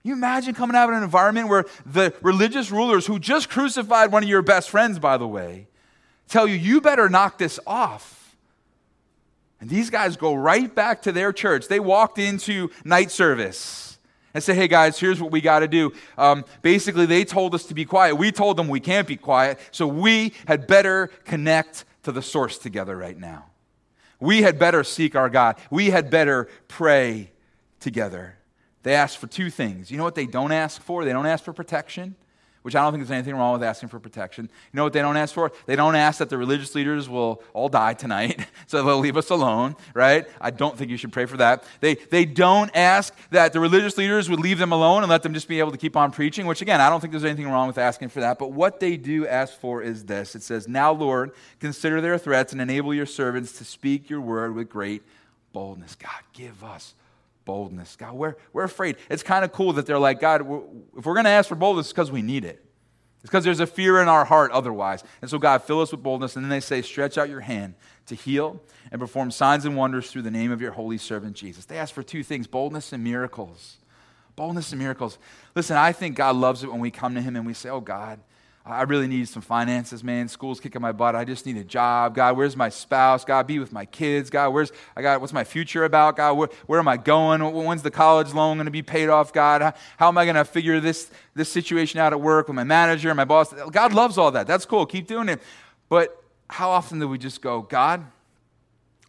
You 0.02 0.14
imagine 0.14 0.56
coming 0.56 0.76
out 0.76 0.90
of 0.90 0.98
an 0.98 1.04
environment 1.04 1.48
where 1.48 1.66
the 1.86 2.12
religious 2.24 2.72
rulers, 2.72 3.06
who 3.06 3.20
just 3.20 3.48
crucified 3.48 4.12
one 4.12 4.24
of 4.24 4.30
your 4.30 4.42
best 4.42 4.72
friends, 4.72 4.98
by 4.98 5.18
the 5.18 5.28
way, 5.28 5.68
tell 6.28 6.48
you, 6.48 6.56
you 6.56 6.82
better 6.82 7.10
knock 7.10 7.38
this 7.38 7.60
off. 7.68 8.36
And 9.60 9.70
these 9.70 9.92
guys 9.92 10.18
go 10.18 10.34
right 10.34 10.74
back 10.74 11.04
to 11.04 11.12
their 11.12 11.32
church. 11.32 11.68
They 11.68 11.80
walked 11.80 12.18
into 12.18 12.72
night 12.84 13.12
service 13.12 13.91
and 14.34 14.44
say, 14.44 14.54
hey 14.54 14.67
guys, 14.67 15.00
here's 15.00 15.22
what 15.22 15.32
we 15.32 15.41
got 15.41 15.60
to 15.60 15.67
do. 15.67 15.94
Um, 16.17 16.46
basically, 16.62 17.06
they 17.06 17.26
told 17.26 17.56
us 17.56 17.65
to 17.65 17.74
be 17.74 17.86
quiet. 17.86 18.15
We 18.15 18.32
told 18.32 18.58
them 18.58 18.67
we 18.67 18.80
can't 18.80 19.08
be 19.08 19.17
quiet, 19.17 19.60
so 19.72 19.88
we 19.88 20.34
had 20.48 20.67
better 20.67 21.08
connect 21.26 21.86
to 22.04 22.12
the 22.12 22.22
source 22.22 22.58
together 22.58 22.96
right 22.96 23.17
now. 23.17 23.46
We 24.20 24.44
had 24.44 24.60
better 24.60 24.84
seek 24.84 25.15
our 25.15 25.30
God. 25.30 25.58
We 25.70 25.89
had 25.89 26.10
better 26.10 26.48
pray 26.67 27.32
together. 27.80 28.38
They 28.84 28.94
asked 28.94 29.17
for 29.17 29.28
two 29.28 29.50
things. 29.50 29.91
You 29.91 29.98
know 29.98 30.04
what 30.04 30.15
they 30.15 30.28
don't 30.28 30.52
ask 30.52 30.82
for? 30.82 31.06
They 31.06 31.12
don't 31.12 31.26
ask 31.26 31.44
for 31.44 31.54
protection 31.54 32.15
which 32.62 32.76
I 32.76 32.82
don't 32.82 32.93
think 32.93 33.04
there's 33.04 33.12
anything 33.12 33.36
wrong 33.36 33.54
with 33.54 33.63
asking 33.63 33.89
for 33.89 34.00
protection. 34.00 34.45
You 34.45 34.78
know 34.78 34.84
what 34.84 34.93
they 34.93 35.02
don't 35.02 35.17
ask 35.17 35.34
for? 35.34 35.52
They 35.65 35.76
don't 35.76 35.95
ask 35.95 36.19
that 36.19 36.30
the 36.30 36.38
religious 36.38 36.76
leaders 36.76 37.10
will 37.10 37.41
all 37.54 37.69
die 37.69 37.93
tonight, 37.93 38.45
so 38.67 38.84
they'll 38.84 39.00
leave 39.00 39.17
us 39.17 39.30
alone, 39.30 39.76
right? 39.93 40.28
I 40.39 40.52
don't 40.52 40.78
think 40.78 40.91
you 40.91 40.97
should 40.97 41.12
pray 41.12 41.26
for 41.26 41.38
that. 41.38 41.63
They, 41.80 41.95
they 41.95 42.26
don't 42.26 42.69
ask 42.76 43.15
that 43.32 43.54
the 43.54 43.60
religious 43.60 43.97
leaders 43.97 44.30
would 44.30 44.39
leave 44.39 44.60
them 44.60 44.71
alone 44.71 45.04
and 45.04 45.10
let 45.10 45.24
them 45.24 45.34
just 45.34 45.47
be 45.47 45.60
able 45.60 45.71
to 45.71 45.78
keep 45.78 45.97
on 45.97 46.12
preaching, 46.12 46.45
which 46.45 46.62
again, 46.62 46.82
I 46.82 46.89
don't 46.89 47.00
think 47.00 47.12
there's 47.12 47.26
anything 47.26 47.50
wrong 47.50 47.67
with 47.67 47.78
asking 47.78 48.10
for 48.10 48.19
that. 48.19 48.38
But 48.38 48.52
what 48.52 48.80
they 48.80 48.97
do 48.97 49.28
ask 49.28 49.60
for 49.60 49.82
is 49.82 50.06
this 50.06 50.36
it 50.36 50.43
says, 50.43 50.67
Now, 50.67 50.91
Lord, 50.91 51.32
consider 51.60 52.02
their 52.02 52.17
threats 52.17 52.52
and 52.52 52.62
enable 52.62 52.93
your 52.93 53.06
servants 53.06 53.54
to 53.54 53.65
speak 53.65 54.10
your 54.10 54.21
word 54.21 54.56
with 54.56 54.69
great 54.69 55.04
boldness. 55.54 55.95
God, 55.95 56.12
give 56.34 56.63
us 56.63 56.93
boldness. 57.46 57.96
God, 57.96 58.14
we're, 58.14 58.36
we're 58.54 58.64
afraid. 58.64 58.98
It's 59.10 59.24
kind 59.24 59.44
of 59.44 59.52
cool 59.52 59.74
that 59.74 59.86
they're 59.86 60.00
like, 60.00 60.20
God, 60.20 60.44
we're, 60.44 60.62
if 60.98 61.06
we're 61.06 61.14
going 61.14 61.26
to 61.26 61.32
ask 61.32 61.50
for 61.50 61.56
boldness, 61.56 61.88
it's 61.88 61.94
because 61.94 62.12
we 62.12 62.22
need 62.22 62.46
it. 62.46 62.66
It's 63.22 63.30
because 63.30 63.44
there's 63.44 63.60
a 63.60 63.68
fear 63.68 64.02
in 64.02 64.08
our 64.08 64.26
heart 64.26 64.52
otherwise. 64.52 65.04
And 65.22 65.30
so, 65.30 65.38
God, 65.38 65.62
fill 65.64 65.82
us 65.82 65.92
with 65.92 66.02
boldness. 66.02 66.36
And 66.36 66.44
then 66.44 66.50
they 66.50 66.60
say, 66.60 66.82
stretch 66.82 67.18
out 67.18 67.30
your 67.30 67.42
hand 67.42 67.76
to 68.08 68.16
heal 68.16 68.62
and 68.92 69.00
perform 69.00 69.30
signs 69.30 69.66
and 69.66 69.78
wonders 69.78 70.10
through 70.10 70.24
the 70.24 70.32
name 70.32 70.52
of 70.52 70.60
your 70.60 70.72
holy 70.72 70.98
servant 70.98 71.36
Jesus. 71.36 71.66
They 71.66 71.78
ask 71.78 71.94
for 71.94 72.04
two 72.04 72.24
things 72.24 72.48
boldness 72.48 72.94
and 72.94 73.04
miracles. 73.04 73.78
Boldness 74.36 74.72
and 74.72 74.82
miracles. 74.82 75.20
Listen, 75.56 75.78
I 75.78 75.92
think 75.92 76.16
God 76.16 76.36
loves 76.36 76.64
it 76.64 76.72
when 76.72 76.80
we 76.80 76.90
come 76.90 77.14
to 77.14 77.22
Him 77.22 77.36
and 77.36 77.46
we 77.46 77.54
say, 77.54 77.70
Oh, 77.70 77.82
God, 77.82 78.20
I 78.63 78.84
really 78.84 79.08
need 79.08 79.28
some 79.28 79.41
finances, 79.41 80.04
man. 80.04 80.28
School's 80.28 80.60
kicking 80.60 80.82
my 80.82 80.91
butt. 80.91 81.15
I 81.15 81.26
just 81.26 81.47
need 81.47 81.58
a 81.58 81.63
job. 81.63 82.13
God, 82.13 82.38
where's 82.38 82.56
my 82.56 82.69
spouse? 82.69 83.26
God, 83.26 83.47
be 83.47 83.58
with 83.58 83.71
my 83.71 83.86
kids. 83.86 84.30
God, 84.30 84.50
where's 84.50 84.71
I 84.95 85.02
got 85.02 85.19
what's 85.19 85.34
my 85.34 85.43
future 85.43 85.84
about? 85.84 86.17
God, 86.17 86.34
where, 86.34 86.50
where 86.67 86.80
am 86.80 86.88
I 86.88 86.97
going? 86.97 87.41
When's 87.41 87.82
the 87.82 87.89
college 87.89 88.34
loan 88.34 88.58
going 88.58 88.65
to 88.65 88.71
be 88.71 88.84
paid 88.84 89.10
off? 89.10 89.34
God, 89.34 89.62
how, 89.63 89.74
how 89.97 90.08
am 90.10 90.17
I 90.17 90.26
going 90.26 90.36
to 90.36 90.45
figure 90.45 90.80
this 90.80 91.10
this 91.34 91.50
situation 91.50 92.00
out 92.00 92.13
at 92.13 92.21
work 92.21 92.47
with 92.47 92.56
my 92.56 92.63
manager, 92.63 93.13
my 93.15 93.26
boss? 93.26 93.52
God 93.71 93.93
loves 93.93 94.19
all 94.19 94.30
that. 94.32 94.45
That's 94.45 94.65
cool. 94.65 94.86
Keep 94.86 95.08
doing 95.08 95.28
it. 95.28 95.41
But 95.89 96.24
how 96.47 96.69
often 96.69 97.00
do 97.00 97.08
we 97.08 97.17
just 97.17 97.41
go, 97.41 97.63
God, 97.63 98.06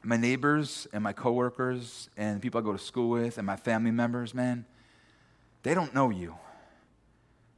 my 0.02 0.16
neighbors 0.16 0.88
and 0.94 1.04
my 1.04 1.12
coworkers 1.12 2.08
and 2.16 2.40
people 2.40 2.60
I 2.60 2.64
go 2.64 2.72
to 2.72 2.78
school 2.78 3.10
with 3.10 3.36
and 3.36 3.46
my 3.46 3.56
family 3.56 3.90
members, 3.90 4.34
man, 4.34 4.64
they 5.62 5.74
don't 5.74 5.94
know 5.94 6.08
you. 6.08 6.36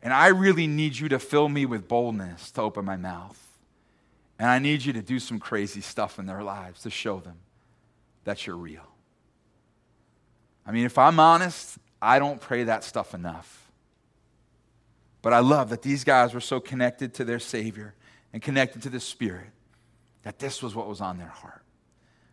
And 0.05 0.12
I 0.12 0.29
really 0.29 0.67
need 0.67 0.99
you 0.99 1.09
to 1.09 1.19
fill 1.19 1.49
me 1.49 1.64
with 1.64 1.88
boldness 1.88 2.51
to 2.53 2.61
open 2.61 2.85
my 2.85 2.99
mouth. 2.99 3.40
And 4.38 4.51
I 4.51 4.59
need 4.59 4.85
you 4.85 4.93
to 4.93 5.01
do 5.01 5.19
some 5.19 5.38
crazy 5.38 5.81
stuff 5.81 6.19
in 6.19 6.27
their 6.27 6.43
lives 6.43 6.83
to 6.83 6.90
show 6.90 7.21
them 7.21 7.38
that 8.25 8.47
you're 8.47 8.57
real. 8.57 8.87
I 10.67 10.73
mean, 10.73 10.85
if 10.85 10.99
I'm 10.99 11.19
honest, 11.19 11.79
I 12.03 12.19
don't 12.19 12.38
pray 12.38 12.64
that 12.64 12.85
stuff 12.85 13.14
enough. 13.14 13.71
But 15.23 15.33
I 15.33 15.38
love 15.38 15.71
that 15.71 15.81
these 15.81 16.05
guys 16.05 16.35
were 16.35 16.40
so 16.40 16.61
connected 16.61 17.14
to 17.14 17.25
their 17.25 17.38
Savior 17.38 17.95
and 18.35 18.43
connected 18.43 18.83
to 18.83 18.90
the 18.90 19.01
Spirit 19.01 19.49
that 20.23 20.38
this 20.38 20.62
was 20.62 20.75
what 20.75 20.87
was 20.87 21.01
on 21.01 21.17
their 21.17 21.29
heart. 21.29 21.62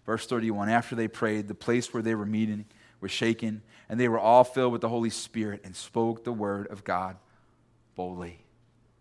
Verse 0.06 0.26
31 0.26 0.68
After 0.68 0.96
they 0.96 1.08
prayed, 1.08 1.48
the 1.48 1.56
place 1.56 1.94
where 1.94 2.04
they 2.04 2.16
were 2.16 2.26
meeting 2.26 2.66
was 3.00 3.12
shaken, 3.12 3.62
and 3.88 3.98
they 3.98 4.10
were 4.10 4.20
all 4.20 4.44
filled 4.44 4.74
with 4.74 4.82
the 4.82 4.90
Holy 4.90 5.10
Spirit 5.10 5.62
and 5.64 5.74
spoke 5.74 6.26
the 6.26 6.34
word 6.34 6.68
of 6.68 6.84
God 6.84 7.16
boldly. 8.02 8.40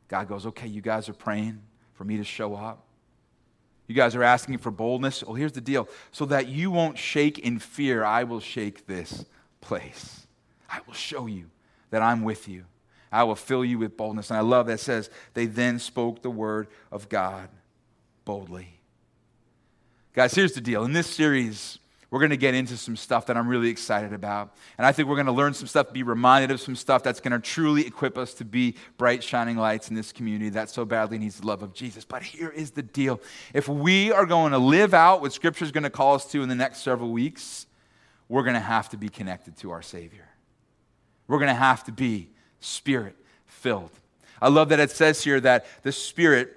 God 0.09 0.29
goes, 0.29 0.45
okay, 0.45 0.67
you 0.67 0.83
guys 0.83 1.09
are 1.09 1.15
praying 1.15 1.63
for 1.95 2.05
me 2.05 2.19
to 2.19 2.25
show 2.25 2.55
up. 2.55 2.85
You 3.87 3.95
guys 3.95 4.15
are 4.15 4.23
asking 4.23 4.59
for 4.59 4.71
boldness. 4.71 5.25
Well, 5.25 5.37
here's 5.37 5.53
the 5.53 5.63
deal. 5.63 5.89
So 6.13 6.27
that 6.27 6.49
you 6.49 6.71
won't 6.71 6.99
shake 6.99 7.39
in 7.39 7.59
fear, 7.59 8.05
I 8.05 8.25
will 8.25 8.41
shake 8.41 8.87
this 8.87 9.25
place. 9.63 10.27
I 10.69 10.81
will 10.87 10.93
show 10.93 11.25
you 11.25 11.47
that 11.89 12.03
I'm 12.03 12.25
with 12.25 12.47
you. 12.47 12.67
I 13.11 13.23
will 13.23 13.37
fill 13.37 13.65
you 13.65 13.79
with 13.79 13.97
boldness. 13.97 14.29
And 14.29 14.37
I 14.37 14.43
love 14.43 14.67
that 14.67 14.81
says, 14.81 15.09
they 15.33 15.47
then 15.47 15.79
spoke 15.79 16.21
the 16.21 16.29
word 16.29 16.69
of 16.93 17.09
God 17.09 17.49
boldly. 18.27 18.81
Guys, 20.13 20.35
here's 20.35 20.53
the 20.53 20.61
deal. 20.61 20.85
In 20.85 20.93
this 20.93 21.07
series, 21.07 21.79
we're 22.11 22.19
going 22.19 22.31
to 22.31 22.37
get 22.37 22.55
into 22.55 22.77
some 22.77 22.97
stuff 22.97 23.27
that 23.27 23.37
I'm 23.37 23.47
really 23.47 23.69
excited 23.69 24.13
about. 24.13 24.53
And 24.79 24.87
I 24.87 24.91
think 24.91 25.09
we're 25.09 25.15
going 25.15 25.27
to 25.27 25.33
learn 25.33 25.55
some 25.55 25.69
stuff, 25.69 25.93
be 25.93 26.03
reminded 26.03 26.51
of 26.51 26.61
some 26.61 26.75
stuff 26.75 27.05
that's 27.05 27.21
going 27.21 27.33
to 27.33 27.39
truly 27.39 27.87
equip 27.87 28.19
us 28.19 28.35
to 28.35 28.45
be 28.45 28.75
bright, 28.99 29.23
shining 29.23 29.57
lights 29.57 29.91
in 29.91 29.95
this 29.95 30.11
community 30.11 30.51
that 30.51 30.71
so 30.71 30.85
badly 30.85 31.19
needs 31.19 31.41
the 31.41 31.47
love 31.47 31.63
of 31.63 31.73
Jesus. 31.73 32.05
But 32.05 32.23
here 32.23 32.49
is 32.49 32.73
the 32.73 32.83
deal 32.83 33.21
if 33.55 33.69
we 33.69 34.11
are 34.11 34.27
going 34.27 34.53
to 34.53 34.59
live 34.59 34.93
out 34.93 35.21
what 35.21 35.33
Scripture 35.33 35.65
is 35.65 35.71
going 35.71 35.85
to 35.85 35.91
call 35.91 36.17
us 36.17 36.25
to 36.33 36.43
in 36.43 36.49
the 36.49 36.55
next 36.55 36.79
several 36.79 37.11
weeks, 37.11 37.67
we're 38.29 38.43
going 38.43 38.55
to 38.55 38.61
have 38.61 38.89
to 38.89 38.97
be 38.97 39.09
connected 39.09 39.57
to 39.59 39.71
our 39.71 39.83
Savior. 39.83 40.29
We're 41.29 41.39
going 41.39 41.49
to 41.49 41.55
have 41.55 41.85
to 41.85 41.93
be 41.93 42.31
spirit 42.59 43.15
filled. 43.47 43.93
I 44.43 44.49
love 44.49 44.71
that 44.71 44.81
it 44.81 44.91
says 44.91 45.23
here 45.23 45.41
that 45.41 45.67
the 45.83 45.93
Spirit 45.93 46.57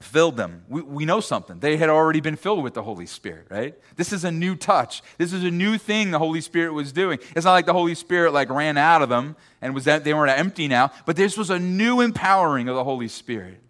filled 0.00 0.36
them. 0.36 0.64
We, 0.68 0.82
we 0.82 1.04
know 1.04 1.20
something. 1.20 1.58
They 1.58 1.76
had 1.76 1.88
already 1.88 2.20
been 2.20 2.36
filled 2.36 2.62
with 2.62 2.74
the 2.74 2.82
Holy 2.82 3.06
Spirit, 3.06 3.46
right? 3.50 3.74
This 3.96 4.12
is 4.12 4.24
a 4.24 4.30
new 4.30 4.54
touch. 4.54 5.02
This 5.16 5.32
is 5.32 5.42
a 5.42 5.50
new 5.50 5.78
thing 5.78 6.10
the 6.10 6.18
Holy 6.18 6.40
Spirit 6.40 6.72
was 6.74 6.92
doing. 6.92 7.18
It's 7.34 7.44
not 7.44 7.52
like 7.52 7.66
the 7.66 7.72
Holy 7.72 7.94
Spirit 7.94 8.32
like 8.32 8.50
ran 8.50 8.76
out 8.76 9.02
of 9.02 9.08
them 9.08 9.36
and 9.62 9.74
was 9.74 9.84
that 9.84 10.04
they 10.04 10.12
weren't 10.12 10.38
empty 10.38 10.68
now, 10.68 10.90
but 11.06 11.16
this 11.16 11.38
was 11.38 11.50
a 11.50 11.58
new 11.58 12.00
empowering 12.00 12.68
of 12.68 12.76
the 12.76 12.84
Holy 12.84 13.08
Spirit. 13.08 13.60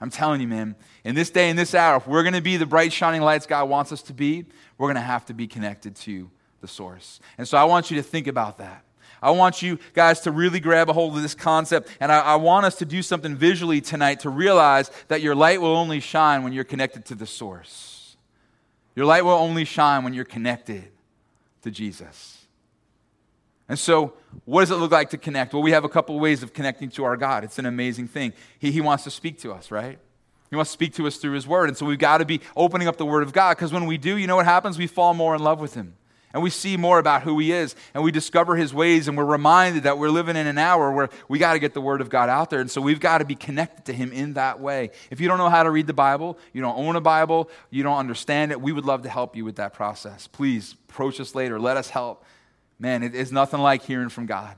I'm 0.00 0.10
telling 0.10 0.40
you, 0.40 0.48
man, 0.48 0.76
in 1.04 1.14
this 1.14 1.28
day 1.28 1.50
and 1.50 1.58
this 1.58 1.74
hour, 1.74 1.96
if 1.96 2.06
we're 2.06 2.22
going 2.22 2.34
to 2.34 2.40
be 2.40 2.56
the 2.56 2.66
bright 2.66 2.92
shining 2.92 3.20
lights 3.20 3.46
God 3.46 3.68
wants 3.68 3.92
us 3.92 4.02
to 4.02 4.14
be, 4.14 4.46
we're 4.78 4.86
going 4.86 4.94
to 4.94 5.00
have 5.00 5.26
to 5.26 5.34
be 5.34 5.46
connected 5.46 5.96
to 5.96 6.30
the 6.60 6.68
source. 6.68 7.20
And 7.36 7.46
so 7.46 7.58
I 7.58 7.64
want 7.64 7.90
you 7.90 7.96
to 7.96 8.02
think 8.02 8.28
about 8.28 8.58
that. 8.58 8.84
I 9.22 9.30
want 9.30 9.62
you 9.62 9.78
guys 9.94 10.20
to 10.20 10.30
really 10.30 10.60
grab 10.60 10.88
a 10.88 10.92
hold 10.92 11.16
of 11.16 11.22
this 11.22 11.34
concept, 11.34 11.88
and 12.00 12.12
I, 12.12 12.20
I, 12.20 12.36
want 12.36 12.66
us 12.66 12.76
to 12.76 12.84
do 12.84 13.02
something 13.02 13.34
visually 13.34 13.80
tonight 13.80 14.20
to 14.20 14.30
realize 14.30 14.90
that 15.08 15.22
your 15.22 15.34
light 15.34 15.60
will 15.60 15.76
only 15.76 16.00
shine 16.00 16.42
when 16.42 16.52
you're 16.52 16.64
connected 16.64 17.04
to 17.06 17.14
the 17.14 17.26
source. 17.26 18.16
Your 18.94 19.06
light 19.06 19.24
will 19.24 19.32
only 19.32 19.64
shine 19.64 20.04
when 20.04 20.14
you're 20.14 20.24
connected 20.24 20.88
to 21.62 21.70
Jesus. 21.70 22.46
And 23.68 23.78
so, 23.78 24.14
what 24.44 24.60
does 24.60 24.70
it 24.70 24.76
look 24.76 24.92
like 24.92 25.10
to 25.10 25.18
connect? 25.18 25.52
Well, 25.52 25.62
we 25.62 25.72
have 25.72 25.84
a 25.84 25.88
couple 25.88 26.14
of 26.14 26.22
ways 26.22 26.42
of 26.42 26.54
connecting 26.54 26.88
to 26.90 27.04
our 27.04 27.16
God. 27.16 27.44
It's 27.44 27.58
an 27.58 27.66
amazing 27.66 28.08
thing. 28.08 28.32
He, 28.58 28.70
he 28.70 28.80
wants 28.80 29.04
to 29.04 29.10
speak 29.10 29.38
to 29.40 29.52
us, 29.52 29.70
right? 29.70 29.98
He 30.48 30.56
wants 30.56 30.70
to 30.70 30.72
speak 30.72 30.94
to 30.94 31.06
us 31.06 31.18
through 31.18 31.32
His 31.32 31.46
Word. 31.46 31.68
And 31.68 31.76
so, 31.76 31.84
we've 31.84 31.98
got 31.98 32.18
to 32.18 32.24
be 32.24 32.40
opening 32.56 32.88
up 32.88 32.96
the 32.96 33.04
Word 33.04 33.22
of 33.24 33.32
God 33.32 33.56
because 33.56 33.72
when 33.72 33.86
we 33.86 33.98
do, 33.98 34.16
you 34.16 34.26
know 34.26 34.36
what 34.36 34.46
happens? 34.46 34.78
We 34.78 34.86
fall 34.86 35.12
more 35.12 35.34
in 35.34 35.42
love 35.42 35.60
with 35.60 35.74
Him 35.74 35.94
and 36.32 36.42
we 36.42 36.50
see 36.50 36.76
more 36.76 36.98
about 36.98 37.22
who 37.22 37.38
he 37.38 37.52
is 37.52 37.74
and 37.94 38.02
we 38.02 38.12
discover 38.12 38.56
his 38.56 38.74
ways 38.74 39.08
and 39.08 39.16
we're 39.16 39.24
reminded 39.24 39.84
that 39.84 39.98
we're 39.98 40.10
living 40.10 40.36
in 40.36 40.46
an 40.46 40.58
hour 40.58 40.92
where 40.92 41.08
we 41.28 41.38
got 41.38 41.54
to 41.54 41.58
get 41.58 41.74
the 41.74 41.80
word 41.80 42.00
of 42.00 42.10
god 42.10 42.28
out 42.28 42.50
there. 42.50 42.60
And 42.60 42.70
so 42.70 42.80
we've 42.80 43.00
got 43.00 43.18
to 43.18 43.24
be 43.24 43.34
connected 43.34 43.86
to 43.86 43.92
him 43.92 44.12
in 44.12 44.34
that 44.34 44.60
way. 44.60 44.90
If 45.10 45.20
you 45.20 45.28
don't 45.28 45.38
know 45.38 45.48
how 45.48 45.62
to 45.62 45.70
read 45.70 45.86
the 45.86 45.94
bible 45.94 46.38
you 46.52 46.60
don't 46.60 46.76
own 46.76 46.96
a 46.96 47.00
bible 47.00 47.50
you 47.70 47.82
don't 47.82 47.98
understand 47.98 48.52
it 48.52 48.60
we 48.60 48.72
would 48.72 48.84
love 48.84 49.02
to 49.02 49.08
help 49.08 49.36
you 49.36 49.44
with 49.44 49.56
that 49.56 49.72
process. 49.72 50.26
Please 50.26 50.74
approach 50.88 51.20
us 51.20 51.34
later. 51.34 51.58
Let 51.58 51.76
us 51.76 51.90
help. 51.90 52.24
Man 52.78 53.02
it 53.02 53.14
is 53.14 53.32
nothing 53.32 53.60
like 53.60 53.82
hearing 53.82 54.08
from 54.08 54.26
god. 54.26 54.56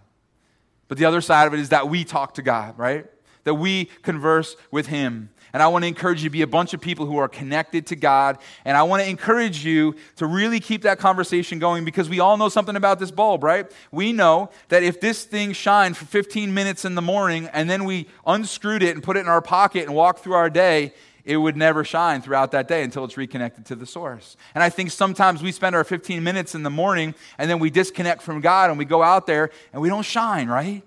But 0.89 0.99
the 0.99 1.05
other 1.05 1.21
side 1.21 1.47
of 1.47 1.55
it 1.55 1.61
is 1.61 1.69
that 1.69 1.89
we 1.89 2.05
talk 2.05 2.35
to 2.35 2.43
god 2.43 2.79
right 2.79 3.07
that 3.45 3.55
we 3.55 3.87
converse 4.03 4.57
with 4.71 4.87
him 4.87 5.31
and 5.53 5.63
I 5.63 5.69
want 5.69 5.83
to 5.83 5.89
encourage 5.89 6.23
you 6.23 6.29
to 6.29 6.33
be 6.33 6.43
a 6.43 6.47
bunch 6.47 6.75
of 6.75 6.81
people 6.81 7.07
who 7.07 7.19
are 7.19 7.29
connected 7.29 7.87
to 7.89 7.97
God. 7.97 8.39
And 8.65 8.77
I 8.77 8.83
want 8.85 9.03
to 9.03 9.09
encourage 9.09 9.65
you 9.65 9.97
to 10.17 10.27
really 10.27 10.61
keep 10.61 10.83
that 10.83 10.99
conversation 10.99 11.59
going 11.59 11.85
because 11.85 12.09
we 12.09 12.21
all 12.21 12.37
know 12.37 12.49
something 12.49 12.77
about 12.77 12.99
this 12.99 13.11
bulb, 13.11 13.43
right? 13.43 13.71
We 13.91 14.13
know 14.13 14.51
that 14.69 14.83
if 14.83 15.01
this 15.01 15.25
thing 15.25 15.53
shined 15.53 15.97
for 15.97 16.05
15 16.05 16.55
minutes 16.55 16.85
in 16.85 16.95
the 16.95 17.03
morning 17.03 17.49
and 17.53 17.69
then 17.69 17.85
we 17.85 18.09
unscrewed 18.27 18.83
it 18.83 18.95
and 18.95 19.03
put 19.03 19.17
it 19.17 19.21
in 19.21 19.29
our 19.29 19.43
pocket 19.43 19.85
and 19.85 19.95
walked 19.95 20.21
through 20.21 20.35
our 20.35 20.51
day, 20.51 20.95
it 21.25 21.37
would 21.37 21.57
never 21.57 21.85
shine 21.85 22.23
throughout 22.23 22.53
that 22.53 22.67
day 22.67 22.83
until 22.83 23.05
it's 23.05 23.17
reconnected 23.17 23.67
to 23.67 23.75
the 23.75 23.87
source. 23.87 24.37
And 24.55 24.65
I 24.65 24.71
think 24.71 24.91
sometimes 24.91 25.43
we 25.43 25.53
spend 25.53 25.77
our 25.77 25.85
15 25.85 26.23
minutes 26.23 26.55
in 26.55 26.63
the 26.63 26.71
morning 26.71 27.15
and 27.39 27.51
then 27.51 27.59
we 27.59 27.71
disconnect 27.71 28.23
from 28.23 28.41
God 28.41 28.71
and 28.71 28.79
we 28.79 28.85
go 28.85 29.03
out 29.03 29.27
there 29.27 29.51
and 29.73 29.83
we 29.83 29.89
don't 29.89 30.05
shine, 30.05 30.49
right? 30.49 30.83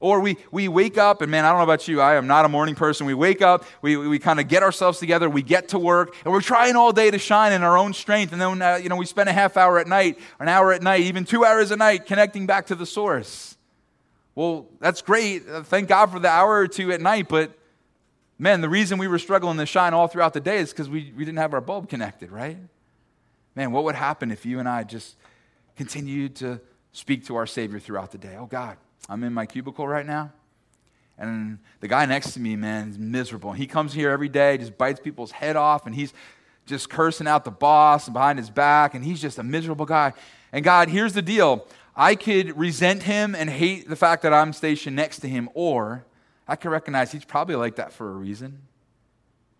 Or 0.00 0.20
we, 0.20 0.38
we 0.50 0.66
wake 0.66 0.96
up, 0.96 1.20
and 1.20 1.30
man, 1.30 1.44
I 1.44 1.50
don't 1.50 1.58
know 1.58 1.64
about 1.64 1.86
you, 1.86 2.00
I 2.00 2.14
am 2.14 2.26
not 2.26 2.46
a 2.46 2.48
morning 2.48 2.74
person. 2.74 3.06
We 3.06 3.12
wake 3.12 3.42
up, 3.42 3.66
we, 3.82 3.98
we, 3.98 4.18
kind 4.18 4.40
of 4.40 4.48
get 4.48 4.62
ourselves 4.62 4.98
together, 4.98 5.28
we 5.28 5.42
get 5.42 5.68
to 5.68 5.78
work, 5.78 6.16
and 6.24 6.32
we're 6.32 6.40
trying 6.40 6.74
all 6.74 6.90
day 6.90 7.10
to 7.10 7.18
shine 7.18 7.52
in 7.52 7.62
our 7.62 7.76
own 7.76 7.92
strength. 7.92 8.32
And 8.32 8.40
then, 8.40 8.62
uh, 8.62 8.76
you 8.76 8.88
know, 8.88 8.96
we 8.96 9.04
spend 9.04 9.28
a 9.28 9.32
half 9.32 9.58
hour 9.58 9.78
at 9.78 9.86
night, 9.86 10.18
an 10.38 10.48
hour 10.48 10.72
at 10.72 10.82
night, 10.82 11.02
even 11.02 11.26
two 11.26 11.44
hours 11.44 11.70
a 11.70 11.76
night 11.76 12.06
connecting 12.06 12.46
back 12.46 12.68
to 12.68 12.74
the 12.74 12.86
source. 12.86 13.58
Well, 14.34 14.68
that's 14.80 15.02
great. 15.02 15.46
Uh, 15.46 15.62
thank 15.64 15.88
God 15.88 16.10
for 16.10 16.18
the 16.18 16.30
hour 16.30 16.60
or 16.60 16.66
two 16.66 16.92
at 16.92 17.02
night, 17.02 17.28
but 17.28 17.52
man, 18.38 18.62
the 18.62 18.70
reason 18.70 18.96
we 18.96 19.06
were 19.06 19.18
struggling 19.18 19.58
to 19.58 19.66
shine 19.66 19.92
all 19.92 20.06
throughout 20.06 20.32
the 20.32 20.40
day 20.40 20.56
is 20.56 20.70
because 20.70 20.88
we, 20.88 21.12
we 21.14 21.26
didn't 21.26 21.38
have 21.38 21.52
our 21.52 21.60
bulb 21.60 21.90
connected, 21.90 22.32
right? 22.32 22.56
Man, 23.54 23.70
what 23.70 23.84
would 23.84 23.96
happen 23.96 24.30
if 24.30 24.46
you 24.46 24.60
and 24.60 24.68
I 24.68 24.84
just 24.84 25.16
continued 25.76 26.36
to 26.36 26.58
speak 26.92 27.26
to 27.26 27.36
our 27.36 27.46
Savior 27.46 27.78
throughout 27.78 28.12
the 28.12 28.18
day? 28.18 28.36
Oh, 28.38 28.46
God. 28.46 28.78
I'm 29.08 29.24
in 29.24 29.32
my 29.32 29.46
cubicle 29.46 29.86
right 29.86 30.06
now. 30.06 30.32
And 31.18 31.58
the 31.80 31.88
guy 31.88 32.06
next 32.06 32.32
to 32.32 32.40
me, 32.40 32.56
man, 32.56 32.90
is 32.90 32.98
miserable. 32.98 33.52
He 33.52 33.66
comes 33.66 33.92
here 33.92 34.10
every 34.10 34.28
day, 34.28 34.56
just 34.56 34.78
bites 34.78 35.00
people's 35.00 35.32
head 35.32 35.54
off, 35.54 35.84
and 35.84 35.94
he's 35.94 36.14
just 36.66 36.88
cursing 36.88 37.26
out 37.26 37.44
the 37.44 37.50
boss 37.50 38.08
behind 38.08 38.38
his 38.38 38.48
back, 38.48 38.94
and 38.94 39.04
he's 39.04 39.20
just 39.20 39.38
a 39.38 39.42
miserable 39.42 39.84
guy. 39.84 40.14
And 40.52 40.64
God, 40.64 40.88
here's 40.88 41.12
the 41.12 41.22
deal 41.22 41.66
I 41.94 42.14
could 42.14 42.56
resent 42.58 43.02
him 43.02 43.34
and 43.34 43.50
hate 43.50 43.88
the 43.88 43.96
fact 43.96 44.22
that 44.22 44.32
I'm 44.32 44.52
stationed 44.52 44.96
next 44.96 45.18
to 45.20 45.28
him, 45.28 45.50
or 45.52 46.06
I 46.48 46.56
could 46.56 46.70
recognize 46.70 47.12
he's 47.12 47.24
probably 47.24 47.56
like 47.56 47.76
that 47.76 47.92
for 47.92 48.10
a 48.10 48.14
reason. 48.14 48.62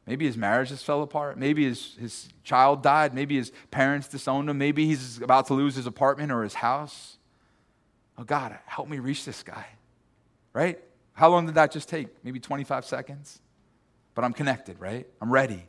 Maybe 0.07 0.27
his 0.27 0.37
marriage 0.37 0.71
just 0.71 0.85
fell 0.85 1.03
apart. 1.03 1.39
Maybe 1.39 1.65
his, 1.65 1.95
his 2.01 2.29
child 2.43 2.83
died. 2.83 3.15
Maybe 3.15 3.37
his 3.37 3.53
parents 3.71 4.09
disowned 4.09 4.49
him. 4.49 4.59
Maybe 4.59 4.87
he's 4.87 5.21
about 5.21 5.47
to 5.49 5.55
lose 5.55 5.77
his 5.77 5.87
apartment 5.87 6.33
or 6.33 6.43
his 6.43 6.55
house. 6.55 7.19
Oh, 8.19 8.25
God, 8.25 8.59
help 8.67 8.89
me 8.89 8.99
reach 8.99 9.25
this 9.25 9.43
guy. 9.43 9.67
Right? 10.53 10.79
How 11.13 11.29
long 11.31 11.47
did 11.47 11.55
that 11.57 11.73
just 11.73 11.89
take? 11.89 12.09
Maybe 12.25 12.41
25 12.41 12.85
seconds? 12.85 13.41
But 14.15 14.25
I'm 14.25 14.33
connected, 14.33 14.81
right? 14.81 15.07
I'm 15.21 15.31
ready. 15.31 15.65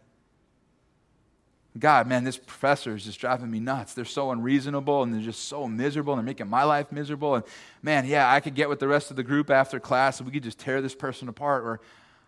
God, 1.79 2.05
man, 2.07 2.25
this 2.25 2.37
professor 2.37 2.95
is 2.95 3.05
just 3.05 3.19
driving 3.19 3.49
me 3.49 3.61
nuts. 3.61 3.93
They're 3.93 4.03
so 4.03 4.31
unreasonable 4.31 5.03
and 5.03 5.13
they're 5.13 5.21
just 5.21 5.47
so 5.47 5.67
miserable 5.67 6.13
and 6.13 6.19
they're 6.19 6.25
making 6.25 6.49
my 6.49 6.63
life 6.63 6.91
miserable. 6.91 7.35
And 7.35 7.45
man, 7.81 8.05
yeah, 8.05 8.31
I 8.31 8.41
could 8.41 8.55
get 8.55 8.67
with 8.67 8.79
the 8.79 8.89
rest 8.89 9.09
of 9.09 9.15
the 9.15 9.23
group 9.23 9.49
after 9.49 9.79
class 9.79 10.19
and 10.19 10.27
we 10.27 10.33
could 10.33 10.43
just 10.43 10.59
tear 10.59 10.81
this 10.81 10.95
person 10.95 11.29
apart. 11.29 11.63
Or 11.63 11.79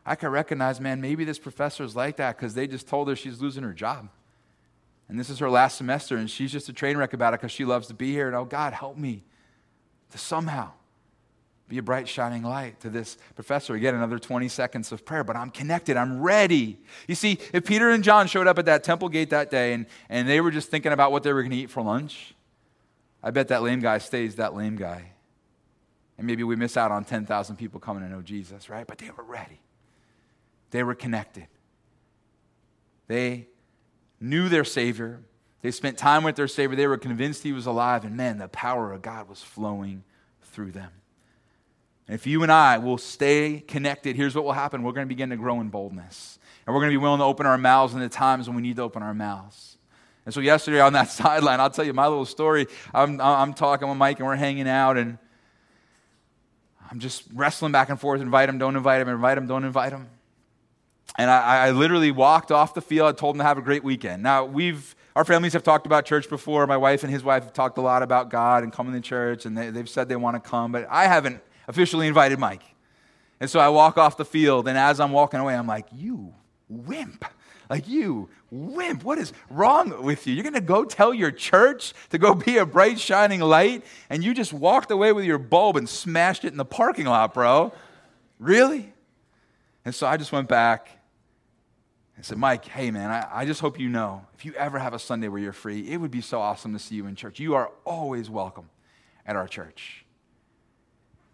I 0.06 0.15
could 0.15 0.30
recognize, 0.30 0.80
man, 0.80 1.02
maybe 1.02 1.26
this 1.26 1.39
professor 1.39 1.84
is 1.84 1.93
like 1.93 2.17
that 2.17 2.38
because 2.38 2.54
they 2.54 2.67
just 2.67 2.88
told 2.88 3.10
her 3.10 3.17
she's 3.17 3.41
losing 3.41 3.63
her 3.63 3.73
job. 3.73 4.08
And 5.10 5.19
this 5.19 5.30
is 5.30 5.39
her 5.39 5.49
last 5.49 5.78
semester 5.78 6.15
and 6.15 6.30
she's 6.32 6.52
just 6.52 6.69
a 6.69 6.73
train 6.73 6.95
wreck 6.95 7.12
about 7.12 7.34
it 7.34 7.41
because 7.41 7.52
she 7.52 7.65
loves 7.65 7.88
to 7.88 7.93
be 7.93 8.13
here. 8.13 8.28
And 8.28 8.36
oh, 8.38 8.45
God, 8.45 8.71
help 8.71 8.97
me 8.97 9.23
to 10.13 10.19
somehow 10.19 10.71
be 11.67 11.80
a 11.80 11.82
bright, 11.82 12.08
shining 12.08 12.43
light 12.43 12.80
to 12.82 12.89
this 12.89 13.17
professor. 13.34 13.73
Again, 13.73 13.95
another 13.95 14.19
20 14.19 14.47
seconds 14.47 14.91
of 14.91 15.04
prayer, 15.04 15.23
but 15.23 15.36
I'm 15.36 15.49
connected. 15.49 15.97
I'm 15.97 16.21
ready. 16.21 16.78
You 17.08 17.15
see, 17.15 17.39
if 17.52 17.65
Peter 17.65 17.89
and 17.89 18.04
John 18.04 18.28
showed 18.28 18.45
up 18.45 18.60
at 18.60 18.65
that 18.65 18.84
temple 18.84 19.10
gate 19.10 19.32
that 19.32 19.49
day 19.49 19.73
and, 19.73 19.88
and 20.10 20.30
they 20.30 20.39
were 20.39 20.52
just 20.52 20.69
thinking 20.69 20.91
about 20.91 21.12
what 21.12 21.23
they 21.23 21.34
were 21.34 21.41
going 21.41 21.52
to 21.52 21.58
eat 21.58 21.71
for 21.71 21.82
lunch, 21.82 22.36
I 23.23 23.32
bet 23.32 23.47
that 23.47 23.63
lame 23.63 23.80
guy 23.80 23.97
stays 23.97 24.36
that 24.36 24.56
lame 24.56 24.76
guy. 24.76 25.13
And 26.19 26.28
maybe 26.28 26.43
we 26.43 26.56
miss 26.56 26.78
out 26.78 26.91
on 26.91 27.06
10,000 27.06 27.56
people 27.56 27.80
coming 27.80 28.04
to 28.04 28.10
know 28.10 28.21
Jesus, 28.21 28.69
right? 28.69 28.86
But 28.86 28.99
they 28.99 29.10
were 29.10 29.23
ready, 29.23 29.60
they 30.69 30.84
were 30.84 30.95
connected. 30.95 31.47
They 33.08 33.47
knew 34.21 34.47
their 34.47 34.63
Savior, 34.63 35.21
they 35.63 35.71
spent 35.71 35.97
time 35.97 36.23
with 36.23 36.36
their 36.36 36.49
Savior. 36.49 36.76
They 36.76 36.88
were 36.88 36.97
convinced 36.97 37.41
He 37.41 37.54
was 37.54 37.65
alive. 37.65 38.04
And 38.04 38.15
man, 38.15 38.38
the 38.38 38.49
power 38.49 38.91
of 38.91 39.02
God 39.02 39.30
was 39.30 39.41
flowing 39.41 40.04
through 40.43 40.71
them. 40.71 40.91
And 42.06 42.15
if 42.15 42.28
you 42.28 42.43
and 42.43 42.52
I 42.52 42.78
will 42.80 42.97
stay 42.97 43.63
connected, 43.65 44.17
here's 44.17 44.36
what 44.36 44.43
will 44.43 44.52
happen 44.52 44.84
we're 44.84 44.91
going 44.91 45.08
to 45.08 45.10
begin 45.10 45.30
to 45.30 45.38
grow 45.38 45.62
in 45.62 45.69
boldness. 45.69 46.38
And 46.67 46.76
we're 46.76 46.82
going 46.82 46.91
to 46.91 46.99
be 46.99 47.02
willing 47.02 47.19
to 47.19 47.26
open 47.26 47.45
our 47.45 47.58
mouths 47.58 47.93
in 47.93 48.02
the 48.02 48.10
times 48.10 48.47
when 48.47 48.58
we 48.58 48.62
need 48.62 48.76
to 48.76 48.82
open 48.82 49.02
our 49.04 49.13
mouths. 49.13 49.78
And 50.26 50.34
so, 50.34 50.41
yesterday 50.41 50.82
on 50.82 50.93
that 50.93 51.10
sideline, 51.10 51.62
I'll 51.62 51.69
tell 51.69 51.86
you 51.86 51.93
my 51.93 52.08
little 52.08 52.26
story. 52.26 52.67
I'm, 52.93 53.21
I'm 53.21 53.54
talking 53.54 53.88
with 53.88 53.97
Mike 53.97 54.19
and 54.19 54.28
we're 54.28 54.36
hanging 54.36 54.67
out, 54.67 54.97
and 54.97 55.17
I'm 56.91 56.99
just 56.99 57.23
wrestling 57.34 57.71
back 57.71 57.89
and 57.89 57.97
forth 57.97 58.19
invite 58.19 58.49
him, 58.49 58.58
don't 58.58 58.76
invite 58.76 59.02
him, 59.02 59.08
invite 59.08 59.38
him, 59.38 59.47
don't 59.47 59.63
invite 59.63 59.93
him. 59.93 60.10
And 61.17 61.32
I, 61.32 61.67
I 61.67 61.71
literally 61.71 62.12
walked 62.12 62.52
off 62.52 62.73
the 62.73 62.82
field. 62.82 63.08
I 63.08 63.17
told 63.17 63.36
him 63.36 63.39
to 63.39 63.45
have 63.45 63.58
a 63.58 63.62
great 63.62 63.84
weekend. 63.84 64.23
Now, 64.23 64.43
we've 64.43 64.93
our 65.15 65.23
families 65.23 65.54
have 65.54 65.63
talked 65.63 65.86
about 65.86 66.06
church 66.06 66.28
before. 66.28 66.65
My 66.65 66.78
wife 66.78 67.04
and 67.04 67.12
his 67.12 67.23
wife 67.23 67.43
have 67.43 67.54
talked 67.54 67.78
a 67.78 67.82
lot 67.82 68.02
about 68.02 68.30
God 68.30 68.63
and 68.63 68.73
coming 68.73 68.93
to 68.93 69.02
church, 69.02 69.45
and 69.45 69.58
they, 69.58 69.69
they've 69.69 69.89
said 69.89 70.10
they 70.10 70.15
want 70.15 70.41
to 70.41 70.49
come, 70.49 70.71
but 70.71 70.88
I 70.89 71.06
haven't 71.06 71.41
officially 71.67 72.08
invited 72.08 72.39
Mike. 72.39 72.63
And 73.39 73.49
so 73.49 73.60
I 73.60 73.69
walk 73.69 73.97
off 73.97 74.17
the 74.17 74.26
field, 74.26 74.67
and 74.67 74.78
as 74.78 74.99
I'm 74.99 75.12
walking 75.12 75.39
away, 75.39 75.56
I'm 75.56 75.67
like, 75.67 75.86
You 75.91 76.34
wimp. 76.69 77.26
Like, 77.69 77.88
you 77.88 78.30
wimp. 78.52 79.04
What 79.04 79.17
is 79.17 79.34
wrong 79.49 80.04
with 80.04 80.28
you? 80.28 80.34
You're 80.34 80.43
going 80.43 80.54
to 80.54 80.62
go 80.62 80.84
tell 80.84 81.13
your 81.13 81.32
church 81.32 81.93
to 82.10 82.17
go 82.17 82.34
be 82.36 82.58
a 82.58 82.65
bright, 82.65 82.99
shining 82.99 83.39
light, 83.39 83.84
and 84.10 84.23
you 84.23 84.34
just 84.34 84.54
walked 84.54 84.91
away 84.91 85.12
with 85.12 85.26
your 85.26 85.38
bulb 85.38 85.78
and 85.78 85.88
smashed 85.88 86.45
it 86.45 86.52
in 86.52 86.58
the 86.58 86.65
parking 86.65 87.06
lot, 87.06 87.34
bro. 87.34 87.73
Really? 88.39 88.93
And 89.86 89.95
so 89.95 90.08
I 90.08 90.17
just 90.17 90.32
went 90.32 90.47
back 90.47 90.89
I 92.17 92.21
said, 92.21 92.38
Mike, 92.38 92.65
hey 92.65 92.91
man, 92.91 93.10
I, 93.10 93.28
I 93.32 93.45
just 93.45 93.60
hope 93.60 93.80
you 93.80 93.89
know 93.89 94.26
if 94.36 94.45
you 94.45 94.54
ever 94.54 94.80
have 94.80 94.94
a 94.94 95.00
Sunday 95.00 95.27
where 95.27 95.42
you're 95.42 95.52
free, 95.52 95.90
it 95.90 95.98
would 95.98 96.12
be 96.12 96.21
so 96.21 96.40
awesome 96.40 96.73
to 96.73 96.79
see 96.79 96.96
you 96.96 97.08
in 97.08 97.15
church. 97.15 97.40
You 97.40 97.56
are 97.56 97.71
always 97.85 98.29
welcome 98.29 98.69
at 99.25 99.35
our 99.35 99.48
church. 99.48 100.06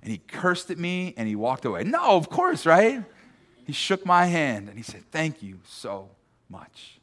And 0.02 0.12
he 0.12 0.20
cursed 0.20 0.72
at 0.72 0.78
me 0.78 1.14
and 1.18 1.28
he 1.28 1.36
walked 1.36 1.66
away. 1.66 1.84
No, 1.84 2.16
of 2.16 2.30
course, 2.30 2.66
right? 2.66 3.04
He 3.66 3.74
shook 3.74 4.06
my 4.06 4.26
hand 4.26 4.70
and 4.70 4.78
he 4.78 4.84
said, 4.84 5.04
Thank 5.12 5.44
you 5.44 5.60
so 5.66 6.10
much. 6.50 7.00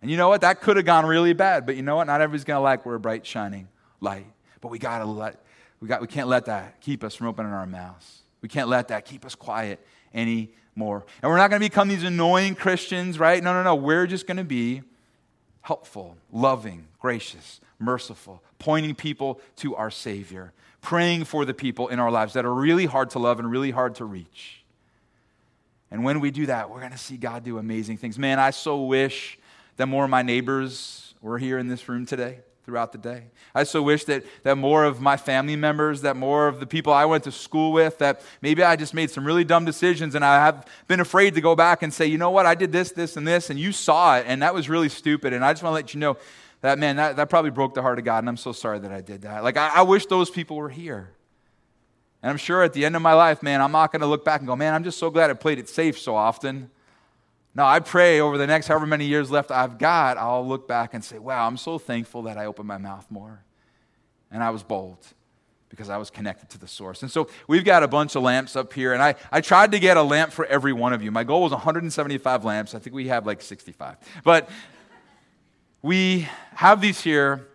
And 0.00 0.10
you 0.10 0.16
know 0.16 0.28
what? 0.28 0.40
That 0.40 0.60
could 0.60 0.76
have 0.76 0.86
gone 0.86 1.04
really 1.04 1.32
bad, 1.32 1.66
but 1.66 1.76
you 1.76 1.82
know 1.82 1.96
what? 1.96 2.06
Not 2.06 2.20
everybody's 2.20 2.44
gonna 2.44 2.60
like 2.60 2.86
we're 2.86 2.94
a 2.94 3.00
bright, 3.00 3.26
shining 3.26 3.68
light. 4.00 4.26
But 4.60 4.70
we 4.70 4.78
gotta 4.78 5.04
let 5.04 5.44
we 5.80 5.88
got 5.88 6.00
we 6.00 6.06
can't 6.06 6.28
let 6.28 6.46
that 6.46 6.80
keep 6.80 7.04
us 7.04 7.14
from 7.14 7.26
opening 7.26 7.52
our 7.52 7.66
mouths. 7.66 8.22
We 8.40 8.48
can't 8.48 8.68
let 8.68 8.88
that 8.88 9.04
keep 9.04 9.24
us 9.26 9.34
quiet 9.34 9.84
anymore. 10.14 11.04
And 11.22 11.30
we're 11.30 11.36
not 11.36 11.50
going 11.50 11.60
to 11.60 11.66
become 11.66 11.88
these 11.88 12.04
annoying 12.04 12.54
Christians, 12.54 13.18
right? 13.18 13.42
No, 13.42 13.52
no, 13.52 13.62
no. 13.62 13.74
We're 13.74 14.06
just 14.06 14.26
going 14.26 14.36
to 14.36 14.44
be 14.44 14.82
helpful, 15.62 16.16
loving, 16.32 16.88
gracious, 16.98 17.60
merciful, 17.78 18.42
pointing 18.58 18.94
people 18.94 19.40
to 19.56 19.76
our 19.76 19.90
Savior, 19.90 20.52
praying 20.80 21.24
for 21.24 21.44
the 21.44 21.54
people 21.54 21.88
in 21.88 21.98
our 21.98 22.10
lives 22.10 22.32
that 22.34 22.44
are 22.44 22.54
really 22.54 22.86
hard 22.86 23.10
to 23.10 23.18
love 23.18 23.38
and 23.38 23.50
really 23.50 23.70
hard 23.70 23.94
to 23.96 24.04
reach. 24.04 24.64
And 25.90 26.04
when 26.04 26.20
we 26.20 26.30
do 26.30 26.46
that, 26.46 26.70
we're 26.70 26.80
going 26.80 26.92
to 26.92 26.98
see 26.98 27.16
God 27.16 27.44
do 27.44 27.58
amazing 27.58 27.96
things. 27.96 28.18
Man, 28.18 28.38
I 28.38 28.50
so 28.50 28.82
wish 28.82 29.38
that 29.76 29.86
more 29.86 30.04
of 30.04 30.10
my 30.10 30.22
neighbors 30.22 31.14
were 31.20 31.38
here 31.38 31.58
in 31.58 31.68
this 31.68 31.88
room 31.88 32.04
today 32.04 32.40
throughout 32.68 32.92
the 32.92 32.98
day. 32.98 33.22
I 33.54 33.64
so 33.64 33.80
wish 33.80 34.04
that, 34.04 34.26
that 34.42 34.58
more 34.58 34.84
of 34.84 35.00
my 35.00 35.16
family 35.16 35.56
members, 35.56 36.02
that 36.02 36.16
more 36.16 36.48
of 36.48 36.60
the 36.60 36.66
people 36.66 36.92
I 36.92 37.06
went 37.06 37.24
to 37.24 37.32
school 37.32 37.72
with, 37.72 37.96
that 37.96 38.20
maybe 38.42 38.62
I 38.62 38.76
just 38.76 38.92
made 38.92 39.10
some 39.10 39.24
really 39.24 39.42
dumb 39.42 39.64
decisions 39.64 40.14
and 40.14 40.22
I 40.22 40.34
have 40.44 40.68
been 40.86 41.00
afraid 41.00 41.34
to 41.36 41.40
go 41.40 41.56
back 41.56 41.82
and 41.82 41.90
say, 41.90 42.04
you 42.04 42.18
know 42.18 42.28
what, 42.28 42.44
I 42.44 42.54
did 42.54 42.70
this, 42.70 42.92
this, 42.92 43.16
and 43.16 43.26
this, 43.26 43.48
and 43.48 43.58
you 43.58 43.72
saw 43.72 44.18
it, 44.18 44.26
and 44.28 44.42
that 44.42 44.52
was 44.52 44.68
really 44.68 44.90
stupid. 44.90 45.32
And 45.32 45.42
I 45.42 45.54
just 45.54 45.62
want 45.62 45.72
to 45.72 45.76
let 45.76 45.94
you 45.94 46.00
know 46.00 46.18
that, 46.60 46.78
man, 46.78 46.96
that, 46.96 47.16
that 47.16 47.30
probably 47.30 47.52
broke 47.52 47.72
the 47.72 47.80
heart 47.80 47.98
of 47.98 48.04
God, 48.04 48.18
and 48.18 48.28
I'm 48.28 48.36
so 48.36 48.52
sorry 48.52 48.80
that 48.80 48.92
I 48.92 49.00
did 49.00 49.22
that. 49.22 49.42
Like, 49.42 49.56
I, 49.56 49.76
I 49.76 49.82
wish 49.82 50.04
those 50.04 50.28
people 50.28 50.58
were 50.58 50.68
here. 50.68 51.08
And 52.22 52.28
I'm 52.28 52.36
sure 52.36 52.62
at 52.62 52.74
the 52.74 52.84
end 52.84 52.96
of 52.96 53.00
my 53.00 53.14
life, 53.14 53.42
man, 53.42 53.62
I'm 53.62 53.72
not 53.72 53.92
going 53.92 54.02
to 54.02 54.06
look 54.06 54.26
back 54.26 54.42
and 54.42 54.46
go, 54.46 54.56
man, 54.56 54.74
I'm 54.74 54.84
just 54.84 54.98
so 54.98 55.08
glad 55.08 55.30
I 55.30 55.32
played 55.32 55.58
it 55.58 55.70
safe 55.70 55.98
so 55.98 56.14
often. 56.14 56.70
No, 57.54 57.64
I 57.64 57.80
pray 57.80 58.20
over 58.20 58.38
the 58.38 58.46
next 58.46 58.68
however 58.68 58.86
many 58.86 59.06
years 59.06 59.30
left 59.30 59.50
I've 59.50 59.78
got, 59.78 60.16
I'll 60.16 60.46
look 60.46 60.68
back 60.68 60.94
and 60.94 61.04
say, 61.04 61.18
wow, 61.18 61.46
I'm 61.46 61.56
so 61.56 61.78
thankful 61.78 62.22
that 62.22 62.38
I 62.38 62.46
opened 62.46 62.68
my 62.68 62.78
mouth 62.78 63.06
more. 63.10 63.42
And 64.30 64.42
I 64.42 64.50
was 64.50 64.62
bold 64.62 64.98
because 65.68 65.88
I 65.88 65.96
was 65.96 66.10
connected 66.10 66.48
to 66.50 66.58
the 66.58 66.68
source. 66.68 67.02
And 67.02 67.10
so 67.10 67.28
we've 67.46 67.64
got 67.64 67.82
a 67.82 67.88
bunch 67.88 68.14
of 68.14 68.22
lamps 68.22 68.56
up 68.56 68.72
here, 68.72 68.92
and 68.92 69.02
I, 69.02 69.14
I 69.30 69.40
tried 69.40 69.72
to 69.72 69.78
get 69.78 69.96
a 69.96 70.02
lamp 70.02 70.32
for 70.32 70.46
every 70.46 70.72
one 70.72 70.92
of 70.92 71.02
you. 71.02 71.10
My 71.10 71.24
goal 71.24 71.42
was 71.42 71.52
175 71.52 72.44
lamps. 72.44 72.74
I 72.74 72.78
think 72.78 72.94
we 72.94 73.08
have 73.08 73.26
like 73.26 73.42
65. 73.42 73.96
But 74.24 74.48
we 75.82 76.28
have 76.54 76.80
these 76.80 77.00
here 77.00 77.48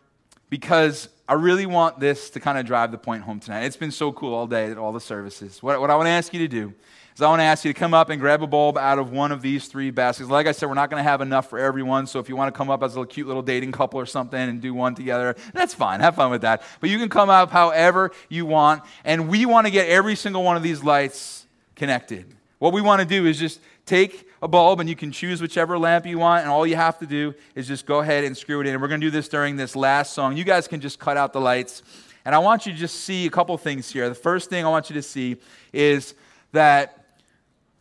because 0.50 1.10
I 1.28 1.34
really 1.34 1.66
want 1.66 2.00
this 2.00 2.30
to 2.32 2.40
kind 2.40 2.58
of 2.58 2.66
drive 2.66 2.92
the 2.92 2.98
point 2.98 3.24
home 3.24 3.40
tonight. 3.40 3.64
It's 3.64 3.78
been 3.78 3.92
so 3.92 4.12
cool 4.12 4.34
all 4.34 4.48
day 4.48 4.70
at 4.70 4.78
all 4.78 4.92
the 4.92 5.02
services. 5.02 5.64
What, 5.64 5.80
what 5.82 5.90
I 5.90 5.96
want 5.96 6.08
to 6.08 6.12
ask 6.12 6.34
you 6.34 6.40
to 6.40 6.48
do 6.48 6.74
so 7.16 7.28
I 7.28 7.30
want 7.30 7.42
to 7.42 7.44
ask 7.44 7.64
you 7.64 7.72
to 7.72 7.80
come 7.80 7.94
up 7.94 8.10
and 8.10 8.20
grab 8.20 8.42
a 8.42 8.48
bulb 8.48 8.76
out 8.76 8.98
of 8.98 9.12
one 9.12 9.32
of 9.32 9.44
these 9.44 9.68
three 9.68 9.92
baskets. 9.92 10.32
Like 10.32 10.48
I 10.48 10.52
said, 10.52 10.68
we're 10.68 10.74
not 10.74 10.90
going 10.90 11.00
to 11.00 11.08
have 11.08 11.22
enough 11.22 11.48
for 11.48 11.60
everyone. 11.60 12.08
So 12.08 12.20
if 12.20 12.28
you 12.28 12.36
want 12.36 12.52
to 12.54 12.58
come 12.58 12.72
up 12.72 12.82
as 12.82 12.98
a 12.98 13.06
cute 13.06 13.28
little 13.28 13.44
dating 13.44 13.72
couple 13.72 14.00
or 14.00 14.08
something 14.08 14.40
and 14.40 14.60
do 14.60 14.74
one 14.74 14.96
together, 14.96 15.36
that's 15.54 15.76
fine. 15.76 16.00
Have 16.00 16.16
fun 16.16 16.32
with 16.32 16.42
that. 16.42 16.64
But 16.80 16.90
you 16.90 16.98
can 16.98 17.10
come 17.10 17.30
up 17.30 17.52
however 17.52 18.12
you 18.30 18.48
want. 18.48 18.82
And 19.06 19.30
we 19.30 19.46
want 19.46 19.68
to 19.68 19.72
get 19.72 19.90
every 19.90 20.16
single 20.16 20.44
one 20.44 20.58
of 20.58 20.64
these 20.64 20.84
lights 20.84 21.46
connected. 21.76 22.26
What 22.58 22.74
we 22.74 22.82
want 22.82 23.02
to 23.02 23.06
do 23.06 23.28
is 23.28 23.38
just 23.38 23.60
take 23.86 24.28
a 24.42 24.48
bulb 24.48 24.80
and 24.80 24.90
you 24.90 24.96
can 24.96 25.12
choose 25.12 25.40
whichever 25.40 25.78
lamp 25.78 26.08
you 26.08 26.18
want. 26.18 26.42
And 26.42 26.50
all 26.50 26.66
you 26.66 26.78
have 26.78 26.98
to 26.98 27.06
do 27.06 27.36
is 27.54 27.68
just 27.68 27.86
go 27.86 28.00
ahead 28.00 28.24
and 28.24 28.36
screw 28.36 28.60
it 28.60 28.66
in. 28.66 28.74
And 28.74 28.82
we're 28.82 28.88
going 28.88 29.02
to 29.02 29.06
do 29.08 29.12
this 29.12 29.28
during 29.28 29.56
this 29.56 29.76
last 29.76 30.14
song. 30.14 30.36
You 30.36 30.44
guys 30.44 30.68
can 30.68 30.82
just 30.82 30.98
cut 30.98 31.16
out 31.16 31.32
the 31.32 31.42
lights. 31.42 31.84
And 32.26 32.34
I 32.34 32.40
want 32.40 32.66
you 32.66 32.72
to 32.72 32.78
just 32.78 33.02
see 33.02 33.28
a 33.28 33.30
couple 33.30 33.56
things 33.58 33.92
here. 33.92 34.10
The 34.10 34.16
first 34.16 34.50
thing 34.50 34.66
I 34.66 34.70
want 34.70 34.90
you 34.90 34.96
to 34.96 35.04
see 35.04 35.38
is 35.74 36.16
that 36.54 37.03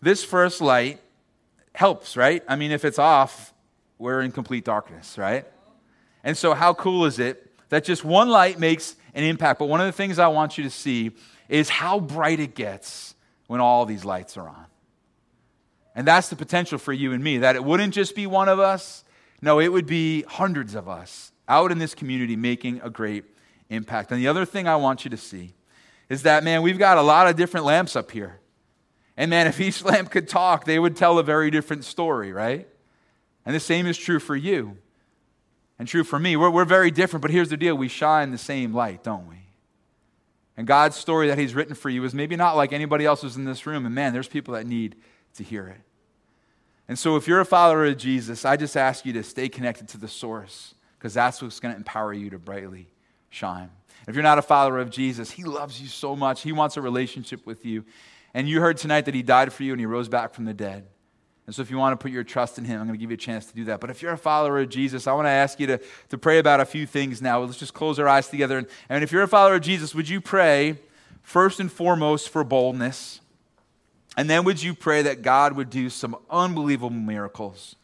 this 0.03 0.25
first 0.25 0.61
light 0.61 1.01
helps, 1.75 2.17
right? 2.17 2.43
I 2.49 2.57
mean, 2.57 2.73
if 2.73 2.85
it's 2.85 2.99
off, 2.99 3.55
we're 3.99 4.21
in 4.21 4.33
complete 4.33 4.65
darkness, 4.65 5.17
right? 5.17 5.47
And 6.25 6.37
so, 6.37 6.55
how 6.55 6.75
cool 6.75 7.07
is 7.07 7.19
it 7.19 7.51
that 7.71 7.85
just 7.85 8.05
one 8.05 8.29
light 8.29 8.59
makes 8.59 8.97
an 9.15 9.25
impact? 9.25 9.61
But 9.61 9.67
one 9.67 9.81
of 9.81 9.87
the 9.87 9.93
things 9.93 10.19
I 10.19 10.29
want 10.29 10.59
you 10.59 10.65
to 10.65 10.71
see 10.71 11.13
is 11.49 11.69
how 11.69 12.01
bright 12.01 12.41
it 12.41 12.55
gets 12.55 13.15
when 13.47 13.61
all 13.61 13.87
these 13.87 14.05
lights 14.05 14.37
are 14.37 14.49
on. 14.49 14.67
And 15.95 16.07
that's 16.07 16.29
the 16.29 16.37
potential 16.37 16.79
for 16.79 16.93
you 16.93 17.13
and 17.13 17.23
me, 17.23 17.39
that 17.39 17.55
it 17.55 17.63
wouldn't 17.63 17.95
just 17.95 18.17
be 18.17 18.27
one 18.27 18.49
of 18.49 18.59
us, 18.59 19.05
no, 19.41 19.61
it 19.61 19.69
would 19.69 19.87
be 19.87 20.23
hundreds 20.23 20.75
of 20.75 20.89
us 20.89 21.33
out 21.49 21.71
in 21.73 21.79
this 21.79 21.95
community 21.95 22.37
making 22.37 22.81
a 22.83 22.91
great 22.91 23.25
impact. 23.69 24.11
And 24.11 24.21
the 24.21 24.29
other 24.29 24.45
thing 24.45 24.67
I 24.67 24.77
want 24.77 25.05
you 25.05 25.11
to 25.11 25.17
see 25.17 25.55
is 26.09 26.23
that, 26.23 26.45
man, 26.45 26.63
we've 26.63 26.79
got 26.79 26.99
a 26.99 27.03
lot 27.03 27.27
of 27.27 27.37
different 27.37 27.67
lamps 27.67 27.97
up 27.97 28.11
here. 28.11 28.39
And 29.17 29.31
man, 29.31 29.47
if 29.47 29.61
each 29.61 29.85
lamp 29.85 30.11
could 30.11 30.29
talk, 30.29 30.65
they 30.65 30.79
would 30.79 30.97
tell 30.97 31.19
a 31.19 31.23
very 31.23 31.51
different 31.51 31.85
story, 31.85 32.33
right? 32.33 32.67
And 33.45 33.55
the 33.55 33.61
same 33.61 33.87
is 33.87 33.99
true 33.99 34.19
for 34.19 34.37
you 34.37 34.77
and 35.79 35.89
true 35.89 36.05
for 36.05 36.19
me. 36.19 36.37
We're, 36.37 36.51
we're 36.51 36.65
very 36.65 36.91
different, 36.91 37.23
but 37.23 37.31
here's 37.31 37.49
the 37.49 37.57
deal 37.57 37.75
we 37.75 37.89
shine 37.89 38.31
the 38.31 38.39
same 38.39 38.73
light, 38.73 39.03
don't 39.03 39.29
we? 39.29 39.37
And 40.57 40.67
God's 40.67 40.97
story 40.97 41.29
that 41.29 41.39
He's 41.39 41.55
written 41.55 41.75
for 41.75 41.89
you 41.89 42.05
is 42.05 42.15
maybe 42.15 42.37
not 42.37 42.57
like 42.57 42.73
anybody 42.73 43.05
else's 43.05 43.37
in 43.37 43.45
this 43.45 43.67
room. 43.67 43.87
And 43.87 43.95
man, 43.95 44.13
there's 44.13 44.29
people 44.29 44.55
that 44.55 44.67
need 44.67 44.97
to 45.35 45.43
hear 45.43 45.67
it. 45.67 45.81
And 46.89 46.99
so 46.99 47.17
if 47.17 47.27
you're 47.27 47.41
a 47.41 47.45
follower 47.45 47.87
of 47.87 47.97
Jesus, 47.97 48.45
I 48.45 48.57
just 48.57 48.77
ask 48.77 49.07
you 49.07 49.13
to 49.15 49.23
stay 49.23 49.49
connected 49.49 49.89
to 49.89 49.99
the 49.99 50.09
source 50.09 50.75
because 50.99 51.15
that's 51.15 51.41
what's 51.41 51.59
going 51.59 51.73
to 51.73 51.79
empower 51.79 52.13
you 52.13 52.31
to 52.31 52.39
brightly 52.39 52.87
shine. 53.31 53.71
If 54.07 54.15
you're 54.15 54.23
not 54.23 54.39
a 54.39 54.43
follower 54.43 54.79
of 54.79 54.91
Jesus, 54.91 55.31
He 55.31 55.45
loves 55.45 55.81
you 55.81 55.89
so 55.89 56.15
much. 56.15 56.43
He 56.43 56.53
wants 56.53 56.77
a 56.77 56.83
relationship 56.83 57.47
with 57.47 57.65
you. 57.65 57.85
And 58.35 58.49
you 58.49 58.61
heard 58.61 58.79
tonight 58.79 59.07
that 59.07 59.15
he 59.15 59.23
died 59.23 59.53
for 59.53 59.63
you 59.63 59.73
and 59.73 59.81
he 59.81 59.87
rose 59.87 60.09
back 60.09 60.35
from 60.35 60.45
the 60.45 60.55
dead. 60.55 60.87
And 61.47 61.55
so, 61.55 61.61
if 61.61 61.71
you 61.71 61.77
want 61.77 61.99
to 61.99 62.03
put 62.03 62.13
your 62.13 62.23
trust 62.23 62.57
in 62.57 62.65
him, 62.65 62.81
I'm 62.81 62.87
going 62.87 62.99
to 62.99 63.01
give 63.01 63.11
you 63.11 63.15
a 63.15 63.19
chance 63.19 63.47
to 63.47 63.55
do 63.55 63.65
that. 63.65 63.81
But 63.81 63.91
if 63.91 64.01
you're 64.01 64.13
a 64.13 64.19
follower 64.19 64.61
of 64.61 64.69
Jesus, 64.69 65.07
I 65.07 65.13
want 65.13 65.27
to 65.27 65.31
ask 65.31 65.59
you 65.59 65.67
to, 65.67 65.81
to 66.11 66.19
pray 66.19 66.39
about 66.39 66.61
a 66.61 66.65
few 66.65 66.87
things 66.87 67.21
now. 67.21 67.41
Let's 67.41 67.59
just 67.59 67.75
close 67.75 67.99
our 67.99 68.09
eyes 68.09 68.29
together. 68.29 68.59
And, 68.59 68.67
and 68.89 69.03
if 69.03 69.11
you're 69.11 69.25
a 69.25 69.29
follower 69.29 69.57
of 69.57 69.63
Jesus, 69.63 69.95
would 69.95 70.09
you 70.09 70.21
pray 70.21 70.79
first 71.23 71.59
and 71.59 71.71
foremost 71.71 72.29
for 72.29 72.45
boldness? 72.45 73.21
And 74.17 74.31
then 74.31 74.45
would 74.45 74.63
you 74.63 74.73
pray 74.75 75.03
that 75.03 75.23
God 75.23 75.55
would 75.55 75.71
do 75.71 75.91
some 75.91 76.17
unbelievable 76.31 76.91
miracles 76.91 77.77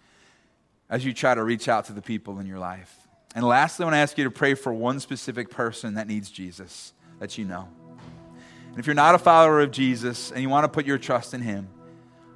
as 0.88 1.04
you 1.04 1.12
try 1.12 1.34
to 1.34 1.42
reach 1.42 1.68
out 1.68 1.86
to 1.86 1.92
the 1.92 2.02
people 2.02 2.38
in 2.38 2.46
your 2.46 2.58
life? 2.58 2.94
And 3.34 3.44
lastly, 3.44 3.84
I 3.84 3.86
want 3.86 3.94
to 3.94 3.98
ask 3.98 4.16
you 4.18 4.24
to 4.24 4.30
pray 4.30 4.54
for 4.54 4.72
one 4.72 5.00
specific 5.00 5.50
person 5.50 5.94
that 5.94 6.06
needs 6.06 6.30
Jesus 6.30 6.92
that 7.18 7.36
you 7.38 7.44
know. 7.44 7.68
And 8.78 8.84
if 8.84 8.86
you're 8.86 8.94
not 8.94 9.16
a 9.16 9.18
follower 9.18 9.58
of 9.58 9.72
Jesus 9.72 10.30
and 10.30 10.40
you 10.40 10.48
want 10.48 10.62
to 10.62 10.68
put 10.68 10.86
your 10.86 10.98
trust 10.98 11.34
in 11.34 11.40
Him, 11.40 11.66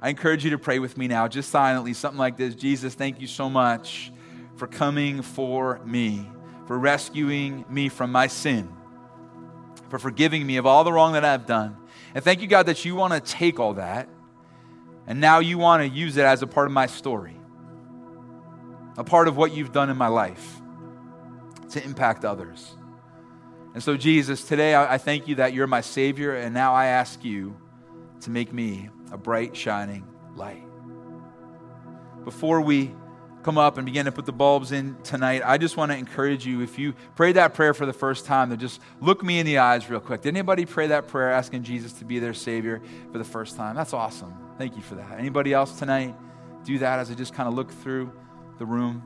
I 0.01 0.09
encourage 0.09 0.43
you 0.43 0.49
to 0.49 0.57
pray 0.57 0.77
with 0.77 0.97
me 0.97 1.07
now, 1.07 1.29
just 1.29 1.49
silently, 1.49 1.93
something 1.93 2.19
like 2.19 2.35
this 2.35 2.53
Jesus, 2.53 2.93
thank 2.95 3.21
you 3.21 3.27
so 3.27 3.49
much 3.49 4.11
for 4.57 4.67
coming 4.67 5.21
for 5.21 5.79
me, 5.85 6.29
for 6.67 6.77
rescuing 6.77 7.63
me 7.69 7.87
from 7.87 8.11
my 8.11 8.27
sin, 8.27 8.67
for 9.87 9.97
forgiving 9.97 10.45
me 10.45 10.57
of 10.57 10.65
all 10.65 10.83
the 10.83 10.91
wrong 10.91 11.13
that 11.13 11.23
I've 11.23 11.45
done. 11.45 11.77
And 12.13 12.21
thank 12.21 12.41
you, 12.41 12.47
God, 12.47 12.65
that 12.65 12.83
you 12.83 12.93
want 12.93 13.13
to 13.13 13.21
take 13.21 13.57
all 13.57 13.75
that 13.75 14.09
and 15.07 15.21
now 15.21 15.39
you 15.39 15.57
want 15.57 15.81
to 15.81 15.87
use 15.87 16.17
it 16.17 16.25
as 16.25 16.41
a 16.41 16.47
part 16.47 16.67
of 16.67 16.73
my 16.73 16.87
story, 16.87 17.37
a 18.97 19.03
part 19.05 19.29
of 19.29 19.37
what 19.37 19.55
you've 19.55 19.71
done 19.71 19.89
in 19.89 19.95
my 19.95 20.09
life 20.09 20.59
to 21.69 21.81
impact 21.81 22.25
others. 22.25 22.75
And 23.73 23.81
so, 23.81 23.97
Jesus, 23.97 24.43
today 24.43 24.75
I, 24.75 24.99
thank 24.99 25.27
you 25.27 25.35
that 25.35 25.53
you're 25.53 25.65
my 25.65 25.81
Savior, 25.81 26.35
and 26.35 26.53
now 26.53 26.73
I 26.73 26.87
ask 26.87 27.23
you 27.23 27.57
to 28.21 28.29
make 28.29 28.53
me 28.53 28.89
a 29.11 29.17
bright, 29.17 29.57
shining 29.57 30.07
light. 30.35 30.63
Before 32.23 32.61
we 32.61 32.93
come 33.41 33.57
up 33.57 33.77
and 33.77 33.85
begin 33.85 34.05
to 34.05 34.11
put 34.11 34.25
the 34.25 34.31
bulbs 34.31 34.71
in 34.71 34.95
tonight, 35.03 35.41
I 35.43 35.57
just 35.57 35.75
want 35.75 35.91
to 35.91 35.97
encourage 35.97 36.45
you 36.45 36.61
if 36.61 36.77
you 36.77 36.93
prayed 37.15 37.35
that 37.35 37.55
prayer 37.55 37.73
for 37.73 37.87
the 37.87 37.93
first 37.93 38.25
time, 38.25 38.51
to 38.51 38.57
just 38.57 38.79
look 39.01 39.23
me 39.23 39.39
in 39.39 39.45
the 39.45 39.57
eyes 39.57 39.89
real 39.89 39.99
quick. 39.99 40.21
Did 40.21 40.29
anybody 40.29 40.65
pray 40.65 40.87
that 40.87 41.07
prayer 41.07 41.31
asking 41.31 41.63
Jesus 41.63 41.93
to 41.93 42.05
be 42.05 42.19
their 42.19 42.35
Savior 42.35 42.79
for 43.11 43.17
the 43.17 43.23
first 43.23 43.57
time? 43.57 43.75
That's 43.75 43.93
awesome. 43.93 44.33
Thank 44.59 44.75
you 44.75 44.83
for 44.83 44.95
that. 44.95 45.17
Anybody 45.17 45.51
else 45.51 45.79
tonight 45.79 46.15
do 46.63 46.77
that 46.77 46.99
as 46.99 47.09
I 47.09 47.15
just 47.15 47.33
kind 47.33 47.49
of 47.49 47.55
look 47.55 47.71
through 47.71 48.11
the 48.59 48.65
room? 48.65 49.01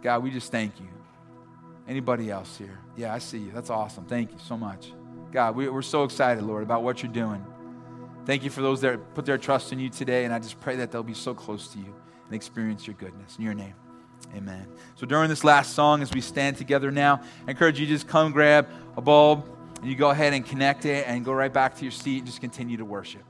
God, 0.00 0.22
we 0.22 0.30
just 0.30 0.52
thank 0.52 0.78
you. 0.78 0.86
Anybody 1.88 2.30
else 2.30 2.56
here? 2.56 2.78
Yeah, 2.96 3.12
I 3.12 3.18
see 3.18 3.38
you. 3.38 3.50
That's 3.52 3.70
awesome. 3.70 4.04
Thank 4.04 4.32
you 4.32 4.38
so 4.38 4.56
much. 4.56 4.92
God, 5.32 5.56
we, 5.56 5.66
are 5.66 5.82
so 5.82 6.04
excited, 6.04 6.44
Lord, 6.44 6.62
about 6.62 6.82
what 6.82 7.02
you're 7.02 7.12
doing. 7.12 7.44
Thank 8.24 8.44
you 8.44 8.50
for 8.50 8.62
those 8.62 8.80
that 8.82 9.14
put 9.14 9.26
their 9.26 9.38
trust 9.38 9.72
in 9.72 9.80
you 9.80 9.88
today, 9.88 10.24
and 10.24 10.32
I 10.32 10.38
just 10.38 10.60
pray 10.60 10.76
that 10.76 10.92
they'll 10.92 11.02
be 11.02 11.14
so 11.14 11.34
close 11.34 11.68
to 11.68 11.78
you 11.78 11.92
and 12.26 12.34
experience 12.34 12.86
your 12.86 12.94
goodness. 12.94 13.36
In 13.36 13.44
your 13.44 13.54
name, 13.54 13.74
amen. 14.36 14.68
So 14.94 15.06
during 15.06 15.28
this 15.28 15.42
last 15.42 15.74
song, 15.74 16.02
as 16.02 16.12
we 16.12 16.20
stand 16.20 16.56
together 16.56 16.90
now, 16.90 17.20
I 17.46 17.50
encourage 17.50 17.80
you 17.80 17.86
just 17.86 18.06
come 18.06 18.30
grab 18.30 18.68
a 18.96 19.00
bulb 19.00 19.44
and 19.80 19.90
you 19.90 19.96
go 19.96 20.10
ahead 20.10 20.34
and 20.34 20.46
connect 20.46 20.84
it 20.84 21.04
and 21.08 21.24
go 21.24 21.32
right 21.32 21.52
back 21.52 21.74
to 21.76 21.82
your 21.82 21.90
seat 21.90 22.18
and 22.18 22.26
just 22.26 22.40
continue 22.40 22.76
to 22.76 22.84
worship. 22.84 23.22